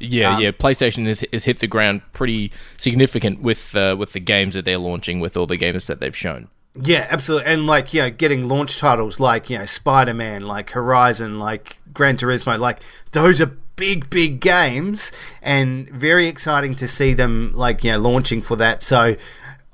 Yeah, 0.00 0.36
Um, 0.36 0.42
yeah. 0.42 0.50
PlayStation 0.50 1.06
has, 1.06 1.24
has 1.32 1.44
hit 1.44 1.60
the 1.60 1.66
ground 1.66 2.02
pretty 2.12 2.50
significant 2.76 3.40
with 3.40 3.74
uh, 3.76 3.96
with 3.98 4.12
the 4.12 4.20
games 4.20 4.54
that 4.54 4.64
they're 4.64 4.76
launching, 4.78 5.20
with 5.20 5.36
all 5.36 5.46
the 5.46 5.56
games 5.56 5.86
that 5.86 6.00
they've 6.00 6.16
shown. 6.16 6.48
Yeah, 6.82 7.06
absolutely. 7.08 7.52
And 7.52 7.66
like, 7.66 7.94
you 7.94 8.02
know, 8.02 8.10
getting 8.10 8.48
launch 8.48 8.78
titles 8.78 9.20
like, 9.20 9.48
you 9.48 9.56
know, 9.58 9.64
Spider 9.64 10.12
Man, 10.12 10.42
like 10.42 10.70
Horizon, 10.70 11.38
like 11.38 11.78
Gran 11.92 12.16
Turismo, 12.16 12.58
like 12.58 12.80
those 13.12 13.40
are 13.40 13.56
big, 13.76 14.08
big 14.10 14.40
games 14.40 15.12
and 15.42 15.88
very 15.90 16.26
exciting 16.26 16.74
to 16.76 16.88
see 16.88 17.12
them 17.14 17.52
like, 17.54 17.84
you 17.84 17.92
know, 17.92 17.98
launching 17.98 18.42
for 18.42 18.56
that. 18.56 18.82
So 18.82 19.16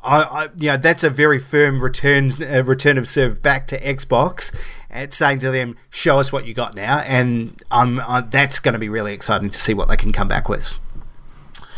I, 0.03 0.23
I 0.23 0.49
you 0.57 0.71
know, 0.71 0.77
that's 0.77 1.05
a 1.05 1.11
very 1.11 1.39
firm 1.39 1.83
return 1.83 2.33
uh, 2.43 2.63
return 2.65 2.99
of 2.99 3.09
serve 3.09 3.43
back 3.43 3.67
to 3.69 3.81
Xbox 3.81 4.55
and 4.89 5.13
saying 5.13 5.39
to 5.41 5.51
them, 5.51 5.77
show 5.91 6.19
us 6.19 6.33
what 6.33 6.47
you 6.47 6.55
got 6.55 6.75
now. 6.75 6.99
And 7.01 7.63
um, 7.71 8.01
uh, 8.01 8.23
that's 8.23 8.59
going 8.59 8.73
to 8.73 8.79
be 8.79 8.89
really 8.89 9.13
exciting 9.13 9.51
to 9.51 9.59
see 9.59 9.75
what 9.75 9.89
they 9.89 9.97
can 9.97 10.13
come 10.13 10.29
back 10.29 10.49
with. 10.49 10.75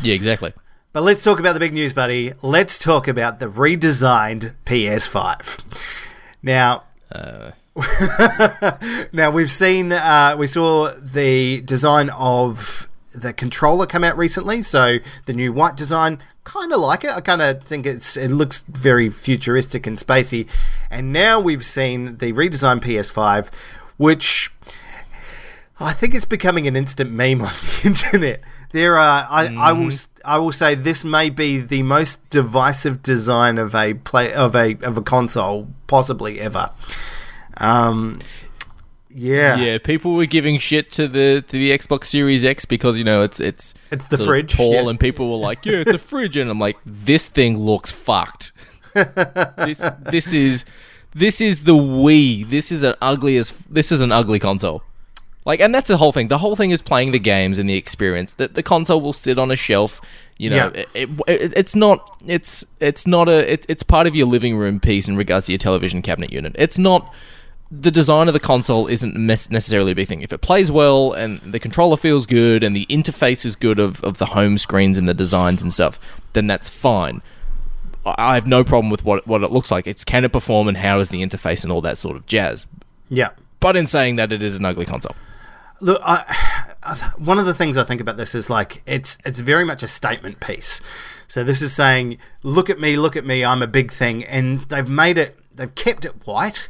Yeah, 0.00 0.14
exactly. 0.14 0.52
But 0.92 1.02
let's 1.02 1.22
talk 1.24 1.38
about 1.40 1.54
the 1.54 1.60
big 1.60 1.72
news, 1.72 1.92
buddy. 1.92 2.32
Let's 2.42 2.76
talk 2.78 3.08
about 3.08 3.40
the 3.40 3.46
redesigned 3.46 4.54
PS5. 4.66 5.60
Now, 6.42 6.84
Uh, 7.10 7.52
now 9.12 9.30
we've 9.30 9.52
seen, 9.52 9.92
uh, 9.92 10.36
we 10.38 10.46
saw 10.46 10.92
the 11.00 11.60
design 11.62 12.10
of 12.10 12.88
the 13.14 13.32
controller 13.32 13.86
come 13.86 14.04
out 14.04 14.16
recently. 14.16 14.62
So 14.62 14.98
the 15.26 15.32
new 15.32 15.52
white 15.52 15.76
design, 15.76 16.18
kind 16.44 16.72
of 16.72 16.80
like 16.80 17.04
it. 17.04 17.10
I 17.10 17.20
kind 17.20 17.42
of 17.42 17.62
think 17.64 17.86
it's 17.86 18.16
it 18.16 18.28
looks 18.30 18.60
very 18.68 19.08
futuristic 19.10 19.86
and 19.86 19.96
spacey. 19.98 20.48
And 20.90 21.12
now 21.12 21.38
we've 21.40 21.64
seen 21.64 22.18
the 22.18 22.32
redesigned 22.32 22.80
PS5, 22.82 23.52
which 23.96 24.52
I 25.80 25.92
think 25.92 26.14
it's 26.14 26.24
becoming 26.24 26.66
an 26.66 26.76
instant 26.76 27.10
meme 27.10 27.42
on 27.42 27.48
the 27.52 27.80
internet. 27.84 28.40
There 28.72 28.96
are, 28.96 29.26
I, 29.28 29.54
I 29.58 29.72
will, 29.72 29.88
s- 29.88 30.08
I 30.24 30.38
will 30.38 30.52
say 30.52 30.74
this 30.74 31.04
may 31.04 31.28
be 31.28 31.58
the 31.60 31.82
most 31.82 32.28
divisive 32.30 33.02
design 33.02 33.58
of 33.58 33.74
a 33.74 33.92
play 33.94 34.32
of 34.32 34.56
a 34.56 34.76
of 34.82 34.96
a 34.96 35.02
console 35.02 35.68
possibly 35.86 36.40
ever. 36.40 36.70
Um, 37.62 38.18
yeah, 39.14 39.56
yeah, 39.58 39.78
people 39.78 40.14
were 40.14 40.24
giving 40.26 40.58
shit 40.58 40.90
to 40.92 41.06
the 41.06 41.44
to 41.46 41.52
the 41.52 41.70
Xbox 41.70 42.04
Series 42.04 42.44
X 42.44 42.64
because 42.64 42.96
you 42.96 43.04
know 43.04 43.22
it's 43.22 43.40
it's 43.40 43.74
It's 43.90 44.06
the 44.06 44.16
fridge, 44.18 44.54
tall, 44.56 44.72
yeah. 44.72 44.88
and 44.88 44.98
people 44.98 45.30
were 45.30 45.36
like, 45.36 45.64
"Yeah, 45.66 45.78
it's 45.78 45.92
a 45.92 45.98
fridge," 45.98 46.36
and 46.38 46.50
I'm 46.50 46.58
like, 46.58 46.78
"This 46.86 47.28
thing 47.28 47.58
looks 47.58 47.90
fucked. 47.90 48.52
this 48.94 49.82
this 50.10 50.32
is 50.32 50.64
this 51.14 51.40
is 51.42 51.64
the 51.64 51.74
Wii. 51.74 52.48
This 52.48 52.72
is 52.72 52.82
an 52.82 52.94
ugly 53.02 53.36
as 53.36 53.52
this 53.68 53.92
is 53.92 54.00
an 54.00 54.12
ugly 54.12 54.38
console." 54.38 54.82
Like, 55.44 55.60
and 55.60 55.74
that's 55.74 55.88
the 55.88 55.96
whole 55.96 56.12
thing. 56.12 56.28
The 56.28 56.38
whole 56.38 56.54
thing 56.56 56.70
is 56.70 56.80
playing 56.80 57.10
the 57.10 57.18
games 57.18 57.58
and 57.58 57.68
the 57.68 57.74
experience. 57.74 58.32
That 58.34 58.54
the 58.54 58.62
console 58.62 59.00
will 59.00 59.12
sit 59.12 59.38
on 59.38 59.50
a 59.50 59.56
shelf. 59.56 60.00
You 60.38 60.50
know, 60.50 60.56
Yeah. 60.56 60.68
it, 60.80 60.88
it, 60.94 61.10
it- 61.28 61.52
it's 61.56 61.74
not. 61.76 62.10
It's 62.26 62.64
it's 62.80 63.06
not 63.06 63.28
a. 63.28 63.52
It, 63.52 63.66
it's 63.68 63.82
part 63.82 64.06
of 64.06 64.14
your 64.16 64.26
living 64.26 64.56
room 64.56 64.80
piece 64.80 65.06
in 65.06 65.16
regards 65.18 65.46
to 65.46 65.52
your 65.52 65.58
television 65.58 66.00
cabinet 66.00 66.32
unit. 66.32 66.54
It's 66.58 66.78
not. 66.78 67.12
The 67.74 67.90
design 67.90 68.28
of 68.28 68.34
the 68.34 68.40
console 68.40 68.86
isn't 68.86 69.16
necessarily 69.16 69.92
a 69.92 69.94
big 69.94 70.06
thing. 70.06 70.20
If 70.20 70.30
it 70.30 70.42
plays 70.42 70.70
well 70.70 71.14
and 71.14 71.40
the 71.40 71.58
controller 71.58 71.96
feels 71.96 72.26
good 72.26 72.62
and 72.62 72.76
the 72.76 72.84
interface 72.86 73.46
is 73.46 73.56
good 73.56 73.78
of, 73.78 74.04
of 74.04 74.18
the 74.18 74.26
home 74.26 74.58
screens 74.58 74.98
and 74.98 75.08
the 75.08 75.14
designs 75.14 75.62
and 75.62 75.72
stuff, 75.72 75.98
then 76.34 76.46
that's 76.46 76.68
fine. 76.68 77.22
I 78.04 78.34
have 78.34 78.46
no 78.46 78.62
problem 78.62 78.90
with 78.90 79.04
what 79.04 79.26
what 79.26 79.42
it 79.42 79.50
looks 79.50 79.70
like. 79.70 79.86
It's 79.86 80.04
can 80.04 80.24
it 80.24 80.32
perform 80.32 80.68
and 80.68 80.76
how 80.76 80.98
is 80.98 81.08
the 81.08 81.22
interface 81.22 81.62
and 81.62 81.72
all 81.72 81.80
that 81.80 81.96
sort 81.98 82.16
of 82.16 82.26
jazz. 82.26 82.66
yeah. 83.08 83.30
But 83.60 83.76
in 83.76 83.86
saying 83.86 84.16
that, 84.16 84.32
it 84.32 84.42
is 84.42 84.56
an 84.56 84.64
ugly 84.64 84.84
console. 84.84 85.14
Look, 85.80 86.02
I, 86.04 86.24
I, 86.82 86.96
one 87.16 87.38
of 87.38 87.46
the 87.46 87.54
things 87.54 87.76
I 87.76 87.84
think 87.84 88.00
about 88.00 88.16
this 88.16 88.34
is 88.34 88.50
like 88.50 88.82
it's 88.86 89.18
it's 89.24 89.38
very 89.38 89.64
much 89.64 89.84
a 89.84 89.88
statement 89.88 90.40
piece. 90.40 90.80
So 91.28 91.44
this 91.44 91.62
is 91.62 91.72
saying, 91.72 92.18
look 92.42 92.68
at 92.68 92.80
me, 92.80 92.96
look 92.96 93.16
at 93.16 93.24
me, 93.24 93.44
I'm 93.44 93.62
a 93.62 93.66
big 93.68 93.92
thing, 93.92 94.24
and 94.24 94.62
they've 94.68 94.88
made 94.88 95.16
it, 95.16 95.38
they've 95.54 95.74
kept 95.74 96.04
it 96.04 96.26
white. 96.26 96.68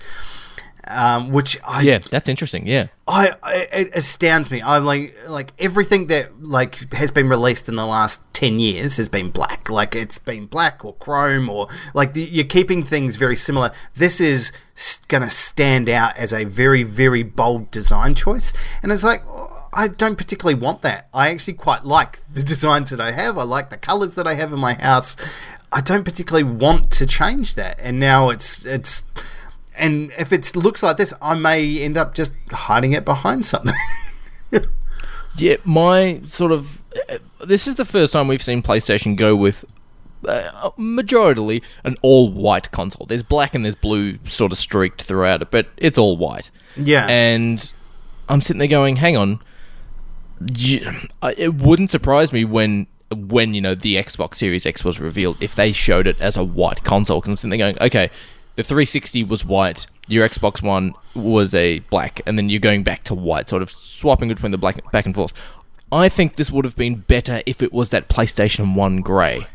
Um, 0.93 1.33
which 1.33 1.59
I 1.67 1.83
Yeah, 1.83 1.99
that's 1.99 2.29
interesting. 2.29 2.67
Yeah. 2.67 2.89
I, 3.09 3.33
I 3.43 3.55
it 3.73 3.97
astounds 3.97 4.51
me. 4.51 4.63
I'm 4.63 4.85
like 4.85 5.17
like 5.27 5.53
everything 5.59 6.07
that 6.07 6.43
like 6.43 6.93
has 6.93 7.11
been 7.11 7.29
released 7.29 7.69
in 7.69 7.75
the 7.75 7.87
last 7.87 8.23
ten 8.33 8.59
years 8.59 8.97
has 8.97 9.09
been 9.09 9.31
black. 9.31 9.69
Like 9.71 9.95
it's 9.95 10.19
been 10.19 10.47
black 10.47 10.85
or 10.85 10.95
chrome 10.95 11.49
or 11.49 11.69
like 11.95 12.15
the, 12.15 12.23
you're 12.23 12.45
keeping 12.45 12.85
things 12.85 13.17
very 13.17 13.37
similar. 13.37 13.73
This 13.95 14.21
is 14.21 14.53
going 15.09 15.23
to 15.23 15.31
stand 15.31 15.89
out 15.89 16.17
as 16.17 16.33
a 16.33 16.45
very 16.45 16.83
very 16.83 17.23
bold 17.23 17.71
design 17.71 18.15
choice, 18.15 18.53
and 18.83 18.93
it's 18.93 19.05
like. 19.05 19.23
I 19.75 19.89
don't 19.89 20.19
particularly 20.19 20.61
want 20.61 20.83
that. 20.83 21.09
I 21.15 21.31
actually 21.31 21.55
quite 21.55 21.83
like 21.83 22.21
the 22.31 22.43
designs 22.43 22.91
that 22.91 23.01
I 23.01 23.13
have. 23.13 23.39
I 23.39 23.45
like 23.45 23.71
the 23.71 23.79
colors 23.79 24.17
that 24.17 24.27
I 24.27 24.35
have 24.35 24.53
in 24.53 24.59
my 24.59 24.75
house. 24.75 25.17
I 25.73 25.81
don't 25.81 26.05
particularly 26.05 26.45
want 26.45 26.91
to 26.93 27.07
change 27.07 27.55
that. 27.55 27.79
And 27.81 27.99
now 27.99 28.29
it's 28.29 28.67
it's 28.67 29.05
and 29.77 30.13
if 30.19 30.33
it 30.33 30.55
looks 30.55 30.83
like 30.83 30.97
this, 30.97 31.15
I 31.21 31.35
may 31.35 31.81
end 31.81 31.97
up 31.97 32.15
just 32.15 32.33
hiding 32.51 32.93
it 32.93 33.05
behind 33.05 33.47
something. 33.47 33.75
yeah, 35.37 35.57
my 35.65 36.21
sort 36.25 36.53
of 36.53 36.83
uh, 37.09 37.19
this 37.45 37.67
is 37.67 37.77
the 37.77 37.85
first 37.85 38.13
time 38.13 38.29
we've 38.29 38.43
seen 38.43 38.63
PlayStation 38.63 39.17
go 39.17 39.35
with 39.35 39.65
uh, 40.27 40.71
majoritarily 40.79 41.63
an 41.85 41.97
all 42.03 42.31
white 42.31 42.71
console. 42.71 43.07
There's 43.07 43.23
black 43.23 43.55
and 43.55 43.65
there's 43.65 43.75
blue 43.75 44.19
sort 44.25 44.53
of 44.53 44.59
streaked 44.59 45.03
throughout 45.03 45.43
it, 45.43 45.51
but 45.51 45.69
it's 45.77 45.99
all 45.99 46.17
white. 46.17 46.51
Yeah, 46.77 47.07
and 47.07 47.73
I'm 48.29 48.41
sitting 48.41 48.59
there 48.59 48.69
going, 48.69 48.97
"Hang 48.97 49.17
on." 49.17 49.41
You, 50.57 50.91
it 51.37 51.55
wouldn't 51.55 51.91
surprise 51.91 52.33
me 52.33 52.45
when 52.45 52.89
when 53.15 53.55
you 53.55 53.61
know 53.61 53.75
the 53.75 53.97
Xbox 53.97 54.37
Series 54.37 54.67
X 54.67 54.85
was 54.85 55.01
revealed 55.01 55.37
if 55.41 55.55
they 55.55 55.73
showed 55.73 56.07
it 56.07 56.21
as 56.21 56.37
a 56.37 56.45
white 56.45 56.85
console 56.85 57.21
because 57.21 57.31
I'm 57.31 57.37
sitting 57.37 57.51
there 57.51 57.59
going, 57.59 57.79
okay, 57.81 58.11
the 58.63 58.69
360 58.69 59.25
was 59.25 59.45
white, 59.45 59.87
your 60.09 60.27
Xbox 60.29 60.63
One 60.63 60.95
was 61.15 61.55
a 61.55 61.81
black, 61.81 62.21
and 62.27 62.39
then 62.39 62.49
you're 62.49 62.61
going 62.61 62.83
back 62.83 63.05
to 63.05 63.15
white, 63.15 63.49
sort 63.49 63.63
of 63.63 63.71
swapping 63.71 64.29
between 64.29 64.53
the 64.53 64.59
black 64.59 64.91
back 64.93 65.07
and 65.07 65.15
forth. 65.15 65.33
I 65.91 66.09
think 66.09 66.37
this 66.37 66.51
would 66.51 66.65
have 66.65 66.77
been 66.77 66.97
better 66.97 67.43
if 67.45 67.63
it 67.63 67.73
was 67.73 67.91
that 67.91 68.09
PlayStation 68.09 68.75
One 68.75 69.01
grey. 69.01 69.47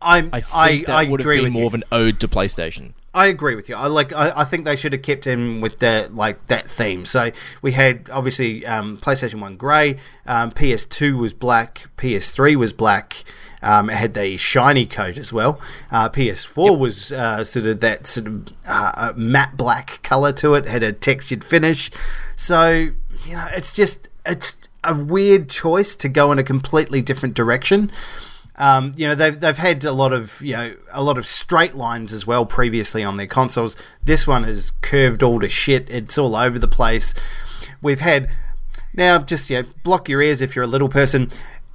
I'm, 0.00 0.30
I 0.32 0.42
I, 0.52 0.84
I 0.88 1.04
would 1.08 1.20
have 1.20 1.26
agree 1.26 1.42
been 1.42 1.52
more 1.52 1.62
you. 1.62 1.66
of 1.66 1.74
an 1.74 1.84
ode 1.90 2.20
to 2.20 2.28
PlayStation. 2.28 2.92
I 3.14 3.26
agree 3.26 3.56
with 3.56 3.68
you. 3.68 3.74
I 3.74 3.86
like. 3.86 4.12
I, 4.12 4.32
I 4.36 4.44
think 4.44 4.64
they 4.64 4.76
should 4.76 4.92
have 4.92 5.02
kept 5.02 5.26
in 5.26 5.60
with 5.60 5.78
that 5.80 6.14
like 6.14 6.46
that 6.46 6.70
theme. 6.70 7.04
So 7.04 7.32
we 7.62 7.72
had 7.72 8.08
obviously 8.12 8.64
um, 8.66 8.98
PlayStation 8.98 9.40
One 9.40 9.56
grey, 9.56 9.96
um, 10.26 10.52
PS2 10.52 11.18
was 11.18 11.32
black, 11.34 11.88
PS3 11.96 12.54
was 12.56 12.72
black. 12.72 13.24
Um, 13.62 13.90
it 13.90 13.96
had 13.96 14.14
the 14.14 14.36
shiny 14.36 14.86
coat 14.86 15.16
as 15.18 15.32
well. 15.32 15.60
Uh, 15.90 16.08
PS4 16.08 16.70
Yep. 16.70 16.78
was 16.78 17.12
uh, 17.12 17.42
sort 17.44 17.66
of 17.66 17.80
that 17.80 18.06
sort 18.06 18.26
of 18.26 18.48
uh, 18.66 19.12
matte 19.16 19.56
black 19.56 20.00
color 20.02 20.32
to 20.34 20.54
it. 20.54 20.66
Had 20.66 20.82
a 20.82 20.92
textured 20.92 21.42
finish. 21.44 21.90
So 22.36 22.90
you 23.24 23.32
know, 23.32 23.46
it's 23.52 23.74
just 23.74 24.08
it's 24.24 24.58
a 24.84 24.94
weird 24.94 25.48
choice 25.48 25.96
to 25.96 26.08
go 26.08 26.30
in 26.32 26.38
a 26.38 26.44
completely 26.44 27.02
different 27.02 27.34
direction. 27.34 27.90
Um, 28.60 28.94
you 28.96 29.06
know 29.06 29.14
they've 29.14 29.38
they've 29.38 29.56
had 29.58 29.84
a 29.84 29.92
lot 29.92 30.12
of 30.12 30.40
you 30.42 30.52
know 30.54 30.74
a 30.92 31.02
lot 31.02 31.16
of 31.18 31.26
straight 31.28 31.74
lines 31.76 32.12
as 32.12 32.26
well 32.26 32.44
previously 32.44 33.04
on 33.04 33.16
their 33.16 33.26
consoles. 33.26 33.76
This 34.04 34.26
one 34.26 34.44
is 34.44 34.72
curved 34.82 35.22
all 35.22 35.38
to 35.40 35.48
shit. 35.48 35.88
It's 35.90 36.18
all 36.18 36.34
over 36.34 36.58
the 36.58 36.66
place. 36.68 37.14
We've 37.80 38.00
had 38.00 38.28
now 38.94 39.18
just 39.20 39.48
you 39.50 39.62
know 39.62 39.68
block 39.84 40.08
your 40.08 40.20
ears 40.22 40.40
if 40.42 40.56
you're 40.56 40.64
a 40.64 40.68
little 40.68 40.88
person. 40.88 41.28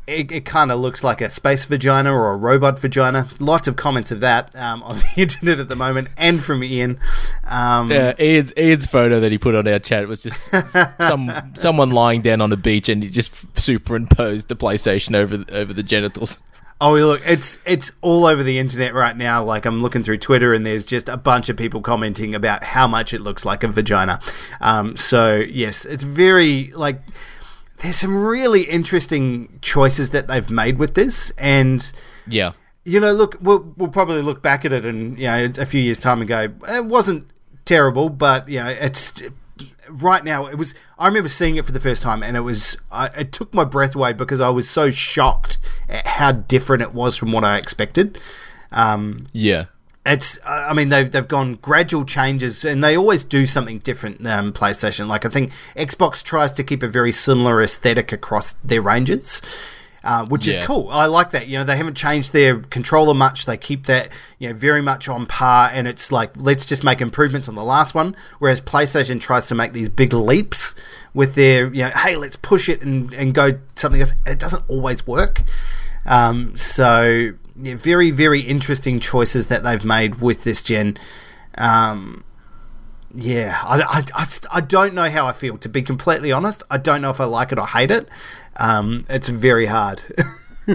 It, 0.05 0.31
it 0.31 0.45
kind 0.45 0.71
of 0.71 0.79
looks 0.79 1.03
like 1.03 1.21
a 1.21 1.29
space 1.29 1.63
vagina 1.65 2.13
or 2.13 2.31
a 2.31 2.35
robot 2.35 2.77
vagina. 2.77 3.27
Lots 3.39 3.67
of 3.67 3.75
comments 3.75 4.11
of 4.11 4.19
that 4.19 4.55
um, 4.55 4.83
on 4.83 4.97
the 4.97 5.13
internet 5.21 5.59
at 5.59 5.69
the 5.69 5.75
moment, 5.75 6.09
and 6.17 6.43
from 6.43 6.63
Ian. 6.63 6.99
Um, 7.45 7.89
Yeah, 7.89 8.13
Ian's 8.19 8.53
Ian's 8.57 8.85
photo 8.85 9.19
that 9.19 9.31
he 9.31 9.37
put 9.37 9.55
on 9.55 9.67
our 9.67 9.79
chat 9.79 10.07
was 10.07 10.21
just 10.21 10.51
some 10.99 11.31
someone 11.55 11.91
lying 11.91 12.21
down 12.21 12.41
on 12.41 12.51
a 12.51 12.57
beach 12.57 12.89
and 12.89 13.03
he 13.03 13.09
just 13.09 13.57
superimposed 13.59 14.47
the 14.49 14.55
PlayStation 14.55 15.15
over 15.15 15.45
over 15.51 15.73
the 15.73 15.83
genitals. 15.83 16.37
Oh, 16.81 16.95
look, 16.95 17.21
it's 17.25 17.59
it's 17.65 17.93
all 18.01 18.25
over 18.25 18.43
the 18.43 18.59
internet 18.59 18.93
right 18.93 19.15
now. 19.15 19.41
Like 19.41 19.65
I'm 19.65 19.81
looking 19.81 20.03
through 20.03 20.17
Twitter, 20.17 20.53
and 20.53 20.65
there's 20.65 20.85
just 20.85 21.07
a 21.07 21.15
bunch 21.15 21.47
of 21.47 21.55
people 21.55 21.79
commenting 21.79 22.35
about 22.35 22.61
how 22.61 22.87
much 22.87 23.13
it 23.13 23.21
looks 23.21 23.45
like 23.45 23.63
a 23.63 23.69
vagina. 23.69 24.19
Um, 24.59 24.97
so 24.97 25.35
yes, 25.35 25.85
it's 25.85 26.03
very 26.03 26.73
like 26.75 26.99
there's 27.83 27.97
some 27.97 28.15
really 28.15 28.63
interesting 28.63 29.59
choices 29.61 30.09
that 30.11 30.27
they've 30.27 30.49
made 30.49 30.79
with 30.79 30.95
this, 30.95 31.31
and 31.37 31.91
Yeah. 32.27 32.53
you 32.85 32.99
know, 32.99 33.11
look, 33.13 33.37
we'll 33.41 33.73
we'll 33.77 33.89
probably 33.89 34.21
look 34.21 34.41
back 34.41 34.65
at 34.65 34.73
it 34.73 34.85
and 34.85 35.19
you 35.19 35.27
know 35.27 35.51
a 35.57 35.65
few 35.65 35.81
years 35.81 35.99
time 35.99 36.19
and 36.19 36.27
go, 36.27 36.49
it 36.69 36.85
wasn't 36.85 37.29
terrible, 37.65 38.09
but 38.09 38.49
you 38.49 38.59
know, 38.59 38.67
it's 38.69 39.21
right 39.89 40.23
now 40.23 40.47
it 40.47 40.57
was. 40.57 40.73
I 40.97 41.07
remember 41.07 41.29
seeing 41.29 41.55
it 41.57 41.65
for 41.65 41.71
the 41.73 41.79
first 41.79 42.01
time, 42.01 42.23
and 42.23 42.35
it 42.37 42.41
was 42.41 42.77
I, 42.91 43.07
it 43.17 43.31
took 43.31 43.53
my 43.53 43.63
breath 43.65 43.95
away 43.95 44.13
because 44.13 44.39
I 44.41 44.49
was 44.49 44.69
so 44.69 44.89
shocked 44.89 45.57
at 45.89 46.07
how 46.07 46.31
different 46.31 46.81
it 46.81 46.93
was 46.93 47.15
from 47.17 47.31
what 47.31 47.43
I 47.43 47.57
expected. 47.57 48.17
Um, 48.71 49.27
Yeah. 49.33 49.65
It's 50.05 50.37
I 50.45 50.73
mean 50.73 50.89
they've 50.89 51.09
they've 51.09 51.27
gone 51.27 51.55
gradual 51.61 52.03
changes 52.05 52.65
and 52.65 52.83
they 52.83 52.97
always 52.97 53.23
do 53.23 53.45
something 53.45 53.79
different. 53.79 54.25
Um, 54.27 54.51
PlayStation, 54.51 55.07
like 55.07 55.25
I 55.25 55.29
think 55.29 55.51
Xbox 55.75 56.21
tries 56.23 56.51
to 56.53 56.63
keep 56.63 56.83
a 56.83 56.87
very 56.87 57.11
similar 57.11 57.61
aesthetic 57.61 58.11
across 58.11 58.53
their 58.63 58.81
ranges. 58.81 59.41
Uh, 60.05 60.25
which 60.25 60.45
Yeah. 60.45 60.59
is 60.59 60.65
cool. 60.67 60.89
I 60.91 61.05
like 61.05 61.29
that. 61.31 61.47
You 61.47 61.57
know, 61.59 61.63
they 61.63 61.77
haven't 61.77 61.95
changed 61.95 62.33
their 62.33 62.57
controller 62.59 63.13
much. 63.13 63.45
They 63.45 63.55
keep 63.55 63.85
that, 63.85 64.09
you 64.37 64.49
know, 64.49 64.53
very 64.53 64.81
much 64.81 65.07
on 65.07 65.25
par. 65.25 65.69
And 65.71 65.87
it's 65.87 66.11
like, 66.11 66.31
let's 66.35 66.65
just 66.65 66.83
make 66.83 66.99
improvements 66.99 67.47
on 67.47 67.55
the 67.55 67.63
last 67.63 67.95
one. 67.95 68.13
Whereas 68.39 68.59
PlayStation 68.59 69.21
tries 69.21 69.47
to 69.47 69.55
make 69.55 69.71
these 69.71 69.87
big 69.87 70.11
leaps 70.11 70.75
with 71.13 71.35
their, 71.35 71.73
you 71.73 71.83
know, 71.83 71.89
hey, 71.91 72.17
let's 72.17 72.35
push 72.35 72.67
it 72.67 72.81
and, 72.81 73.13
and 73.13 73.33
go 73.33 73.53
something 73.77 74.01
else. 74.01 74.11
And 74.25 74.33
it 74.33 74.39
doesn't 74.39 74.63
always 74.67 75.07
work. 75.07 75.41
Um, 76.05 76.57
so, 76.57 77.31
yeah, 77.55 77.75
very, 77.75 78.11
very 78.11 78.41
interesting 78.41 78.99
choices 78.99 79.47
that 79.47 79.63
they've 79.63 79.83
made 79.83 80.21
with 80.21 80.43
this 80.43 80.63
gen. 80.63 80.97
Um, 81.57 82.23
yeah, 83.13 83.59
I, 83.63 83.81
I, 83.81 84.03
I, 84.15 84.27
I 84.51 84.61
don't 84.61 84.93
know 84.93 85.09
how 85.09 85.25
I 85.25 85.33
feel, 85.33 85.57
to 85.59 85.69
be 85.69 85.81
completely 85.81 86.31
honest. 86.31 86.63
I 86.71 86.77
don't 86.77 87.01
know 87.01 87.11
if 87.11 87.19
I 87.19 87.25
like 87.25 87.51
it 87.51 87.59
or 87.59 87.67
hate 87.67 87.91
it. 87.91 88.09
Um, 88.57 89.05
it's 89.09 89.29
very 89.29 89.67
hard. 89.67 90.03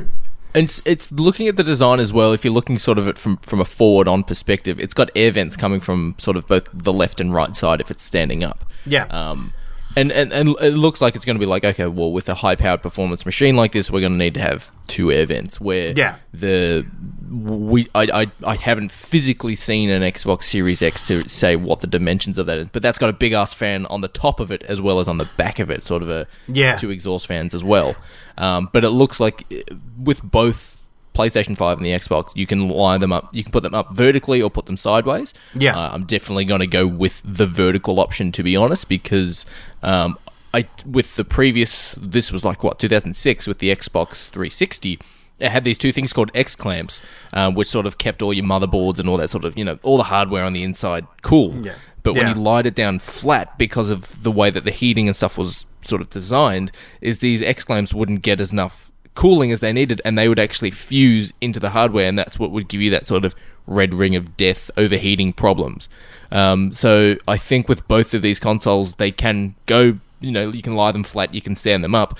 And 0.54 0.64
it's, 0.64 0.80
it's 0.86 1.12
looking 1.12 1.46
at 1.46 1.56
the 1.56 1.62
design 1.62 2.00
as 2.00 2.12
well. 2.12 2.32
If 2.32 2.42
you're 2.44 2.54
looking 2.54 2.78
sort 2.78 2.98
of 2.98 3.06
it 3.06 3.18
from 3.18 3.36
from 3.38 3.60
a 3.60 3.64
forward 3.64 4.08
on 4.08 4.24
perspective, 4.24 4.80
it's 4.80 4.94
got 4.94 5.10
air 5.14 5.30
vents 5.30 5.56
coming 5.56 5.78
from 5.78 6.14
sort 6.18 6.36
of 6.36 6.48
both 6.48 6.68
the 6.72 6.92
left 6.92 7.20
and 7.20 7.34
right 7.34 7.54
side 7.54 7.80
if 7.80 7.90
it's 7.90 8.02
standing 8.02 8.42
up. 8.42 8.64
Yeah. 8.86 9.04
Um, 9.04 9.52
and, 9.98 10.12
and 10.12 10.32
and 10.32 10.48
it 10.60 10.70
looks 10.74 11.00
like 11.00 11.16
it's 11.16 11.24
going 11.24 11.36
to 11.36 11.40
be 11.40 11.46
like 11.46 11.64
okay, 11.64 11.86
well, 11.86 12.12
with 12.12 12.28
a 12.28 12.34
high 12.34 12.56
powered 12.56 12.82
performance 12.82 13.26
machine 13.26 13.56
like 13.56 13.72
this, 13.72 13.90
we're 13.90 14.00
going 14.00 14.12
to 14.12 14.18
need 14.18 14.34
to 14.34 14.40
have 14.40 14.70
two 14.86 15.10
air 15.12 15.26
vents. 15.26 15.60
Where 15.60 15.92
Yeah. 15.96 16.16
the 16.32 16.86
we 17.30 17.88
I, 17.94 18.22
I 18.22 18.26
I 18.44 18.54
haven't 18.56 18.90
physically 18.90 19.54
seen 19.54 19.90
an 19.90 20.02
Xbox 20.02 20.44
Series 20.44 20.80
X 20.80 21.02
to 21.08 21.28
say 21.28 21.56
what 21.56 21.80
the 21.80 21.86
dimensions 21.86 22.38
of 22.38 22.46
that 22.46 22.58
is, 22.58 22.68
but 22.72 22.82
that's 22.82 22.98
got 22.98 23.10
a 23.10 23.12
big 23.12 23.32
ass 23.32 23.52
fan 23.52 23.84
on 23.86 24.00
the 24.00 24.08
top 24.08 24.40
of 24.40 24.50
it 24.50 24.62
as 24.64 24.80
well 24.80 24.98
as 25.00 25.08
on 25.08 25.18
the 25.18 25.28
back 25.36 25.58
of 25.58 25.70
it, 25.70 25.82
sort 25.82 26.02
of 26.02 26.10
a 26.10 26.26
Yeah. 26.46 26.76
two 26.76 26.90
exhaust 26.90 27.26
fans 27.26 27.52
as 27.54 27.62
well. 27.62 27.96
Um, 28.38 28.70
but 28.72 28.84
it 28.84 28.90
looks 28.90 29.20
like 29.20 29.44
uh, 29.52 29.74
with 30.02 30.22
both 30.22 30.77
PlayStation 31.18 31.56
5 31.56 31.78
and 31.78 31.84
the 31.84 31.90
Xbox, 31.90 32.36
you 32.36 32.46
can 32.46 32.68
line 32.68 33.00
them 33.00 33.12
up. 33.12 33.28
You 33.34 33.42
can 33.42 33.50
put 33.50 33.64
them 33.64 33.74
up 33.74 33.94
vertically 33.94 34.40
or 34.40 34.50
put 34.50 34.66
them 34.66 34.76
sideways. 34.76 35.34
Yeah. 35.54 35.76
Uh, 35.76 35.90
I'm 35.92 36.04
definitely 36.04 36.44
going 36.44 36.60
to 36.60 36.66
go 36.66 36.86
with 36.86 37.20
the 37.24 37.46
vertical 37.46 37.98
option 37.98 38.30
to 38.32 38.42
be 38.42 38.54
honest, 38.56 38.88
because 38.88 39.44
um, 39.82 40.16
I 40.54 40.68
with 40.86 41.16
the 41.16 41.24
previous 41.24 41.96
this 42.00 42.30
was 42.30 42.44
like 42.44 42.62
what 42.62 42.78
2006 42.78 43.46
with 43.46 43.58
the 43.58 43.74
Xbox 43.74 44.28
360. 44.30 45.00
It 45.40 45.50
had 45.50 45.62
these 45.62 45.78
two 45.78 45.92
things 45.92 46.12
called 46.12 46.30
X 46.34 46.56
clamps, 46.56 47.00
um, 47.32 47.54
which 47.54 47.68
sort 47.68 47.86
of 47.86 47.98
kept 47.98 48.22
all 48.22 48.32
your 48.32 48.44
motherboards 48.44 48.98
and 48.98 49.08
all 49.08 49.16
that 49.16 49.30
sort 49.30 49.44
of 49.44 49.58
you 49.58 49.64
know 49.64 49.78
all 49.82 49.96
the 49.96 50.04
hardware 50.04 50.44
on 50.44 50.52
the 50.52 50.62
inside 50.62 51.06
cool. 51.22 51.54
Yeah. 51.64 51.74
But 52.04 52.14
when 52.14 52.28
you 52.28 52.34
lied 52.34 52.64
it 52.64 52.74
down 52.74 53.00
flat 53.00 53.58
because 53.58 53.90
of 53.90 54.22
the 54.22 54.30
way 54.30 54.50
that 54.50 54.64
the 54.64 54.70
heating 54.70 55.08
and 55.08 55.16
stuff 55.16 55.36
was 55.36 55.66
sort 55.82 56.00
of 56.00 56.08
designed, 56.08 56.72
is 57.00 57.18
these 57.18 57.42
X 57.42 57.64
clamps 57.64 57.92
wouldn't 57.92 58.22
get 58.22 58.40
as 58.40 58.50
enough 58.52 58.87
cooling 59.18 59.50
as 59.50 59.58
they 59.58 59.72
needed, 59.72 60.00
and 60.04 60.16
they 60.16 60.28
would 60.28 60.38
actually 60.38 60.70
fuse 60.70 61.32
into 61.40 61.58
the 61.58 61.70
hardware, 61.70 62.08
and 62.08 62.16
that's 62.16 62.38
what 62.38 62.52
would 62.52 62.68
give 62.68 62.80
you 62.80 62.88
that 62.90 63.04
sort 63.04 63.24
of 63.24 63.34
red 63.66 63.92
ring 63.92 64.14
of 64.14 64.36
death 64.36 64.70
overheating 64.76 65.32
problems. 65.32 65.88
Um, 66.30 66.72
so 66.72 67.16
I 67.26 67.36
think 67.36 67.68
with 67.68 67.86
both 67.88 68.14
of 68.14 68.22
these 68.22 68.38
consoles, 68.38 68.94
they 68.94 69.10
can 69.10 69.56
go. 69.66 69.98
You 70.20 70.30
know, 70.30 70.50
you 70.50 70.62
can 70.62 70.74
lie 70.76 70.92
them 70.92 71.02
flat, 71.02 71.34
you 71.34 71.40
can 71.42 71.54
stand 71.56 71.82
them 71.82 71.94
up. 71.96 72.16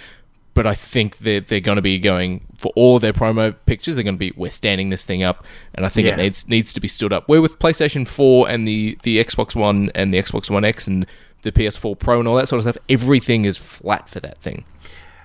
But 0.54 0.66
I 0.66 0.74
think 0.74 1.18
they're, 1.18 1.40
they're 1.40 1.60
going 1.60 1.76
to 1.76 1.82
be 1.82 2.00
going 2.00 2.44
for 2.58 2.72
all 2.74 2.98
their 2.98 3.12
promo 3.12 3.54
pictures. 3.66 3.94
They're 3.94 4.02
going 4.02 4.16
to 4.16 4.18
be 4.18 4.32
we're 4.36 4.50
standing 4.50 4.90
this 4.90 5.04
thing 5.04 5.22
up, 5.22 5.44
and 5.74 5.86
I 5.86 5.88
think 5.88 6.06
Yeah. 6.08 6.14
it 6.14 6.18
needs 6.18 6.48
needs 6.48 6.72
to 6.72 6.80
be 6.80 6.88
stood 6.88 7.12
up. 7.12 7.28
Where 7.28 7.40
with 7.40 7.60
PlayStation 7.60 8.08
Four 8.08 8.48
and 8.48 8.66
the 8.66 8.98
the 9.04 9.18
Xbox 9.22 9.54
One 9.54 9.90
and 9.94 10.12
the 10.12 10.18
Xbox 10.18 10.50
One 10.50 10.64
X 10.64 10.88
and 10.88 11.06
the 11.42 11.52
PS4 11.52 11.96
Pro 11.96 12.18
and 12.18 12.26
all 12.26 12.34
that 12.34 12.48
sort 12.48 12.58
of 12.58 12.64
stuff, 12.64 12.82
everything 12.88 13.44
is 13.44 13.56
flat 13.56 14.08
for 14.08 14.18
that 14.18 14.38
thing. 14.38 14.64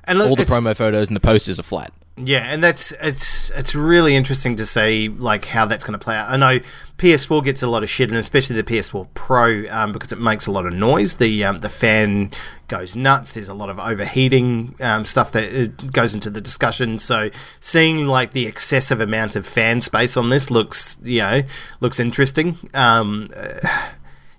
And 0.05 0.19
look, 0.19 0.29
All 0.29 0.35
the 0.35 0.43
promo 0.43 0.75
photos 0.75 1.07
and 1.07 1.15
the 1.15 1.21
posters 1.21 1.59
are 1.59 1.63
flat. 1.63 1.93
Yeah, 2.15 2.45
and 2.45 2.63
that's 2.63 2.91
it's 3.01 3.49
it's 3.51 3.73
really 3.73 4.15
interesting 4.15 4.55
to 4.57 4.67
see 4.67 5.09
like 5.09 5.45
how 5.45 5.65
that's 5.65 5.83
going 5.83 5.97
to 5.97 6.03
play 6.03 6.15
out. 6.15 6.29
I 6.29 6.37
know 6.37 6.59
PS4 6.99 7.43
gets 7.43 7.63
a 7.63 7.67
lot 7.67 7.81
of 7.81 7.89
shit, 7.89 8.09
and 8.09 8.17
especially 8.19 8.55
the 8.55 8.63
PS4 8.63 9.07
Pro 9.15 9.67
um, 9.71 9.93
because 9.93 10.11
it 10.11 10.19
makes 10.19 10.45
a 10.45 10.51
lot 10.51 10.67
of 10.67 10.73
noise. 10.73 11.15
The 11.15 11.43
um, 11.43 11.57
the 11.59 11.69
fan 11.69 12.29
goes 12.67 12.95
nuts. 12.95 13.33
There's 13.33 13.49
a 13.49 13.55
lot 13.55 13.69
of 13.69 13.79
overheating 13.79 14.75
um, 14.79 15.05
stuff 15.05 15.31
that 15.31 15.91
goes 15.91 16.13
into 16.13 16.29
the 16.29 16.41
discussion. 16.41 16.99
So 16.99 17.31
seeing 17.59 18.05
like 18.05 18.31
the 18.31 18.45
excessive 18.45 19.01
amount 19.01 19.35
of 19.35 19.47
fan 19.47 19.81
space 19.81 20.15
on 20.15 20.29
this 20.29 20.51
looks 20.51 20.97
you 21.01 21.21
know 21.21 21.41
looks 21.79 21.99
interesting. 21.99 22.57
Um, 22.75 23.25
uh, 23.35 23.89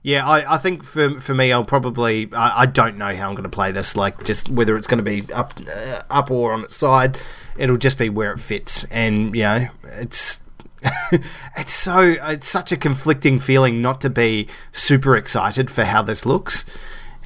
yeah, 0.05 0.27
I, 0.27 0.57
I 0.57 0.59
think 0.59 0.85
for 0.85 1.19
for 1.19 1.35
me, 1.35 1.51
I'll 1.51 1.65
probably 1.65 2.29
I, 2.35 2.61
I 2.61 2.67
don't 2.67 2.99
know 2.99 3.17
how 3.17 3.27
I'm 3.27 3.35
going 3.35 3.45
to 3.45 3.49
play 3.49 3.73
this. 3.73 3.97
Like 3.97 4.23
just 4.23 4.51
whether 4.51 4.77
it's 4.77 4.87
going 4.87 5.03
to 5.03 5.03
be 5.03 5.33
up 5.33 5.55
uh, 5.67 6.03
up 6.11 6.31
or 6.31 6.53
on 6.53 6.63
its 6.63 6.77
side, 6.77 7.17
it'll 7.57 7.79
just 7.79 7.97
be 7.97 8.11
where 8.11 8.31
it 8.31 8.39
fits. 8.39 8.85
And 8.91 9.35
you 9.35 9.43
know, 9.43 9.69
it's 9.85 10.43
it's 11.57 11.73
so 11.73 12.17
it's 12.21 12.47
such 12.47 12.71
a 12.71 12.77
conflicting 12.77 13.41
feeling 13.41 13.81
not 13.81 14.03
to 14.03 14.11
be 14.11 14.47
super 14.73 15.17
excited 15.17 15.71
for 15.71 15.85
how 15.85 16.03
this 16.03 16.27
looks. 16.27 16.67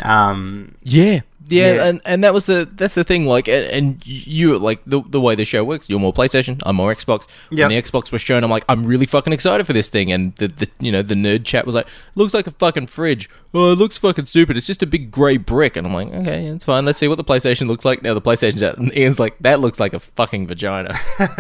Um, 0.05 0.77
Yeah. 0.85 1.23
Yeah, 1.49 1.75
Yeah. 1.75 1.85
and 1.87 2.01
and 2.05 2.25
that 2.25 2.33
was 2.35 2.47
the 2.47 2.69
that's 2.71 2.95
the 2.95 3.05
thing. 3.05 3.27
Like, 3.27 3.49
and, 3.49 3.65
and 3.67 4.07
you 4.07 4.59
like 4.59 4.81
the 4.87 5.03
the 5.09 5.21
way 5.21 5.35
the 5.35 5.45
show 5.45 5.65
works. 5.65 5.89
You're 5.89 5.99
more 5.99 6.13
PlayStation. 6.13 6.61
I'm 6.67 6.77
more 6.77 6.95
Xbox. 6.95 7.27
Yep. 7.51 7.69
When 7.71 7.77
the 7.77 7.83
Xbox 7.83 8.13
was 8.13 8.23
shown, 8.23 8.45
I'm 8.45 8.51
like, 8.51 8.65
I'm 8.69 8.85
really 8.85 9.07
fucking 9.07 9.33
excited 9.33 9.67
for 9.67 9.73
this 9.73 9.89
thing. 9.89 10.13
And 10.13 10.35
the, 10.37 10.49
the 10.49 10.69
you 10.81 10.93
know 10.93 11.03
the 11.03 11.15
nerd 11.15 11.45
chat 11.45 11.67
was 11.67 11.75
like, 11.75 11.87
looks 12.15 12.35
like 12.35 12.47
a 12.47 12.51
fucking 12.53 12.87
fridge. 12.89 13.29
Oh, 13.55 13.73
it 13.73 13.77
looks 13.77 13.97
fucking 13.97 14.27
stupid. 14.27 14.57
It's 14.59 14.67
just 14.67 14.83
a 14.83 14.87
big 14.87 15.11
grey 15.11 15.39
brick. 15.39 15.77
And 15.77 15.87
I'm 15.87 15.95
like, 15.95 16.09
okay, 16.09 16.47
it's 16.47 16.65
fine. 16.65 16.85
Let's 16.85 16.99
see 16.99 17.09
what 17.09 17.17
the 17.17 17.25
PlayStation 17.25 17.67
looks 17.67 17.85
like. 17.85 18.03
Now 18.03 18.13
the 18.15 18.21
PlayStation's 18.21 18.63
out, 18.63 18.77
and 18.77 18.95
Ian's 18.97 19.19
like, 19.19 19.39
that 19.41 19.61
looks 19.61 19.81
like 19.81 19.95
a 19.95 20.01
fucking 20.01 20.47
vagina. 20.47 20.95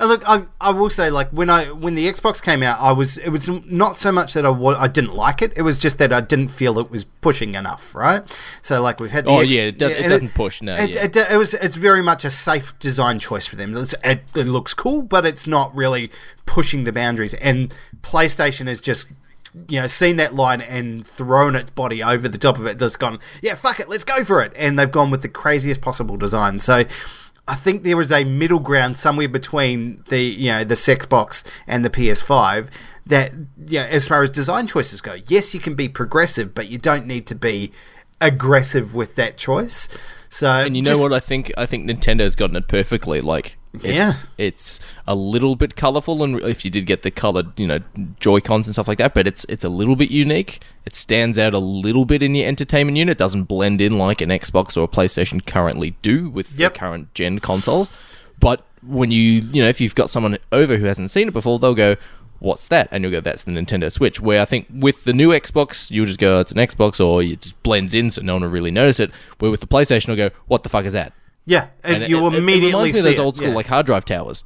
And 0.00 0.08
look, 0.08 0.22
I, 0.28 0.44
I 0.60 0.70
will 0.70 0.90
say, 0.90 1.10
like 1.10 1.28
when 1.30 1.50
I 1.50 1.66
when 1.66 1.94
the 1.94 2.06
Xbox 2.06 2.42
came 2.42 2.62
out, 2.62 2.78
I 2.80 2.92
was 2.92 3.18
it 3.18 3.30
was 3.30 3.48
not 3.66 3.98
so 3.98 4.12
much 4.12 4.34
that 4.34 4.44
I 4.46 4.50
I 4.50 4.88
didn't 4.88 5.14
like 5.14 5.42
it. 5.42 5.52
It 5.56 5.62
was 5.62 5.78
just 5.78 5.98
that 5.98 6.12
I 6.12 6.20
didn't 6.20 6.48
feel 6.48 6.78
it 6.78 6.90
was 6.90 7.04
pushing 7.04 7.54
enough, 7.54 7.94
right? 7.94 8.22
So 8.62 8.80
like 8.82 9.00
we've 9.00 9.10
had. 9.10 9.24
The 9.24 9.30
Oh, 9.30 9.37
Oh, 9.38 9.42
X- 9.42 9.52
yeah, 9.52 9.62
it 9.62 9.78
does, 9.78 9.92
it 9.92 10.08
doesn't 10.08 10.34
push, 10.34 10.62
no, 10.62 10.74
it, 10.74 10.90
yeah. 10.90 11.04
it, 11.04 11.16
it 11.16 11.36
was 11.36 11.54
it's 11.54 11.76
very 11.76 12.02
much 12.02 12.24
a 12.24 12.30
safe 12.30 12.78
design 12.78 13.18
choice 13.18 13.46
for 13.46 13.56
them. 13.56 13.76
It, 13.76 13.94
it 14.04 14.44
looks 14.44 14.74
cool, 14.74 15.02
but 15.02 15.24
it's 15.24 15.46
not 15.46 15.74
really 15.74 16.10
pushing 16.46 16.84
the 16.84 16.92
boundaries. 16.92 17.34
And 17.34 17.74
PlayStation 18.00 18.66
has 18.66 18.80
just. 18.80 19.08
You 19.66 19.80
know, 19.80 19.86
seen 19.86 20.16
that 20.16 20.34
line 20.34 20.60
and 20.60 21.06
thrown 21.06 21.56
its 21.56 21.70
body 21.70 22.02
over 22.02 22.28
the 22.28 22.36
top 22.36 22.58
of 22.58 22.66
it, 22.66 22.78
just 22.78 22.98
gone, 23.00 23.18
yeah, 23.40 23.54
fuck 23.54 23.80
it, 23.80 23.88
let's 23.88 24.04
go 24.04 24.22
for 24.22 24.42
it. 24.42 24.52
And 24.54 24.78
they've 24.78 24.90
gone 24.90 25.10
with 25.10 25.22
the 25.22 25.28
craziest 25.28 25.80
possible 25.80 26.18
design. 26.18 26.60
So, 26.60 26.84
I 27.48 27.54
think 27.54 27.82
there 27.82 27.98
is 28.00 28.12
a 28.12 28.24
middle 28.24 28.58
ground 28.58 28.98
somewhere 28.98 29.28
between 29.28 30.04
the 30.08 30.20
you 30.20 30.50
know 30.50 30.64
the 30.64 30.76
sex 30.76 31.06
box 31.06 31.44
and 31.66 31.82
the 31.82 31.90
PS5 31.90 32.68
that 33.06 33.32
yeah 33.66 33.84
as 33.84 34.06
far 34.06 34.22
as 34.22 34.30
design 34.30 34.66
choices 34.66 35.00
go 35.00 35.16
yes 35.26 35.54
you 35.54 35.60
can 35.60 35.74
be 35.74 35.88
progressive 35.88 36.54
but 36.54 36.68
you 36.68 36.76
don't 36.76 37.06
need 37.06 37.26
to 37.26 37.34
be 37.34 37.72
aggressive 38.20 38.94
with 38.94 39.14
that 39.16 39.36
choice 39.36 39.88
so 40.30 40.50
And 40.50 40.76
you 40.76 40.82
know 40.82 40.98
what? 40.98 41.12
I 41.14 41.20
think 41.20 41.50
I 41.56 41.64
think 41.64 41.88
Nintendo's 41.88 42.36
gotten 42.36 42.54
it 42.56 42.68
perfectly. 42.68 43.22
Like, 43.22 43.56
it's, 43.72 43.84
Yeah. 43.86 44.12
it's 44.36 44.78
a 45.06 45.14
little 45.14 45.56
bit 45.56 45.74
colorful, 45.74 46.22
and 46.22 46.38
if 46.42 46.66
you 46.66 46.70
did 46.70 46.84
get 46.84 47.00
the 47.00 47.10
colored, 47.10 47.58
you 47.58 47.66
know, 47.66 47.78
Joy 48.20 48.40
Cons 48.40 48.66
and 48.66 48.74
stuff 48.74 48.88
like 48.88 48.98
that, 48.98 49.14
but 49.14 49.26
it's 49.26 49.46
it's 49.48 49.64
a 49.64 49.70
little 49.70 49.96
bit 49.96 50.10
unique. 50.10 50.60
It 50.84 50.94
stands 50.94 51.38
out 51.38 51.54
a 51.54 51.58
little 51.58 52.04
bit 52.04 52.22
in 52.22 52.34
your 52.34 52.46
entertainment 52.46 52.98
unit. 52.98 53.16
Doesn't 53.16 53.44
blend 53.44 53.80
in 53.80 53.96
like 53.96 54.20
an 54.20 54.28
Xbox 54.28 54.76
or 54.76 54.82
a 54.82 54.88
PlayStation 54.88 55.44
currently 55.46 55.96
do 56.02 56.28
with 56.28 56.58
Yep. 56.58 56.74
the 56.74 56.78
current 56.78 57.14
gen 57.14 57.38
consoles. 57.38 57.90
But 58.38 58.66
when 58.82 59.10
you 59.10 59.20
you 59.22 59.62
know 59.62 59.68
if 59.70 59.80
you've 59.80 59.94
got 59.94 60.10
someone 60.10 60.36
over 60.52 60.76
who 60.76 60.84
hasn't 60.84 61.10
seen 61.10 61.28
it 61.28 61.32
before, 61.32 61.58
they'll 61.58 61.74
go. 61.74 61.96
What's 62.40 62.68
that? 62.68 62.88
And 62.90 63.02
you'll 63.02 63.10
go, 63.10 63.20
that's 63.20 63.42
the 63.44 63.50
Nintendo 63.52 63.90
Switch. 63.90 64.20
Where 64.20 64.40
I 64.40 64.44
think 64.44 64.66
with 64.72 65.04
the 65.04 65.12
new 65.12 65.30
Xbox, 65.30 65.90
you'll 65.90 66.06
just 66.06 66.20
go, 66.20 66.40
it's 66.40 66.52
an 66.52 66.58
Xbox, 66.58 67.04
or 67.04 67.22
it 67.22 67.40
just 67.40 67.60
blends 67.62 67.94
in 67.94 68.10
so 68.10 68.22
no 68.22 68.34
one 68.34 68.42
will 68.42 68.50
really 68.50 68.70
notice 68.70 69.00
it. 69.00 69.10
Where 69.38 69.50
with 69.50 69.60
the 69.60 69.66
PlayStation, 69.66 70.08
you'll 70.08 70.16
go, 70.16 70.30
what 70.46 70.62
the 70.62 70.68
fuck 70.68 70.84
is 70.84 70.92
that? 70.92 71.12
yeah 71.46 71.68
and, 71.82 72.02
And 72.02 72.10
you 72.10 72.26
it- 72.26 72.34
immediately 72.34 72.68
it 72.68 72.72
reminds 72.74 72.92
me 72.92 72.98
of 73.00 73.04
those 73.04 73.18
old 73.18 73.36
school 73.38 73.48
yeah. 73.48 73.54
like 73.54 73.66
hard 73.66 73.86
drive 73.86 74.04
towers. 74.04 74.44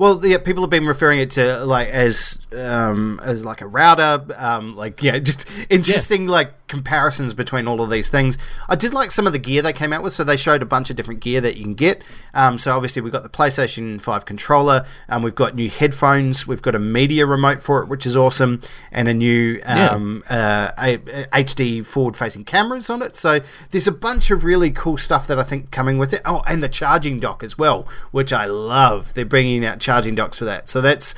Well, 0.00 0.24
yeah, 0.24 0.38
people 0.38 0.62
have 0.62 0.70
been 0.70 0.86
referring 0.86 1.18
it 1.18 1.32
to 1.32 1.62
like 1.66 1.88
as 1.88 2.40
um, 2.56 3.20
as 3.22 3.44
like 3.44 3.60
a 3.60 3.66
router, 3.66 4.24
um, 4.34 4.74
like 4.74 5.02
yeah, 5.02 5.18
just 5.18 5.46
interesting 5.68 6.26
like 6.26 6.54
comparisons 6.68 7.34
between 7.34 7.68
all 7.68 7.82
of 7.82 7.90
these 7.90 8.08
things. 8.08 8.38
I 8.66 8.76
did 8.76 8.94
like 8.94 9.10
some 9.10 9.26
of 9.26 9.34
the 9.34 9.38
gear 9.38 9.60
they 9.60 9.74
came 9.74 9.92
out 9.92 10.02
with, 10.02 10.14
so 10.14 10.24
they 10.24 10.38
showed 10.38 10.62
a 10.62 10.64
bunch 10.64 10.88
of 10.88 10.96
different 10.96 11.20
gear 11.20 11.42
that 11.42 11.56
you 11.56 11.64
can 11.64 11.74
get. 11.74 12.00
Um, 12.32 12.58
so 12.58 12.74
obviously 12.74 13.02
we've 13.02 13.12
got 13.12 13.24
the 13.24 13.28
PlayStation 13.28 14.00
Five 14.00 14.24
controller, 14.24 14.86
um, 15.10 15.22
we've 15.22 15.34
got 15.34 15.54
new 15.54 15.68
headphones, 15.68 16.46
we've 16.46 16.62
got 16.62 16.74
a 16.74 16.78
media 16.78 17.26
remote 17.26 17.62
for 17.62 17.82
it, 17.82 17.88
which 17.88 18.06
is 18.06 18.16
awesome, 18.16 18.62
and 18.90 19.06
a 19.06 19.12
new 19.12 19.60
um, 19.66 20.22
uh, 20.30 20.70
a, 20.78 20.94
a 20.94 21.44
HD 21.44 21.84
forward-facing 21.84 22.44
cameras 22.44 22.88
on 22.88 23.02
it. 23.02 23.16
So 23.16 23.40
there's 23.70 23.88
a 23.88 23.92
bunch 23.92 24.30
of 24.30 24.44
really 24.44 24.70
cool 24.70 24.96
stuff 24.96 25.26
that 25.26 25.38
I 25.38 25.42
think 25.42 25.70
coming 25.70 25.98
with 25.98 26.14
it. 26.14 26.22
Oh, 26.24 26.42
and 26.46 26.62
the 26.62 26.70
charging 26.70 27.20
dock 27.20 27.42
as 27.42 27.58
well, 27.58 27.86
which 28.12 28.32
I 28.32 28.46
love. 28.46 29.12
They're 29.12 29.26
bringing 29.26 29.62
out 29.62 29.80
charging 29.90 30.14
docks 30.14 30.38
for 30.38 30.44
that. 30.44 30.68
So 30.68 30.80
that's 30.80 31.14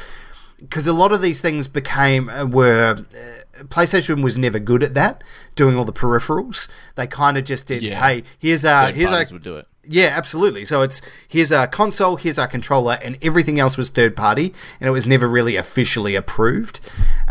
because 0.59 0.87
a 0.87 0.93
lot 0.95 1.13
of 1.13 1.21
these 1.21 1.41
things 1.41 1.69
became 1.69 2.29
uh, 2.31 2.47
were 2.47 3.05
uh, 3.15 3.65
PlayStation 3.65 4.23
was 4.23 4.39
never 4.39 4.59
good 4.59 4.83
at 4.83 4.95
that, 4.95 5.23
doing 5.55 5.77
all 5.77 5.85
the 5.85 5.93
peripherals. 5.93 6.69
They 6.95 7.07
kind 7.07 7.37
of 7.37 7.45
just 7.45 7.67
did. 7.67 7.83
Yeah. 7.83 8.01
Hey, 8.01 8.23
here's 8.39 8.65
our 8.65 8.87
Third 8.87 8.95
here's 8.95 9.13
our 9.13 9.25
would 9.31 9.43
do 9.43 9.57
it. 9.57 9.67
Yeah, 9.89 10.11
absolutely. 10.17 10.65
So 10.65 10.83
it's 10.83 11.03
here's 11.27 11.51
our 11.53 11.67
console, 11.67 12.17
here's 12.17 12.39
our 12.39 12.47
controller, 12.47 12.99
and 13.03 13.19
everything 13.23 13.59
else 13.59 13.77
was 13.77 13.91
third 13.91 14.17
party, 14.17 14.53
and 14.81 14.89
it 14.89 14.93
was 14.93 15.07
never 15.07 15.29
really 15.29 15.57
officially 15.57 16.15
approved. 16.15 16.81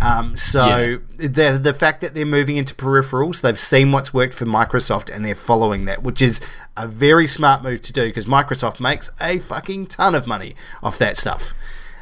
Um, 0.02 0.36
so 0.36 0.99
the 1.18 1.60
the 1.62 1.74
fact 1.74 2.02
that 2.02 2.14
they're 2.14 2.26
moving 2.26 2.58
into 2.58 2.76
peripherals, 2.76 3.41
they've 3.41 3.60
seen 3.60 3.91
what's 3.91 4.14
worked 4.14 4.34
for 4.34 4.45
Microsoft, 4.45 5.14
and 5.14 5.24
they're 5.26 5.36
following 5.36 5.86
that, 5.86 6.04
which 6.04 6.22
is 6.22 6.41
a 6.78 6.88
very 6.88 7.28
smart 7.28 7.64
move 7.64 7.82
to 7.84 7.93
do 7.93 8.06
because 8.06 8.26
Microsoft 8.26 8.80
makes 8.80 9.10
a 9.22 9.39
fucking 9.39 9.88
ton 9.88 10.16
of 10.16 10.28
money 10.28 10.56
off 10.84 10.97
that 10.97 11.18
stuff. 11.18 11.54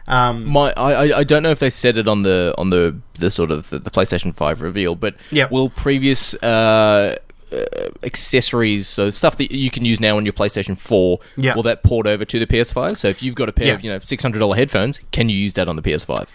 Um, 0.07 0.45
My, 0.45 0.73
I, 0.75 0.91
I- 1.09 1.17
I 1.19 1.23
don't 1.23 1.43
know 1.43 1.51
if 1.51 1.59
they 1.59 1.69
said 1.69 1.95
it 1.97 2.07
on 2.07 2.23
the 2.23 2.55
on 2.57 2.71
the, 2.71 2.97
the 3.19 3.29
sort 3.29 3.51
of 3.51 3.69
the, 3.69 3.77
the 3.77 3.91
PlayStation 3.91 4.33
Five 4.33 4.61
reveal, 4.63 4.95
but 4.95 5.15
Yep. 5.31 5.51
will 5.51 5.69
previous 5.69 6.33
uh, 6.41 7.17
uh, 7.51 7.89
accessories, 8.03 8.87
so 8.87 9.09
stuff 9.11 9.37
that 9.37 9.51
you 9.51 9.69
can 9.71 9.85
use 9.85 9.99
now 9.99 10.17
on 10.17 10.25
your 10.25 10.33
PlayStation 10.33 10.77
Four, 10.77 11.19
Yeah. 11.37 11.55
will 11.55 11.63
that 11.63 11.83
port 11.83 12.07
over 12.07 12.25
to 12.25 12.39
the 12.39 12.47
PS5? 12.47 12.97
So 12.97 13.07
if 13.07 13.23
you've 13.23 13.35
got 13.35 13.49
a 13.49 13.51
pair 13.53 13.67
Yeah. 13.67 13.73
of 13.73 13.83
you 13.83 13.91
know 13.91 13.99
six 13.99 14.23
hundred 14.23 14.39
dollar 14.39 14.55
headphones, 14.55 14.99
can 15.11 15.29
you 15.29 15.37
use 15.37 15.53
that 15.55 15.67
on 15.67 15.75
the 15.75 15.81
PS5? 15.81 16.27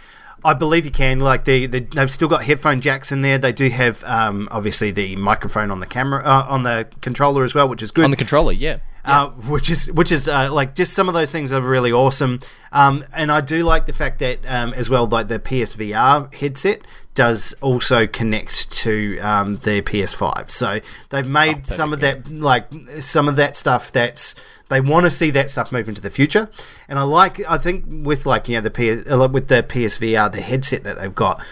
I 0.46 0.52
believe 0.52 0.84
you 0.84 0.90
can. 0.90 1.20
Like 1.20 1.44
they, 1.46 1.64
they, 1.66 1.80
they've 1.80 2.10
still 2.10 2.28
got 2.28 2.44
headphone 2.44 2.80
jacks 2.82 3.10
in 3.10 3.22
there. 3.22 3.38
They 3.38 3.52
do 3.52 3.70
have 3.70 4.04
um, 4.04 4.46
obviously 4.50 4.90
the 4.90 5.16
microphone 5.16 5.70
on 5.70 5.80
the 5.80 5.86
camera 5.86 6.22
uh, 6.22 6.46
on 6.48 6.64
the 6.64 6.86
controller 7.00 7.44
as 7.44 7.54
well, 7.54 7.66
which 7.68 7.82
is 7.82 7.90
good. 7.90 8.04
On 8.04 8.10
the 8.10 8.16
controller, 8.16 8.52
yeah. 8.52 8.78
Uh, 9.05 9.28
which 9.30 9.70
is 9.70 9.90
which 9.92 10.11
is 10.11 10.26
uh, 10.26 10.52
like 10.52 10.74
just 10.74 10.92
some 10.92 11.09
of 11.09 11.14
those 11.14 11.30
things 11.30 11.52
are 11.52 11.61
really 11.61 11.92
awesome. 11.92 12.40
Um, 12.72 13.05
and 13.14 13.30
I 13.30 13.40
do 13.40 13.62
like 13.62 13.86
the 13.86 13.92
fact 13.92 14.18
that 14.20 14.40
um, 14.46 14.72
as 14.74 14.88
well, 14.88 15.07
like 15.07 15.28
the 15.28 15.38
PSVR 15.38 16.34
headset 16.34 16.80
does 17.14 17.55
also 17.61 18.07
connect 18.07 18.72
to 18.72 19.18
um, 19.20 19.57
the 19.57 19.82
PS5. 19.82 20.50
So 20.50 20.80
they've 21.11 21.26
made 21.26 21.66
some 21.66 21.92
of 21.92 22.00
that 22.00 22.28
like 22.30 22.72
some 23.00 23.28
of 23.28 23.36
that 23.36 23.57
stuff 23.57 23.92
that's 23.92 24.34
they 24.68 24.80
want 24.80 25.05
to 25.05 25.11
see 25.11 25.30
that 25.30 25.50
stuff 25.50 25.70
move 25.70 25.88
into 25.88 26.00
the 26.00 26.11
future. 26.11 26.50
And 26.88 26.98
I 26.98 27.02
like 27.02 27.44
I 27.48 27.59
think 27.59 27.84
with 27.88 28.26
like 28.26 28.48
you 28.48 28.57
know 28.57 28.62
the 28.62 28.70
PS, 28.70 29.11
uh, 29.11 29.28
with 29.30 29.48
the 29.48 29.62
PSVR 29.62 30.32
the 30.32 30.40
headset 30.40 30.82
that 30.84 30.98
they've 30.98 31.14
got 31.14 31.44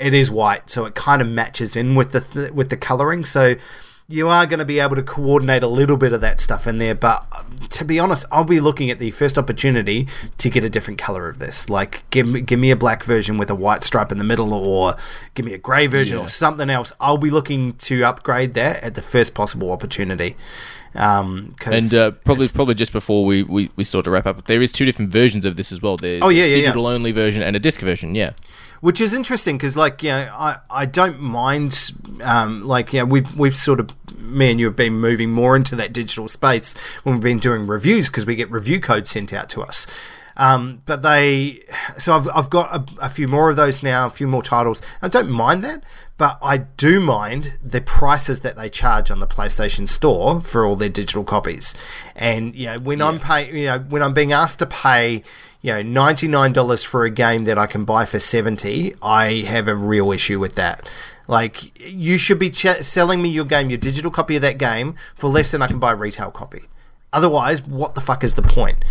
it 0.00 0.14
is 0.14 0.30
white, 0.30 0.70
so 0.70 0.86
it 0.86 0.94
kind 0.94 1.20
of 1.20 1.28
matches 1.28 1.76
in 1.76 1.94
with 1.94 2.12
the 2.12 2.20
th- 2.20 2.52
with 2.52 2.70
the 2.70 2.76
coloring. 2.76 3.24
So 3.24 3.56
you 4.10 4.28
are 4.28 4.44
going 4.44 4.58
to 4.58 4.64
be 4.64 4.80
able 4.80 4.96
to 4.96 5.02
coordinate 5.02 5.62
a 5.62 5.68
little 5.68 5.96
bit 5.96 6.12
of 6.12 6.20
that 6.20 6.40
stuff 6.40 6.66
in 6.66 6.78
there. 6.78 6.94
But 6.96 7.24
to 7.70 7.84
be 7.84 7.98
honest, 8.00 8.24
I'll 8.32 8.42
be 8.44 8.58
looking 8.60 8.90
at 8.90 8.98
the 8.98 9.12
first 9.12 9.38
opportunity 9.38 10.08
to 10.38 10.50
get 10.50 10.64
a 10.64 10.68
different 10.68 10.98
color 10.98 11.28
of 11.28 11.38
this. 11.38 11.70
Like 11.70 12.02
give 12.10 12.26
me 12.26 12.40
give 12.40 12.58
me 12.58 12.70
a 12.72 12.76
black 12.76 13.04
version 13.04 13.38
with 13.38 13.48
a 13.50 13.54
white 13.54 13.84
stripe 13.84 14.10
in 14.10 14.18
the 14.18 14.24
middle, 14.24 14.52
or 14.52 14.94
give 15.34 15.46
me 15.46 15.54
a 15.54 15.58
grey 15.58 15.86
version 15.86 16.18
Yeah. 16.18 16.24
or 16.24 16.28
something 16.28 16.68
else. 16.68 16.92
I'll 17.00 17.18
be 17.18 17.30
looking 17.30 17.74
to 17.74 18.02
upgrade 18.04 18.54
that 18.54 18.82
at 18.82 18.96
the 18.96 19.02
first 19.02 19.32
possible 19.34 19.70
opportunity. 19.70 20.36
Um, 20.92 21.54
'cause 21.60 21.92
And 21.92 21.94
uh, 22.00 22.10
probably 22.24 22.48
probably 22.52 22.74
just 22.74 22.92
before 22.92 23.24
we, 23.24 23.44
we, 23.44 23.70
we 23.76 23.84
sort 23.84 24.08
of 24.08 24.12
wrap 24.12 24.26
up, 24.26 24.48
there 24.48 24.60
is 24.60 24.72
two 24.72 24.84
different 24.84 25.12
versions 25.12 25.44
of 25.44 25.54
this 25.54 25.70
as 25.70 25.80
well. 25.80 25.96
There's 25.96 26.20
Oh, 26.20 26.30
yeah, 26.30 26.42
a 26.42 26.46
yeah, 26.48 26.54
yeah. 26.56 26.60
digital 26.62 26.88
only 26.88 27.12
version 27.12 27.42
and 27.44 27.54
a 27.54 27.60
disc 27.60 27.78
version. 27.80 28.16
Yeah, 28.16 28.32
which 28.80 29.00
is 29.00 29.14
interesting 29.14 29.56
because 29.56 29.76
like 29.76 30.02
you 30.02 30.10
know 30.10 30.32
I, 30.32 30.58
I 30.70 30.86
don't 30.86 31.20
mind 31.20 31.92
um, 32.22 32.62
like 32.62 32.92
you 32.92 33.00
know 33.00 33.06
we've 33.06 33.36
we've 33.36 33.56
sort 33.56 33.80
of 33.80 33.90
me 34.18 34.50
and 34.50 34.60
you 34.60 34.66
have 34.66 34.76
been 34.76 34.94
moving 34.94 35.30
more 35.30 35.56
into 35.56 35.74
that 35.76 35.92
digital 35.92 36.28
space 36.28 36.76
when 37.02 37.16
we've 37.16 37.22
been 37.22 37.38
doing 37.38 37.66
reviews 37.66 38.08
because 38.08 38.26
we 38.26 38.36
get 38.36 38.50
review 38.50 38.80
codes 38.80 39.10
sent 39.10 39.32
out 39.32 39.48
to 39.50 39.60
us 39.62 39.86
Um, 40.36 40.80
but 40.86 41.02
they, 41.02 41.64
so 41.98 42.14
I've, 42.14 42.28
I've 42.28 42.48
got 42.48 42.74
a, 42.74 43.06
a 43.06 43.10
few 43.10 43.28
more 43.28 43.50
of 43.50 43.56
those 43.56 43.82
now, 43.82 44.06
a 44.06 44.10
few 44.10 44.26
more 44.26 44.42
titles. 44.42 44.80
I 45.02 45.08
don't 45.08 45.28
mind 45.28 45.62
that, 45.64 45.82
but 46.16 46.38
I 46.40 46.58
do 46.58 46.98
mind 47.00 47.58
the 47.62 47.82
prices 47.82 48.40
that 48.40 48.56
they 48.56 48.70
charge 48.70 49.10
on 49.10 49.20
the 49.20 49.26
PlayStation 49.26 49.86
Store 49.86 50.40
for 50.40 50.64
all 50.64 50.76
their 50.76 50.88
digital 50.88 51.24
copies. 51.24 51.74
And 52.16 52.54
you 52.54 52.66
know, 52.66 52.78
when 52.78 53.02
I'm 53.02 53.18
paying, 53.18 53.54
you 53.54 53.66
know, 53.66 53.80
when 53.80 54.02
I'm 54.02 54.14
being 54.14 54.32
asked 54.32 54.60
to 54.60 54.66
pay, 54.66 55.22
you 55.62 55.72
know, 55.72 55.82
ninety 55.82 56.28
nine 56.28 56.52
dollars 56.52 56.82
for 56.82 57.04
a 57.04 57.10
game 57.10 57.44
that 57.44 57.58
I 57.58 57.66
can 57.66 57.84
buy 57.84 58.04
for 58.04 58.18
seventy, 58.18 58.94
I 59.02 59.42
have 59.46 59.68
a 59.68 59.74
real 59.74 60.12
issue 60.12 60.38
with 60.38 60.54
that. 60.54 60.88
Like, 61.26 61.78
you 61.78 62.18
should 62.18 62.38
be 62.38 62.50
ch- 62.50 62.82
selling 62.82 63.22
me 63.22 63.28
your 63.28 63.44
game, 63.44 63.70
your 63.70 63.78
digital 63.78 64.10
copy 64.10 64.36
of 64.36 64.42
that 64.42 64.58
game, 64.58 64.96
for 65.14 65.28
less 65.28 65.52
than 65.52 65.62
I 65.62 65.68
can 65.68 65.78
buy 65.78 65.92
a 65.92 65.96
retail 65.96 66.30
copy. 66.30 66.62
Otherwise, 67.12 67.62
what 67.62 67.94
the 67.94 68.00
fuck 68.00 68.24
is 68.24 68.34
the 68.34 68.42
point? 68.42 68.84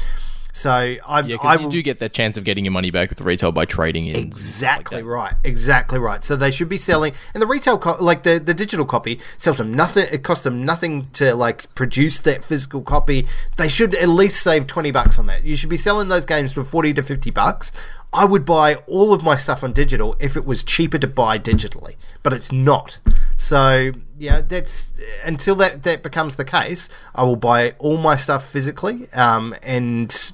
So 0.51 0.71
I, 0.71 0.95
Yeah, 1.21 1.37
I 1.41 1.55
because 1.57 1.61
you 1.61 1.69
do 1.69 1.81
get 1.81 1.99
that 1.99 2.13
chance 2.13 2.37
of 2.37 2.43
getting 2.43 2.65
your 2.65 2.71
money 2.71 2.91
back 2.91 3.09
with 3.09 3.21
retail 3.21 3.51
by 3.51 3.65
trading 3.65 4.07
in. 4.07 4.15
Exactly 4.15 5.03
right. 5.03 5.35
Exactly 5.43 5.99
right. 5.99 6.23
So 6.23 6.35
they 6.35 6.51
should 6.51 6.69
be 6.69 6.77
selling, 6.77 7.13
and 7.33 7.41
the 7.41 7.47
retail, 7.47 7.77
co- 7.77 7.97
like 7.99 8.23
the, 8.23 8.39
the 8.39 8.53
digital 8.53 8.85
copy, 8.85 9.19
sells 9.37 9.57
them 9.57 9.73
nothing. 9.73 10.07
It 10.11 10.23
costs 10.23 10.43
them 10.43 10.65
nothing 10.65 11.09
to 11.11 11.35
like 11.35 11.73
produce 11.75 12.19
that 12.19 12.43
physical 12.43 12.81
copy. 12.81 13.27
They 13.57 13.69
should 13.69 13.95
at 13.95 14.09
least 14.09 14.41
save 14.41 14.67
twenty 14.67 14.91
bucks 14.91 15.19
on 15.19 15.27
that. 15.27 15.43
You 15.43 15.55
should 15.55 15.69
be 15.69 15.77
selling 15.77 16.07
those 16.07 16.25
games 16.25 16.53
for 16.53 16.63
forty 16.63 16.93
to 16.93 17.03
fifty 17.03 17.31
bucks. 17.31 17.71
I 18.11 18.25
would 18.25 18.43
buy 18.43 18.75
all 18.87 19.13
of 19.13 19.21
my 19.21 19.35
stuff 19.35 19.63
on 19.63 19.71
digital 19.71 20.15
if 20.19 20.35
it 20.35 20.43
was 20.43 20.63
cheaper 20.63 20.97
to 20.97 21.07
buy 21.07 21.37
digitally, 21.37 21.95
but 22.23 22.33
it's 22.33 22.51
not. 22.51 22.99
So 23.37 23.91
yeah, 24.17 24.41
that's 24.41 24.99
until 25.23 25.55
that 25.55 25.83
that 25.83 26.01
becomes 26.01 26.35
the 26.35 26.45
case. 26.45 26.89
I 27.13 27.23
will 27.23 27.35
buy 27.35 27.75
all 27.77 27.97
my 27.97 28.15
stuff 28.15 28.49
physically, 28.49 29.11
um, 29.13 29.55
and 29.61 30.31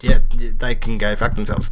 yeah, 0.00 0.20
they 0.34 0.74
can 0.74 0.98
go 0.98 1.14
fuck 1.16 1.34
themselves. 1.34 1.70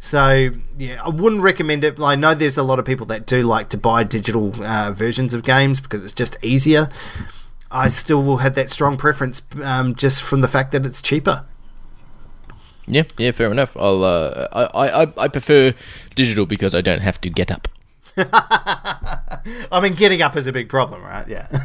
So 0.00 0.50
yeah, 0.76 1.02
I 1.04 1.08
wouldn't 1.08 1.42
recommend 1.42 1.84
it. 1.84 2.00
I 2.00 2.14
know 2.14 2.34
there's 2.34 2.58
a 2.58 2.62
lot 2.62 2.78
of 2.78 2.84
people 2.84 3.06
that 3.06 3.26
do 3.26 3.42
like 3.42 3.68
to 3.70 3.76
buy 3.76 4.04
digital 4.04 4.52
uh, 4.64 4.92
versions 4.92 5.34
of 5.34 5.42
games 5.42 5.80
because 5.80 6.04
it's 6.04 6.12
just 6.12 6.36
easier. 6.42 6.88
I 7.70 7.88
still 7.88 8.22
will 8.22 8.38
have 8.38 8.54
that 8.54 8.70
strong 8.70 8.96
preference 8.96 9.42
um, 9.62 9.94
just 9.94 10.22
from 10.22 10.40
the 10.40 10.48
fact 10.48 10.72
that 10.72 10.86
it's 10.86 11.02
cheaper. 11.02 11.44
Yeah, 12.86 13.02
yeah, 13.18 13.32
fair 13.32 13.50
enough. 13.50 13.76
I'll. 13.76 14.02
Uh, 14.02 14.48
I, 14.52 15.02
I, 15.02 15.12
I 15.24 15.28
prefer 15.28 15.74
digital 16.14 16.46
because 16.46 16.74
I 16.74 16.80
don't 16.80 17.02
have 17.02 17.20
to 17.20 17.28
get 17.28 17.50
up. 17.50 17.68
I 18.16 19.80
mean, 19.82 19.94
getting 19.94 20.22
up 20.22 20.36
is 20.36 20.46
a 20.46 20.52
big 20.52 20.68
problem, 20.68 21.02
right? 21.02 21.26
Yeah. 21.28 21.48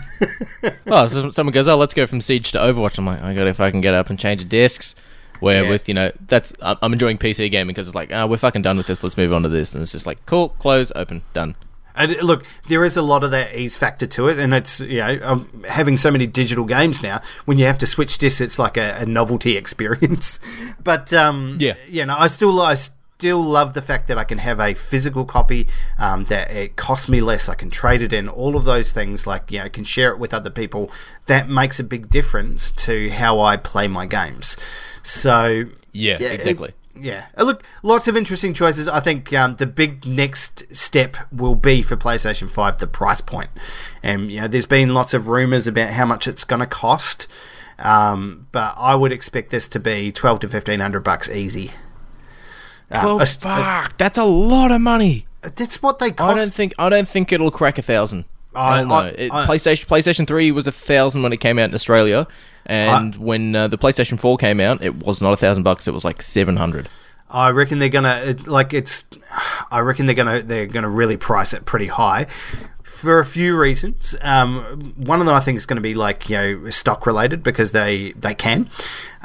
Oh, 0.85 1.07
so 1.07 1.31
someone 1.31 1.53
goes, 1.53 1.67
"Oh, 1.67 1.77
let's 1.77 1.93
go 1.93 2.05
from 2.05 2.21
Siege 2.21 2.51
to 2.51 2.57
Overwatch." 2.59 2.97
I'm 2.97 3.05
like, 3.05 3.21
I 3.21 3.33
got 3.33 3.45
to 3.45 3.53
fucking 3.53 3.81
get 3.81 3.93
up 3.93 4.09
and 4.09 4.19
change 4.19 4.41
the 4.41 4.47
discs. 4.47 4.95
Where 5.43 5.63
Yeah. 5.63 5.69
with 5.69 5.87
you 5.87 5.93
know, 5.93 6.11
that's 6.27 6.53
I'm 6.61 6.93
enjoying 6.93 7.17
PC 7.17 7.51
gaming 7.51 7.73
because 7.73 7.87
it's 7.87 7.95
like, 7.95 8.11
ah, 8.13 8.25
we're 8.25 8.37
fucking 8.37 8.61
done 8.61 8.77
with 8.77 8.87
this. 8.87 9.03
Let's 9.03 9.17
move 9.17 9.33
on 9.33 9.43
to 9.43 9.49
this, 9.49 9.73
and 9.75 9.81
it's 9.81 9.91
just 9.91 10.07
like, 10.07 10.25
cool, 10.25 10.49
close, 10.49 10.91
open, 10.95 11.21
done. 11.33 11.55
And 11.95 12.15
uh, 12.15 12.23
look, 12.23 12.43
there 12.69 12.83
is 12.83 12.97
a 12.97 13.01
lot 13.03 13.23
of 13.23 13.29
that 13.31 13.53
ease 13.55 13.75
factor 13.75 14.07
to 14.07 14.27
it, 14.29 14.39
and 14.39 14.53
it's 14.53 14.79
you 14.79 14.99
know 14.99 15.19
um, 15.21 15.63
having 15.67 15.97
so 15.97 16.09
many 16.09 16.25
digital 16.25 16.65
games 16.65 17.03
now. 17.03 17.21
When 17.45 17.57
you 17.59 17.65
have 17.65 17.77
to 17.79 17.85
switch 17.85 18.17
discs, 18.17 18.41
it's 18.41 18.57
like 18.57 18.77
a, 18.77 18.95
a 19.01 19.05
novelty 19.05 19.57
experience. 19.63 20.39
but 20.83 21.11
um, 21.13 21.57
Yeah. 21.59 21.75
you 21.87 22.05
know, 22.05 22.15
I 22.17 22.27
still 22.29 22.59
I 22.61 22.75
still 23.17 23.41
love 23.43 23.73
the 23.73 23.81
fact 23.81 24.07
that 24.07 24.17
I 24.17 24.23
can 24.23 24.39
have 24.39 24.59
a 24.59 24.73
physical 24.73 25.23
copy. 25.25 25.67
Um, 25.99 26.25
that 26.25 26.51
it 26.51 26.75
costs 26.75 27.07
me 27.07 27.21
less. 27.21 27.47
I 27.47 27.55
can 27.55 27.69
trade 27.69 28.01
it 28.01 28.11
in. 28.13 28.27
All 28.27 28.55
of 28.55 28.65
those 28.65 28.91
things, 28.91 29.25
like 29.27 29.51
you 29.51 29.59
know, 29.59 29.65
I 29.65 29.69
can 29.69 29.83
share 29.83 30.11
it 30.11 30.19
with 30.19 30.33
other 30.33 30.49
people. 30.49 30.91
That 31.27 31.47
makes 31.49 31.79
a 31.79 31.83
big 31.83 32.09
difference 32.09 32.71
to 32.71 33.09
how 33.11 33.39
I 33.39 33.55
play 33.57 33.87
my 33.87 34.05
games. 34.05 34.57
So 35.03 35.65
Yeah, 35.91 36.15
it- 36.15 36.31
exactly. 36.33 36.73
yeah, 36.99 37.25
Uh, 37.37 37.43
look, 37.43 37.63
lots 37.81 38.07
of 38.07 38.15
interesting 38.17 38.53
choices. 38.53 38.87
I 38.87 38.99
think 38.99 39.31
um, 39.33 39.53
the 39.55 39.65
big 39.67 40.05
next 40.05 40.63
step 40.75 41.15
will 41.31 41.55
be 41.55 41.81
for 41.81 41.95
PlayStation 41.95 42.49
Five 42.49 42.77
the 42.77 42.87
price 42.87 43.21
point, 43.21 43.49
and 44.01 44.31
you 44.31 44.41
know, 44.41 44.47
there's 44.47 44.65
been 44.65 44.93
lots 44.93 45.13
of 45.13 45.27
rumors 45.27 45.65
about 45.67 45.91
how 45.91 46.05
much 46.05 46.27
it's 46.27 46.43
going 46.43 46.59
to 46.61 46.65
cost, 46.67 47.27
um, 47.79 48.47
but 48.51 48.73
I 48.77 48.95
would 48.95 49.11
expect 49.11 49.49
this 49.49 49.67
to 49.69 49.79
be 49.79 50.11
twelve 50.11 50.39
to 50.41 50.49
fifteen 50.49 50.79
hundred 50.81 51.03
bucks 51.03 51.29
easy. 51.29 51.71
Uh, 52.91 53.01
Well, 53.05 53.21
a 53.21 53.25
st- 53.25 53.41
fuck, 53.43 53.97
that's 53.97 54.17
a 54.17 54.23
lot 54.23 54.71
of 54.71 54.81
money. 54.81 55.25
that's 55.41 55.81
what 55.81 55.99
they 55.99 56.11
cost. 56.11 56.35
I 56.35 56.37
don't 56.37 56.53
think 56.53 56.73
I 56.79 56.89
don't 56.89 57.07
think 57.07 57.31
it'll 57.31 57.51
crack 57.51 57.77
a 57.77 57.81
thousand. 57.81 58.25
I- 58.55 58.77
Hell 58.77 58.85
no. 58.85 58.93
I- 58.95 59.07
It- 59.07 59.31
I- 59.33 59.45
PlayStation 59.47 59.87
PlayStation 59.87 60.27
Three 60.27 60.51
was 60.51 60.67
a 60.67 60.71
thousand 60.71 61.23
when 61.23 61.33
it 61.33 61.39
came 61.39 61.57
out 61.59 61.69
in 61.69 61.73
Australia, 61.75 62.27
and 62.65 63.15
when 63.15 63.55
uh, 63.55 63.67
the 63.67 63.77
PlayStation 63.77 64.19
Four 64.19 64.37
came 64.37 64.59
out, 64.59 64.81
it 64.83 65.03
was 65.03 65.21
not 65.21 65.33
a 65.33 65.37
thousand 65.37 65.63
bucks. 65.63 65.87
It 65.87 65.93
was 65.93 66.05
like 66.05 66.21
seven 66.21 66.57
hundred. 66.57 66.87
I 67.29 67.49
reckon 67.49 67.79
they're 67.79 67.89
gonna 67.89 68.21
it, 68.25 68.47
like 68.47 68.73
it's. 68.75 69.05
I 69.71 69.79
reckon 69.79 70.05
they're 70.05 70.13
gonna 70.15 70.43
they're 70.43 70.67
gonna 70.67 70.89
really 70.89 71.17
price 71.17 71.51
it 71.53 71.65
pretty 71.65 71.87
high. 71.87 72.27
For 72.83 73.19
a 73.19 73.25
few 73.25 73.57
reasons, 73.57 74.15
um, 74.21 74.93
one 74.95 75.19
of 75.19 75.25
them 75.25 75.35
I 75.35 75.39
think 75.41 75.57
is 75.57 75.65
going 75.65 75.75
to 75.75 75.81
be 75.81 75.93
like 75.95 76.29
you 76.29 76.37
know 76.37 76.69
stock 76.69 77.05
related 77.07 77.41
because 77.43 77.71
they 77.73 78.11
they 78.11 78.33
can. 78.35 78.69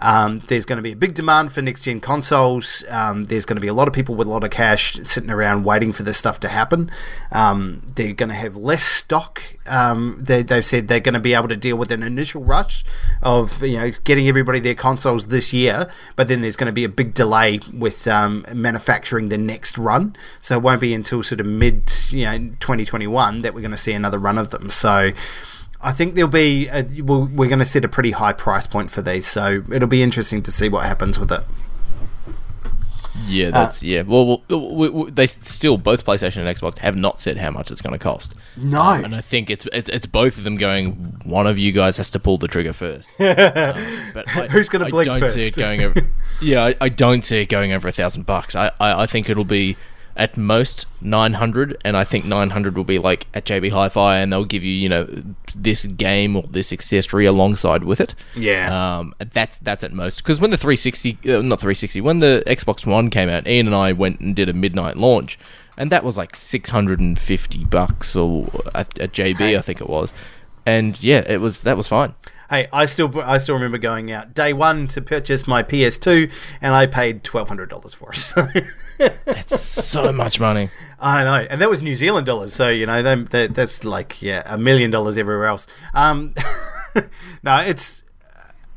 Um, 0.00 0.42
there's 0.46 0.64
going 0.64 0.76
to 0.76 0.82
be 0.82 0.92
a 0.92 0.96
big 0.96 1.14
demand 1.14 1.52
for 1.52 1.62
next 1.62 1.82
gen 1.82 2.00
consoles. 2.00 2.84
Um, 2.88 3.24
there's 3.24 3.46
going 3.46 3.56
to 3.56 3.60
be 3.60 3.68
a 3.68 3.74
lot 3.74 3.88
of 3.88 3.94
people 3.94 4.14
with 4.14 4.26
a 4.26 4.30
lot 4.30 4.44
of 4.44 4.50
cash 4.50 4.94
sitting 5.04 5.30
around 5.30 5.64
waiting 5.64 5.92
for 5.92 6.02
this 6.02 6.18
stuff 6.18 6.38
to 6.40 6.48
happen. 6.48 6.90
Um, 7.32 7.82
they're 7.94 8.12
going 8.12 8.28
to 8.28 8.34
have 8.34 8.56
less 8.56 8.84
stock. 8.84 9.42
Um, 9.66 10.18
they, 10.20 10.42
they've 10.42 10.64
said 10.64 10.88
they're 10.88 11.00
going 11.00 11.14
to 11.14 11.20
be 11.20 11.34
able 11.34 11.48
to 11.48 11.56
deal 11.56 11.76
with 11.76 11.90
an 11.90 12.02
initial 12.02 12.42
rush 12.42 12.84
of 13.22 13.62
you 13.62 13.78
know 13.78 13.90
getting 14.04 14.28
everybody 14.28 14.60
their 14.60 14.74
consoles 14.74 15.26
this 15.26 15.52
year, 15.52 15.90
but 16.16 16.28
then 16.28 16.40
there's 16.40 16.56
going 16.56 16.66
to 16.66 16.72
be 16.72 16.84
a 16.84 16.88
big 16.88 17.14
delay 17.14 17.60
with 17.72 18.06
um, 18.06 18.44
manufacturing 18.52 19.28
the 19.28 19.38
next 19.38 19.78
run. 19.78 20.14
So 20.40 20.56
it 20.56 20.62
won't 20.62 20.80
be 20.80 20.94
until 20.94 21.22
sort 21.22 21.40
of 21.40 21.46
mid 21.46 21.92
you 22.10 22.24
know 22.24 22.38
2021 22.60 23.42
that 23.42 23.54
we're 23.54 23.60
going 23.60 23.70
to 23.72 23.76
see 23.76 23.92
another 23.92 24.18
run 24.18 24.38
of 24.38 24.50
them. 24.50 24.70
So. 24.70 25.12
I 25.80 25.92
think 25.92 26.14
there'll 26.14 26.30
be 26.30 26.66
a, 26.68 26.82
we're, 27.02 27.18
we're 27.18 27.48
going 27.48 27.60
to 27.60 27.64
set 27.64 27.84
a 27.84 27.88
pretty 27.88 28.10
high 28.10 28.32
price 28.32 28.66
point 28.66 28.90
for 28.90 29.00
these, 29.02 29.26
so 29.26 29.62
it'll 29.72 29.88
be 29.88 30.02
interesting 30.02 30.42
to 30.42 30.52
see 30.52 30.68
what 30.68 30.84
happens 30.84 31.18
with 31.18 31.30
it. 31.30 31.42
Yeah, 33.26 33.50
that's 33.50 33.82
yeah. 33.82 34.02
Well, 34.02 34.42
well 34.48 34.74
we, 34.74 34.88
we, 34.88 35.10
they 35.10 35.26
still 35.26 35.76
both 35.76 36.04
PlayStation 36.04 36.38
and 36.38 36.56
Xbox 36.56 36.78
have 36.78 36.96
not 36.96 37.20
said 37.20 37.36
how 37.36 37.50
much 37.50 37.70
it's 37.70 37.80
going 37.80 37.92
to 37.92 37.98
cost. 37.98 38.34
No, 38.56 38.92
And 38.92 39.14
I 39.14 39.20
think 39.20 39.50
it's, 39.50 39.66
it's 39.72 39.88
it's 39.88 40.06
both 40.06 40.38
of 40.38 40.44
them 40.44 40.56
going. 40.56 40.92
One 41.24 41.46
of 41.46 41.58
you 41.58 41.72
guys 41.72 41.96
has 41.98 42.10
to 42.12 42.18
pull 42.18 42.38
the 42.38 42.48
trigger 42.48 42.72
first. 42.72 43.10
Um, 43.28 44.10
but 44.14 44.28
I, 44.36 44.48
Who's 44.48 44.68
gonna 44.68 44.86
I 44.86 44.90
blink 44.90 45.06
don't 45.06 45.20
see 45.28 45.46
first? 45.46 45.58
it 45.58 45.60
going 45.60 45.82
over. 45.82 46.00
yeah, 46.42 46.64
I, 46.64 46.76
I 46.80 46.88
don't 46.88 47.24
see 47.24 47.38
it 47.38 47.46
going 47.48 47.72
over 47.72 47.88
a 47.88 47.92
thousand 47.92 48.24
bucks. 48.24 48.54
I, 48.56 48.70
I 48.80 49.02
I 49.02 49.06
think 49.06 49.28
it'll 49.28 49.44
be 49.44 49.76
at 50.18 50.36
most 50.36 50.86
nine 51.00 51.34
hundred, 51.34 51.80
and 51.84 51.96
I 51.96 52.02
think 52.02 52.24
nine 52.24 52.50
hundred 52.50 52.76
will 52.76 52.84
be 52.84 52.98
like 52.98 53.28
at 53.32 53.46
JB 53.46 53.70
Hi-Fi, 53.70 54.18
and 54.18 54.32
they'll 54.32 54.44
give 54.44 54.64
you 54.64 54.72
you 54.72 54.88
know 54.88 55.06
this 55.54 55.86
game 55.86 56.36
or 56.36 56.42
this 56.42 56.72
accessory 56.72 57.24
alongside 57.24 57.84
with 57.84 58.00
it. 58.00 58.14
Yeah. 58.34 58.98
Um, 58.98 59.14
that's 59.18 59.58
that's 59.58 59.84
at 59.84 59.92
most 59.92 60.18
because 60.18 60.40
when 60.40 60.50
the 60.50 60.56
360, 60.56 61.18
uh, 61.24 61.40
not 61.42 61.60
360, 61.60 62.00
when 62.00 62.18
the 62.18 62.42
Xbox 62.46 62.84
One 62.84 63.08
came 63.10 63.28
out, 63.28 63.46
Ian 63.46 63.66
and 63.66 63.76
I 63.76 63.92
went 63.92 64.20
and 64.20 64.34
did 64.34 64.48
a 64.48 64.52
midnight 64.52 64.96
launch, 64.96 65.38
and 65.76 65.90
that 65.90 66.02
was 66.02 66.18
like 66.18 66.34
650 66.34 67.64
bucks 67.66 68.16
or 68.16 68.46
at, 68.74 68.98
at 68.98 69.12
JB, 69.12 69.36
Hey. 69.36 69.56
I 69.56 69.60
think 69.60 69.80
it 69.80 69.88
was, 69.88 70.12
and 70.66 71.00
yeah, 71.02 71.22
it 71.28 71.40
was 71.40 71.60
that 71.60 71.76
was 71.76 71.86
fine. 71.86 72.14
Hey, 72.50 72.66
I 72.72 72.86
still 72.86 73.20
I 73.20 73.38
still 73.38 73.54
remember 73.54 73.78
going 73.78 74.10
out 74.10 74.34
day 74.34 74.52
one 74.52 74.88
to 74.88 75.02
purchase 75.02 75.46
my 75.46 75.62
PS2, 75.62 76.32
and 76.60 76.74
I 76.74 76.86
paid 76.86 77.22
twelve 77.22 77.48
hundred 77.48 77.68
dollars 77.68 77.94
for 77.94 78.10
it. 78.10 78.64
That's 78.98 79.60
so 79.60 80.12
much 80.12 80.40
money. 80.40 80.70
I 81.00 81.24
know, 81.24 81.46
and 81.48 81.60
that 81.60 81.70
was 81.70 81.82
New 81.82 81.94
Zealand 81.94 82.26
dollars. 82.26 82.52
So 82.54 82.68
you 82.68 82.86
know, 82.86 83.02
they, 83.02 83.14
they, 83.14 83.46
that's 83.46 83.84
like 83.84 84.20
yeah, 84.20 84.42
a 84.46 84.58
million 84.58 84.90
dollars 84.90 85.16
everywhere 85.16 85.46
else. 85.46 85.66
Um, 85.94 86.34
no, 87.42 87.58
it's 87.58 88.02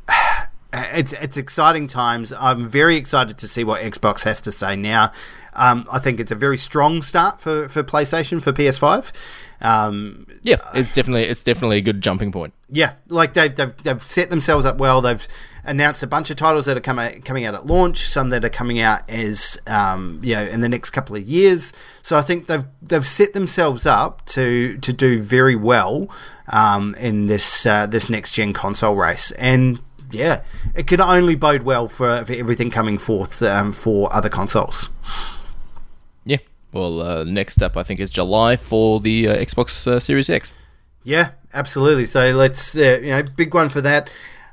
it's 0.72 1.12
it's 1.14 1.36
exciting 1.36 1.86
times. 1.86 2.32
I'm 2.32 2.68
very 2.68 2.96
excited 2.96 3.38
to 3.38 3.48
see 3.48 3.64
what 3.64 3.82
Xbox 3.82 4.24
has 4.24 4.40
to 4.42 4.52
say 4.52 4.76
now. 4.76 5.12
Um, 5.54 5.86
I 5.90 5.98
think 5.98 6.18
it's 6.18 6.30
a 6.30 6.34
very 6.34 6.56
strong 6.56 7.02
start 7.02 7.40
for, 7.40 7.68
for 7.68 7.82
PlayStation 7.82 8.42
for 8.42 8.52
PS5. 8.52 9.12
Um, 9.62 10.26
Yeah, 10.42 10.56
it's 10.74 10.94
definitely 10.94 11.24
it's 11.24 11.44
definitely 11.44 11.78
a 11.78 11.80
good 11.80 12.02
jumping 12.02 12.32
point. 12.32 12.52
yeah, 12.68 12.94
like 13.08 13.34
they've, 13.34 13.54
they've, 13.54 13.76
they've 13.82 14.02
set 14.02 14.28
themselves 14.28 14.66
up 14.66 14.78
well. 14.78 15.00
They've 15.00 15.26
announced 15.64 16.02
a 16.02 16.06
bunch 16.08 16.30
of 16.30 16.36
titles 16.36 16.66
that 16.66 16.76
are 16.76 16.80
coming 16.80 17.22
coming 17.22 17.44
out 17.44 17.54
at 17.54 17.64
launch, 17.66 18.04
some 18.04 18.30
that 18.30 18.44
are 18.44 18.50
coming 18.50 18.80
out 18.80 19.08
as 19.08 19.60
um, 19.68 20.20
you 20.22 20.34
know 20.34 20.42
in 20.42 20.60
the 20.60 20.68
next 20.68 20.90
couple 20.90 21.14
of 21.14 21.22
years. 21.22 21.72
So 22.02 22.16
I 22.18 22.22
think 22.22 22.48
they've 22.48 22.66
they've 22.82 23.06
set 23.06 23.32
themselves 23.32 23.86
up 23.86 24.26
to 24.26 24.76
to 24.78 24.92
do 24.92 25.22
very 25.22 25.54
well 25.54 26.10
um, 26.48 26.94
in 26.96 27.28
this 27.28 27.64
uh, 27.64 27.86
this 27.86 28.10
next 28.10 28.32
gen 28.32 28.52
console 28.52 28.96
race, 28.96 29.30
and 29.32 29.80
yeah, 30.10 30.42
it 30.74 30.86
can 30.86 31.00
only 31.00 31.36
bode 31.36 31.62
well 31.62 31.88
for, 31.88 32.24
for 32.24 32.32
everything 32.32 32.70
coming 32.70 32.98
forth 32.98 33.42
um, 33.42 33.72
for 33.72 34.12
other 34.12 34.28
consoles. 34.28 34.90
Well, 36.72 37.02
uh, 37.02 37.24
next 37.24 37.62
up 37.62 37.76
I 37.76 37.82
think 37.82 38.00
is 38.00 38.10
July 38.10 38.56
for 38.56 39.00
the 39.00 39.28
uh, 39.28 39.36
Xbox 39.36 39.86
uh, 39.86 40.00
Series 40.00 40.30
X. 40.30 40.52
Yeah, 41.04 41.30
absolutely. 41.52 42.04
So 42.04 42.30
let's, 42.30 42.76
uh, 42.76 43.00
you 43.02 43.10
know, 43.10 43.22
big 43.22 43.54
one 43.54 43.68
for 43.68 43.80
that. 43.80 44.08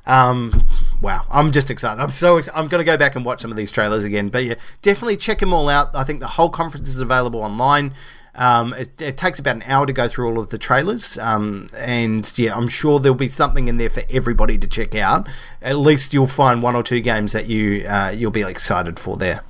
Um, 0.06 0.66
wow, 1.00 1.24
I'm 1.30 1.52
just 1.52 1.70
excited. 1.70 2.02
I'm 2.02 2.10
so 2.10 2.38
ex- 2.38 2.48
I'm 2.54 2.68
going 2.68 2.80
to 2.80 2.84
go 2.84 2.96
back 2.96 3.14
and 3.14 3.24
watch 3.24 3.40
some 3.40 3.50
of 3.50 3.56
these 3.56 3.70
trailers 3.70 4.04
again. 4.04 4.28
But 4.28 4.44
yeah, 4.44 4.54
definitely 4.82 5.16
check 5.16 5.38
them 5.38 5.52
all 5.52 5.68
out. 5.68 5.94
I 5.94 6.04
think 6.04 6.20
the 6.20 6.26
whole 6.26 6.48
conference 6.48 6.88
is 6.88 7.00
available 7.00 7.42
online. 7.42 7.94
Um, 8.34 8.72
it, 8.74 9.00
it 9.00 9.16
takes 9.16 9.38
about 9.38 9.56
an 9.56 9.62
hour 9.66 9.86
to 9.86 9.92
go 9.92 10.08
through 10.08 10.28
all 10.28 10.38
of 10.38 10.50
the 10.50 10.58
trailers, 10.58 11.18
um, 11.18 11.68
and 11.76 12.32
yeah, 12.38 12.56
I'm 12.56 12.68
sure 12.68 13.00
there'll 13.00 13.18
be 13.18 13.28
something 13.28 13.66
in 13.66 13.76
there 13.76 13.90
for 13.90 14.02
everybody 14.08 14.56
to 14.56 14.68
check 14.68 14.94
out. 14.94 15.28
At 15.60 15.78
least 15.78 16.14
you'll 16.14 16.28
find 16.28 16.62
one 16.62 16.76
or 16.76 16.84
two 16.84 17.00
games 17.00 17.32
that 17.32 17.46
you 17.46 17.84
uh, 17.88 18.12
you'll 18.14 18.30
be 18.30 18.42
excited 18.42 19.00
for 19.00 19.16
there. 19.16 19.42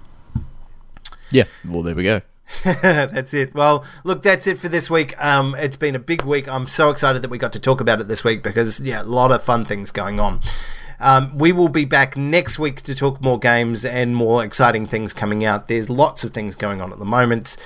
Yeah, 1.30 1.44
well, 1.68 1.82
there 1.82 1.94
we 1.94 2.04
go. 2.04 2.22
that's 2.64 3.34
it. 3.34 3.54
Well, 3.54 3.84
look, 4.04 4.22
that's 4.22 4.46
it 4.46 4.58
for 4.58 4.68
this 4.68 4.90
week. 4.90 5.20
Um, 5.22 5.54
it's 5.58 5.76
been 5.76 5.94
a 5.94 6.00
big 6.00 6.22
week. 6.22 6.48
I'm 6.48 6.68
so 6.68 6.90
excited 6.90 7.22
that 7.22 7.30
we 7.30 7.38
got 7.38 7.52
to 7.54 7.60
talk 7.60 7.80
about 7.80 8.00
it 8.00 8.08
this 8.08 8.24
week 8.24 8.42
because, 8.42 8.80
yeah, 8.80 9.02
a 9.02 9.04
lot 9.04 9.30
of 9.30 9.42
fun 9.42 9.64
things 9.64 9.90
going 9.90 10.20
on. 10.20 10.40
Um, 11.00 11.38
we 11.38 11.50
will 11.50 11.70
be 11.70 11.86
back 11.86 12.16
next 12.16 12.58
week 12.58 12.82
to 12.82 12.94
talk 12.94 13.22
more 13.22 13.38
games 13.38 13.86
and 13.86 14.14
more 14.14 14.44
exciting 14.44 14.86
things 14.86 15.14
coming 15.14 15.44
out. 15.44 15.68
There's 15.68 15.88
lots 15.88 16.24
of 16.24 16.32
things 16.32 16.56
going 16.56 16.82
on 16.82 16.92
at 16.92 16.98
the 16.98 17.06
moment. 17.06 17.56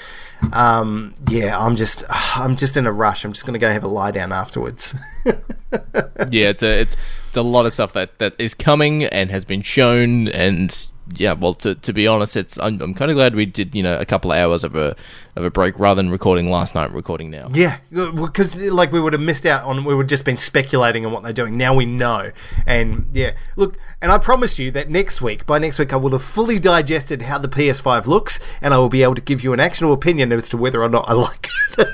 Um, 0.53 1.14
yeah, 1.28 1.59
I'm 1.59 1.74
just, 1.74 2.05
I'm 2.37 2.57
just 2.57 2.76
in 2.76 2.87
a 2.87 2.93
rush. 2.93 3.24
I'm 3.24 3.32
just 3.32 3.45
going 3.45 3.55
to 3.55 3.59
go 3.59 3.70
have 3.70 3.82
a 3.82 3.89
lie 3.89 4.12
down 4.12 4.32
afterwards. 4.32 4.95
yeah, 5.24 6.51
it's 6.51 6.62
a, 6.62 6.80
it's, 6.80 6.97
it's 7.28 7.37
a 7.37 7.43
lot 7.43 7.66
of 7.66 7.72
stuff 7.72 7.93
that, 7.95 8.18
that 8.18 8.35
is 8.39 8.55
coming 8.55 9.03
and 9.05 9.30
has 9.30 9.45
been 9.45 9.62
shown 9.62 10.28
and 10.28 10.89
yeah, 11.17 11.35
well, 11.35 11.55
to, 11.55 11.75
to 11.75 11.93
be 11.93 12.07
honest, 12.07 12.37
it's 12.37 12.59
I'm, 12.59 12.81
I'm 12.81 12.95
kind 12.95 13.11
of 13.11 13.17
glad 13.17 13.35
we 13.35 13.45
did 13.47 13.75
you 13.75 13.83
know 13.83 13.99
a 13.99 14.07
couple 14.07 14.33
of 14.33 14.39
hours 14.39 14.65
of 14.65 14.75
a 14.75 14.97
of 15.37 15.45
a 15.45 15.51
break 15.51 15.79
rather 15.79 16.03
than 16.03 16.11
recording 16.11 16.51
last 16.51 16.75
night, 16.75 16.93
recording 16.93 17.31
now. 17.31 17.51
Yeah, 17.53 17.79
because 17.91 18.57
like 18.57 18.91
we 18.91 19.01
would 19.01 19.13
have 19.13 19.23
missed 19.23 19.45
out 19.45 19.65
on 19.65 19.85
we 19.85 19.95
would 19.95 20.09
just 20.09 20.25
been 20.25 20.39
speculating 20.39 21.05
on 21.05 21.13
what 21.13 21.23
they're 21.23 21.33
doing. 21.33 21.57
Now 21.59 21.75
we 21.75 21.85
know, 21.85 22.33
and 22.67 23.07
yeah, 23.13 23.33
look, 23.57 23.77
and 24.01 24.11
I 24.11 24.19
promise 24.19 24.59
you 24.59 24.71
that 24.73 24.89
next 24.89 25.21
week, 25.21 25.45
by 25.45 25.59
next 25.59 25.79
week, 25.79 25.93
I 25.93 25.97
will 25.97 26.13
have 26.13 26.25
fully 26.25 26.59
digested 26.59 27.23
how 27.23 27.39
the 27.39 27.49
PS5 27.49 28.07
looks, 28.07 28.41
and 28.63 28.73
I 28.73 28.79
will 28.79 28.89
be 28.89 29.03
able 29.03 29.15
to 29.15 29.23
give 29.23 29.45
you 29.45 29.53
an 29.53 29.61
actionable 29.61 29.95
opinion 29.95 30.33
as 30.33 30.49
to 30.51 30.57
whether 30.57 30.83
or 30.83 30.89
not 30.89 31.09
I 31.09 31.13
like 31.15 31.49
it. 31.79 31.89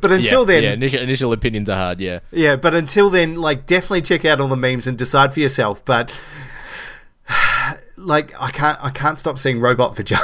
but 0.00 0.12
until 0.12 0.40
yeah, 0.40 0.46
then, 0.46 0.62
yeah, 0.62 0.72
initial, 0.72 1.00
initial 1.00 1.32
opinions 1.32 1.68
are 1.68 1.76
hard. 1.76 2.00
Yeah, 2.00 2.20
yeah, 2.30 2.56
but 2.56 2.74
until 2.74 3.10
then, 3.10 3.34
like 3.34 3.66
definitely 3.66 4.02
check 4.02 4.24
out 4.24 4.40
all 4.40 4.48
the 4.48 4.56
memes 4.56 4.86
and 4.86 4.96
decide 4.96 5.34
for 5.34 5.40
yourself. 5.40 5.84
But 5.84 6.14
like 7.96 8.32
I 8.40 8.50
can't 8.50 8.78
I 8.82 8.90
can't 8.90 9.18
stop 9.18 9.38
seeing 9.38 9.60
robot 9.60 9.96
vagina. 9.96 10.22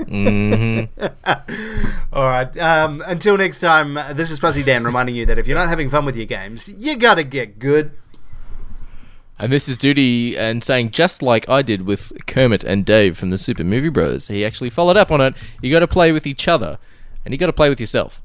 mm-hmm. 0.00 1.04
All 2.12 2.24
right. 2.24 2.56
Um, 2.58 3.02
until 3.06 3.36
next 3.36 3.60
time, 3.60 3.94
this 4.14 4.30
is 4.30 4.38
Fuzzy 4.38 4.62
Dan 4.62 4.84
reminding 4.84 5.14
you 5.16 5.26
that 5.26 5.38
if 5.38 5.46
you're 5.46 5.58
not 5.58 5.68
having 5.68 5.90
fun 5.90 6.04
with 6.04 6.16
your 6.16 6.26
games, 6.26 6.68
you 6.68 6.96
gotta 6.96 7.24
get 7.24 7.58
good. 7.58 7.92
And 9.40 9.52
this 9.52 9.68
is 9.68 9.76
Duty 9.76 10.36
and 10.36 10.64
saying 10.64 10.90
just 10.90 11.22
like 11.22 11.48
I 11.48 11.62
did 11.62 11.82
with 11.82 12.12
Kermit 12.26 12.64
and 12.64 12.84
Dave 12.84 13.16
from 13.16 13.30
the 13.30 13.38
Super 13.38 13.62
Movie 13.62 13.88
Brothers. 13.88 14.26
He 14.26 14.44
actually 14.44 14.70
followed 14.70 14.96
up 14.96 15.12
on 15.12 15.20
it. 15.20 15.34
You 15.62 15.70
got 15.70 15.78
to 15.78 15.86
play 15.86 16.10
with 16.10 16.26
each 16.26 16.48
other, 16.48 16.78
and 17.24 17.32
you 17.32 17.38
got 17.38 17.46
to 17.46 17.52
play 17.52 17.68
with 17.68 17.78
yourself. 17.78 18.20